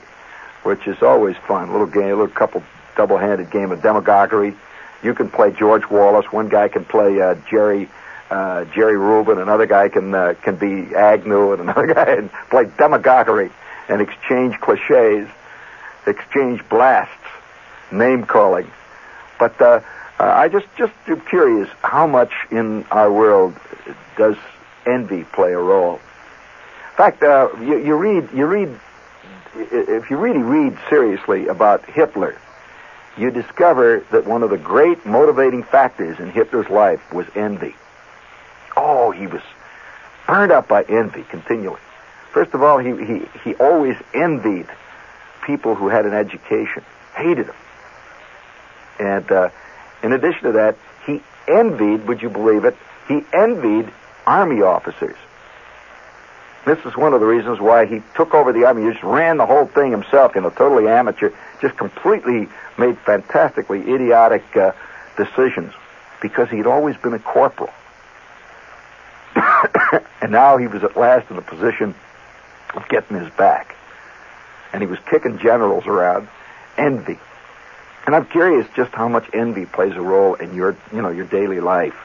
which 0.64 0.88
is 0.88 1.02
always 1.02 1.36
fun. 1.48 1.70
A 1.70 1.72
little 1.72 1.88
game, 1.88 2.06
a 2.06 2.16
little 2.16 2.28
couple 2.28 2.64
double-handed 2.96 3.50
game 3.52 3.72
of 3.72 3.82
demagoguery. 3.82 4.56
You 5.02 5.14
can 5.14 5.30
play 5.30 5.52
George 5.52 5.90
Wallace. 5.90 6.32
One 6.32 6.50
guy 6.50 6.68
can 6.68 6.86
play 6.86 7.20
uh, 7.22 7.36
Jerry 7.50 7.90
uh, 8.30 8.66
Jerry 8.66 8.98
Rubin. 8.98 9.40
Another 9.40 9.66
guy 9.66 9.90
can 9.90 10.14
uh, 10.14 10.36
can 10.42 10.56
be 10.56 10.96
Agnew, 10.96 11.54
and 11.54 11.62
another 11.70 11.88
guy 11.88 12.12
and 12.14 12.32
play 12.50 12.66
demagoguery 12.78 13.52
and 13.88 14.02
exchange 14.02 14.60
cliches, 14.60 15.28
exchange 16.06 16.68
blasts, 16.70 17.14
name 17.92 18.26
calling. 18.26 18.70
But 19.40 19.60
uh, 19.62 19.82
uh, 20.20 20.24
I 20.24 20.50
just 20.50 20.68
just 20.78 20.94
am 21.08 21.22
curious 21.22 21.70
how 21.82 22.08
much 22.08 22.34
in 22.52 22.86
our 22.92 23.12
world 23.12 23.56
does 24.18 24.36
envy 24.86 25.24
play 25.24 25.54
a 25.54 25.60
role. 25.60 25.96
In 25.96 26.98
fact, 26.98 27.24
uh, 27.24 27.50
you, 27.62 27.78
you 27.78 27.96
read 27.96 28.30
you 28.34 28.46
read 28.46 28.80
if 29.56 30.10
you 30.10 30.18
really 30.18 30.44
read 30.44 30.78
seriously 30.90 31.48
about 31.48 31.86
Hitler, 31.86 32.38
you 33.18 33.32
discover 33.32 34.06
that 34.12 34.26
one 34.26 34.44
of 34.44 34.50
the 34.50 34.58
great 34.58 35.06
motivating 35.06 35.64
factors 35.64 36.20
in 36.20 36.30
Hitler's 36.30 36.70
life 36.70 37.14
was 37.14 37.26
envy. 37.36 37.76
Oh, 38.76 39.12
he 39.12 39.28
was 39.28 39.42
burned 40.28 40.52
up 40.52 40.68
by 40.68 40.84
envy 40.84 41.24
continually. 41.24 41.80
First 42.32 42.54
of 42.54 42.62
all, 42.62 42.78
he, 42.78 42.92
he, 43.04 43.26
he 43.44 43.56
always 43.56 43.96
envied 44.14 44.68
people 45.46 45.76
who 45.76 45.90
had 45.90 46.06
an 46.06 46.14
education, 46.14 46.84
hated 47.16 47.48
them. 47.48 47.56
And 49.00 49.32
uh, 49.32 49.50
in 50.04 50.14
addition 50.14 50.44
to 50.44 50.52
that, 50.54 50.76
he 51.06 51.22
envied, 51.48 52.08
would 52.08 52.22
you 52.22 52.30
believe 52.30 52.66
it, 52.66 52.76
he 53.08 53.24
envied 53.34 53.92
army 54.28 54.62
officers. 54.62 55.16
This 56.66 56.78
is 56.86 56.96
one 56.96 57.14
of 57.14 57.22
the 57.22 57.26
reasons 57.26 57.60
why 57.60 57.86
he 57.86 58.04
took 58.16 58.36
over 58.36 58.54
the 58.54 58.66
army. 58.66 58.84
He 58.84 58.92
just 58.92 59.04
ran 59.04 59.38
the 59.38 59.46
whole 59.46 59.66
thing 59.66 59.92
himself, 59.92 60.36
you 60.36 60.42
know, 60.42 60.52
totally 60.52 60.88
amateur, 60.88 61.32
just 61.62 61.78
completely 61.78 62.48
made 62.78 62.98
fantastically 63.00 63.80
idiotic 63.92 64.44
uh, 64.56 64.74
decisions 65.18 65.74
because 66.22 66.50
he'd 66.50 66.68
always 66.68 66.96
been 66.98 67.14
a 67.14 67.20
corporal. 67.20 67.72
and 70.22 70.32
now 70.32 70.58
he 70.58 70.68
was 70.68 70.84
at 70.84 70.96
last 70.98 71.30
in 71.30 71.38
a 71.38 71.42
position 71.42 71.96
of 72.76 72.88
getting 72.90 73.20
his 73.20 73.30
back. 73.34 73.76
and 74.72 74.82
he 74.82 74.88
was 74.88 75.00
kicking 75.10 75.38
generals 75.40 75.88
around. 75.88 76.28
Envy. 76.78 77.18
And 78.06 78.16
I'm 78.16 78.26
curious 78.26 78.68
just 78.76 78.92
how 78.94 79.08
much 79.08 79.28
envy 79.34 79.66
plays 79.66 79.94
a 79.96 80.02
role 80.02 80.36
in 80.36 80.54
your, 80.56 80.76
you 80.94 81.02
know, 81.02 81.10
your 81.10 81.26
daily 81.26 81.60
life. 81.60 81.96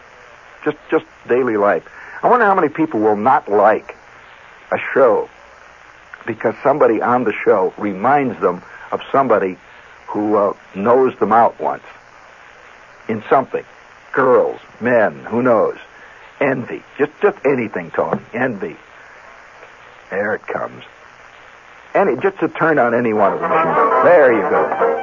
Just, 0.65 0.79
just 0.91 1.05
daily 1.29 1.57
life. 1.57 1.87
I 2.23 2.29
wonder 2.29 2.47
how 2.47 2.55
many 2.55 2.69
people 2.69 3.01
will 3.01 3.17
not 3.17 3.49
like 3.49 3.95
a 4.73 4.79
show 4.93 5.29
because 6.27 6.55
somebody 6.63 7.03
on 7.03 7.25
the 7.25 7.35
show 7.45 7.75
reminds 7.77 8.41
them 8.41 8.63
of 8.91 9.01
somebody 9.13 9.59
who 10.09 10.37
uh, 10.37 10.55
knows 10.75 11.17
them 11.19 11.33
out 11.33 11.61
once 11.61 11.85
in 13.09 13.23
something. 13.29 13.65
Girls, 14.13 14.61
men, 14.81 15.25
who 15.25 15.43
knows? 15.43 15.77
Envy. 16.45 16.83
Just, 16.99 17.13
just 17.23 17.39
anything, 17.47 17.91
Tony. 17.91 18.21
Envy. 18.35 18.77
There 20.11 20.35
it 20.35 20.47
comes. 20.47 20.85
Any, 21.95 22.17
just 22.17 22.39
to 22.41 22.49
turn 22.49 22.79
on 22.79 22.95
any 22.95 23.15
one 23.15 23.33
of 23.33 23.41
them. 23.41 23.51
There 24.05 24.33
you 24.33 24.43
go. 24.43 24.95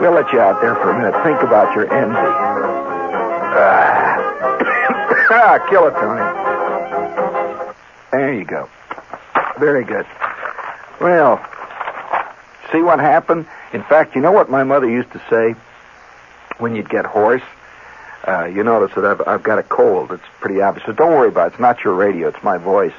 We'll 0.00 0.12
let 0.12 0.32
you 0.32 0.40
out 0.40 0.60
there 0.60 0.74
for 0.76 0.90
a 0.90 0.96
minute. 0.96 1.12
Think 1.24 1.42
about 1.42 1.74
your 1.74 1.92
envy. 1.92 2.14
Ah, 3.58 4.16
ah 5.30 5.58
kill 5.68 5.86
it, 5.88 5.94
Tony. 5.94 6.22
There 8.12 8.32
you 8.32 8.44
go. 8.44 8.68
Very 9.58 9.84
good. 9.84 10.06
Well, 11.00 11.38
see 12.72 12.82
what 12.82 12.98
happened? 12.98 13.46
In 13.72 13.82
fact, 13.82 14.14
you 14.14 14.20
know 14.20 14.32
what 14.32 14.50
my 14.50 14.64
mother 14.64 14.88
used 14.88 15.12
to 15.12 15.22
say 15.30 15.54
when 16.58 16.74
you'd 16.74 16.88
get 16.88 17.06
hoarse? 17.06 17.42
Uh, 18.26 18.46
you 18.46 18.64
notice 18.64 18.94
that 18.96 19.04
I've, 19.04 19.26
I've 19.26 19.42
got 19.42 19.58
a 19.58 19.62
cold. 19.62 20.10
It's 20.10 20.22
pretty 20.40 20.60
obvious. 20.60 20.84
So 20.86 20.92
don't 20.92 21.12
worry 21.12 21.28
about 21.28 21.48
it. 21.48 21.52
It's 21.52 21.60
not 21.60 21.84
your 21.84 21.94
radio. 21.94 22.28
It's 22.28 22.42
my 22.42 22.58
voice. 22.58 22.92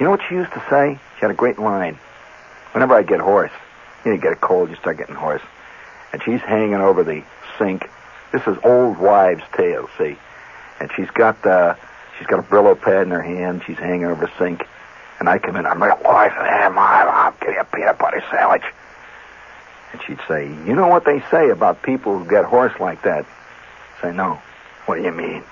You 0.00 0.04
know 0.04 0.10
what 0.10 0.20
she 0.28 0.34
used 0.34 0.52
to 0.52 0.64
say? 0.70 0.98
She 1.16 1.20
had 1.20 1.30
a 1.30 1.34
great 1.34 1.58
line. 1.58 1.98
Whenever 2.72 2.94
I 2.94 3.02
get 3.02 3.20
hoarse, 3.20 3.52
you, 4.04 4.10
know, 4.10 4.16
you 4.16 4.22
get 4.22 4.32
a 4.32 4.36
cold, 4.36 4.70
you 4.70 4.76
start 4.76 4.96
getting 4.96 5.14
hoarse. 5.14 5.42
And 6.12 6.22
she's 6.22 6.40
hanging 6.40 6.74
over 6.74 7.04
the 7.04 7.22
sink. 7.58 7.88
This 8.32 8.46
is 8.46 8.56
old 8.64 8.98
wives' 8.98 9.42
tale, 9.56 9.88
see? 9.98 10.16
And 10.80 10.90
she's 10.96 11.10
got 11.10 11.44
uh, 11.46 11.74
she's 12.18 12.26
got 12.26 12.38
a 12.38 12.42
Brillo 12.42 12.80
pad 12.80 13.06
in 13.06 13.10
her 13.10 13.22
hand. 13.22 13.62
She's 13.66 13.78
hanging 13.78 14.06
over 14.06 14.26
the 14.26 14.32
sink. 14.38 14.66
And 15.18 15.28
I 15.28 15.38
come 15.38 15.56
in, 15.56 15.66
I'm 15.66 15.82
real 15.82 15.96
hoarse, 15.96 16.32
and 16.36 16.46
hey, 16.46 16.68
Mom, 16.68 17.08
I'll 17.08 17.34
give 17.40 17.50
you 17.54 17.60
a 17.60 17.64
peanut 17.64 17.98
butter 17.98 18.22
sandwich. 18.30 18.64
And 19.92 20.02
she'd 20.02 20.20
say, 20.28 20.46
You 20.46 20.74
know 20.74 20.88
what 20.88 21.04
they 21.04 21.22
say 21.30 21.50
about 21.50 21.82
people 21.82 22.18
who 22.18 22.28
get 22.28 22.44
hoarse 22.44 22.78
like 22.78 23.02
that? 23.02 23.24
I 23.98 24.02
say, 24.02 24.12
No. 24.12 24.40
What 24.86 24.96
do 24.96 25.02
you 25.02 25.12
mean? 25.12 25.42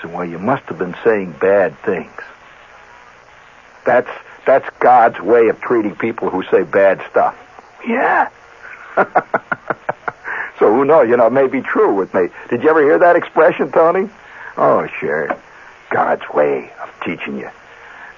So, 0.00 0.08
well, 0.08 0.24
you 0.24 0.38
must 0.38 0.64
have 0.64 0.78
been 0.78 0.96
saying 1.04 1.36
bad 1.40 1.76
things. 1.80 2.12
That's 3.84 4.10
that's 4.44 4.68
God's 4.80 5.20
way 5.20 5.48
of 5.48 5.60
treating 5.60 5.94
people 5.94 6.30
who 6.30 6.42
say 6.44 6.62
bad 6.62 7.00
stuff. 7.10 7.36
Yeah. 7.86 8.28
so 10.58 10.72
who 10.72 10.84
knows? 10.84 11.08
You 11.08 11.16
know, 11.16 11.26
it 11.26 11.32
may 11.32 11.46
be 11.46 11.60
true 11.60 11.94
with 11.94 12.12
me. 12.14 12.28
Did 12.50 12.62
you 12.62 12.70
ever 12.70 12.82
hear 12.82 12.98
that 12.98 13.16
expression, 13.16 13.70
Tony? 13.70 14.08
Oh, 14.56 14.86
sure. 15.00 15.36
God's 15.90 16.28
way 16.34 16.72
of 16.82 16.90
teaching 17.04 17.38
you. 17.38 17.50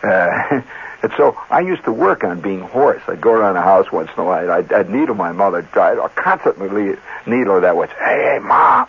Uh, 0.05 0.63
and 1.03 1.13
so 1.17 1.37
I 1.51 1.61
used 1.61 1.85
to 1.85 1.93
work 1.93 2.25
on 2.25 2.41
being 2.41 2.61
hoarse. 2.61 3.03
I'd 3.09 3.21
go 3.21 3.33
around 3.33 3.55
the 3.55 3.63
house 3.63 3.91
once 3.91 4.11
in 4.17 4.23
a 4.23 4.27
while. 4.27 4.51
I'd, 4.51 4.73
I'd 4.73 4.91
needle 4.91 5.15
my 5.15 5.33
mother. 5.33 5.67
I'd 5.75 6.15
constantly 6.15 6.97
needle 7.27 7.55
her 7.55 7.61
that 7.61 7.77
way. 7.77 7.89
Hey, 7.89 8.35
hey, 8.35 8.39
mom. 8.41 8.89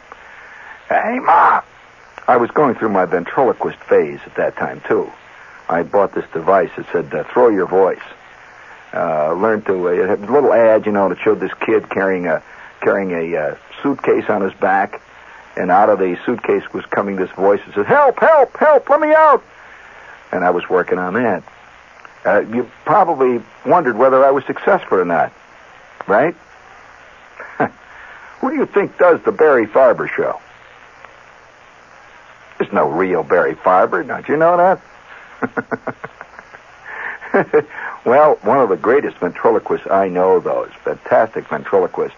Hey, 0.89 1.19
mom. 1.19 1.63
I 2.27 2.37
was 2.37 2.49
going 2.51 2.75
through 2.75 2.89
my 2.89 3.05
ventriloquist 3.05 3.77
phase 3.79 4.19
at 4.25 4.35
that 4.35 4.55
time, 4.55 4.81
too. 4.87 5.11
I 5.69 5.83
bought 5.83 6.13
this 6.13 6.25
device 6.33 6.69
that 6.75 6.85
said, 6.91 7.13
uh, 7.13 7.23
throw 7.23 7.49
your 7.49 7.67
voice. 7.67 7.99
Uh, 8.93 9.33
learned 9.33 9.65
to, 9.65 9.87
uh, 9.87 9.91
it 9.91 10.09
had 10.09 10.19
a 10.19 10.31
little 10.31 10.53
ad, 10.53 10.85
you 10.85 10.91
know, 10.91 11.09
that 11.09 11.19
showed 11.19 11.39
this 11.39 11.53
kid 11.65 11.89
carrying 11.89 12.27
a, 12.27 12.41
carrying 12.81 13.11
a 13.11 13.37
uh, 13.37 13.57
suitcase 13.83 14.29
on 14.29 14.41
his 14.41 14.53
back. 14.53 15.01
And 15.57 15.71
out 15.71 15.89
of 15.89 15.99
the 15.99 16.17
suitcase 16.25 16.63
was 16.73 16.85
coming 16.85 17.15
this 17.15 17.31
voice 17.31 17.61
that 17.65 17.75
said, 17.75 17.85
help, 17.85 18.19
help, 18.19 18.57
help, 18.57 18.89
let 18.89 18.99
me 18.99 19.13
out. 19.13 19.43
And 20.35 20.43
I 20.43 20.49
was 20.49 20.69
working 20.69 20.99
on 20.99 21.13
that. 21.13 21.43
Uh, 22.25 22.41
you 22.41 22.69
probably 22.83 23.41
wondered 23.65 23.97
whether 23.97 24.25
I 24.25 24.31
was 24.31 24.43
successful 24.45 24.99
or 24.99 25.05
not, 25.05 25.31
right? 26.07 26.35
Who 28.39 28.49
do 28.49 28.55
you 28.55 28.65
think 28.65 28.97
does 28.97 29.21
the 29.21 29.31
Barry 29.31 29.65
Farber 29.65 30.09
show? 30.09 30.41
There's 32.57 32.73
no 32.73 32.89
real 32.89 33.23
Barry 33.23 33.55
Farber, 33.55 34.05
don't 34.05 34.27
you 34.27 34.35
know 34.37 34.57
that? 34.57 34.81
well, 38.05 38.35
one 38.41 38.59
of 38.59 38.69
the 38.69 38.77
greatest 38.77 39.17
ventriloquists 39.17 39.87
I 39.89 40.09
know, 40.09 40.39
though, 40.39 40.65
is 40.65 40.73
fantastic 40.83 41.47
ventriloquist, 41.47 42.15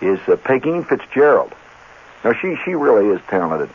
is 0.00 0.18
uh, 0.26 0.36
Pegeen 0.36 0.86
Fitzgerald. 0.86 1.52
Now, 2.24 2.32
she 2.32 2.56
she 2.64 2.74
really 2.74 3.14
is 3.14 3.20
talented. 3.28 3.70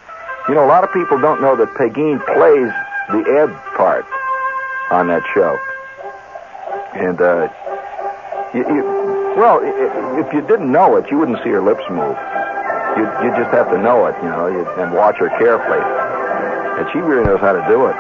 You 0.50 0.56
know, 0.56 0.66
a 0.66 0.68
lot 0.68 0.84
of 0.84 0.92
people 0.92 1.20
don't 1.20 1.42
know 1.42 1.56
that 1.56 1.74
Peggy 1.76 2.18
plays 2.34 2.72
the 3.10 3.24
Ed 3.28 3.52
part 3.76 4.06
on 4.92 5.08
that 5.08 5.24
show. 5.34 5.58
And, 6.94 7.20
uh, 7.20 7.50
you, 8.54 8.62
you, 8.70 8.84
well, 9.36 9.60
if 10.20 10.32
you 10.34 10.42
didn't 10.42 10.72
know 10.72 10.96
it, 10.98 11.10
you 11.10 11.18
wouldn't 11.18 11.42
see 11.44 11.50
her 11.50 11.62
lips 11.62 11.84
move. 11.90 12.16
You 12.94 13.10
you 13.26 13.34
just 13.34 13.50
have 13.50 13.74
to 13.74 13.82
know 13.82 14.06
it, 14.06 14.14
you 14.22 14.30
know, 14.30 14.46
and 14.78 14.94
watch 14.94 15.18
her 15.18 15.30
carefully. 15.42 15.82
And 15.82 16.86
she 16.94 17.00
really 17.02 17.26
knows 17.26 17.42
how 17.42 17.54
to 17.54 17.66
do 17.66 17.90
it. 17.90 17.98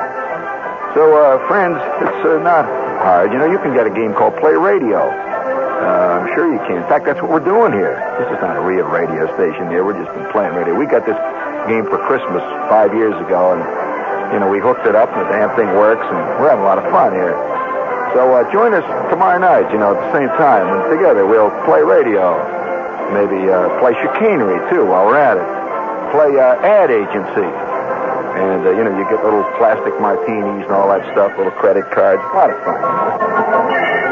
So, 0.94 1.02
uh, 1.18 1.42
friends, 1.50 1.82
it's 2.06 2.22
uh, 2.22 2.38
not 2.46 2.70
hard. 3.02 3.34
You 3.34 3.40
know, 3.42 3.50
you 3.50 3.58
can 3.58 3.74
get 3.74 3.88
a 3.88 3.90
game 3.90 4.14
called 4.14 4.38
Play 4.38 4.54
Radio. 4.54 5.02
Uh, 5.02 6.22
I'm 6.22 6.30
sure 6.38 6.46
you 6.46 6.62
can. 6.70 6.78
In 6.78 6.88
fact, 6.88 7.06
that's 7.10 7.20
what 7.20 7.32
we're 7.34 7.44
doing 7.44 7.74
here. 7.74 7.98
This 8.22 8.30
is 8.30 8.40
not 8.46 8.56
a 8.56 8.62
real 8.62 8.86
radio 8.86 9.26
station 9.34 9.74
here. 9.74 9.84
We're 9.84 9.98
just 9.98 10.14
been 10.14 10.30
playing 10.30 10.54
radio. 10.54 10.78
We 10.78 10.86
got 10.86 11.10
this 11.10 11.18
game 11.66 11.90
for 11.90 11.98
Christmas 12.06 12.46
five 12.70 12.94
years 12.94 13.18
ago, 13.26 13.58
and 13.58 13.62
you 14.34 14.42
know, 14.42 14.50
we 14.50 14.58
hooked 14.60 14.90
it 14.90 14.98
up, 14.98 15.14
and 15.14 15.22
the 15.22 15.30
damn 15.30 15.54
thing 15.56 15.70
works, 15.78 16.02
and 16.02 16.18
we're 16.42 16.50
having 16.50 16.66
a 16.66 16.68
lot 16.68 16.82
of 16.82 16.90
fun 16.90 17.14
here. 17.14 17.38
So 18.18 18.34
uh, 18.34 18.50
join 18.52 18.74
us 18.74 18.84
tomorrow 19.14 19.38
night, 19.38 19.72
you 19.72 19.78
know, 19.78 19.94
at 19.94 20.02
the 20.02 20.12
same 20.12 20.30
time, 20.42 20.66
and 20.74 20.90
together 20.90 21.26
we'll 21.26 21.54
play 21.70 21.86
radio. 21.86 22.34
Maybe 23.14 23.50
uh, 23.50 23.70
play 23.78 23.94
chicanery, 24.02 24.58
too, 24.74 24.90
while 24.90 25.06
we're 25.06 25.22
at 25.22 25.38
it. 25.38 25.46
Play 26.10 26.34
uh, 26.42 26.58
ad 26.66 26.90
agency. 26.90 27.46
And, 28.34 28.66
uh, 28.66 28.74
you 28.74 28.84
know, 28.84 28.98
you 28.98 29.06
get 29.06 29.24
little 29.24 29.46
plastic 29.62 29.94
martinis 30.02 30.66
and 30.66 30.74
all 30.74 30.90
that 30.90 31.06
stuff, 31.14 31.38
little 31.38 31.54
credit 31.54 31.86
cards. 31.92 32.22
A 32.22 32.34
lot 32.34 32.50
of 32.50 32.58
fun. 32.66 34.03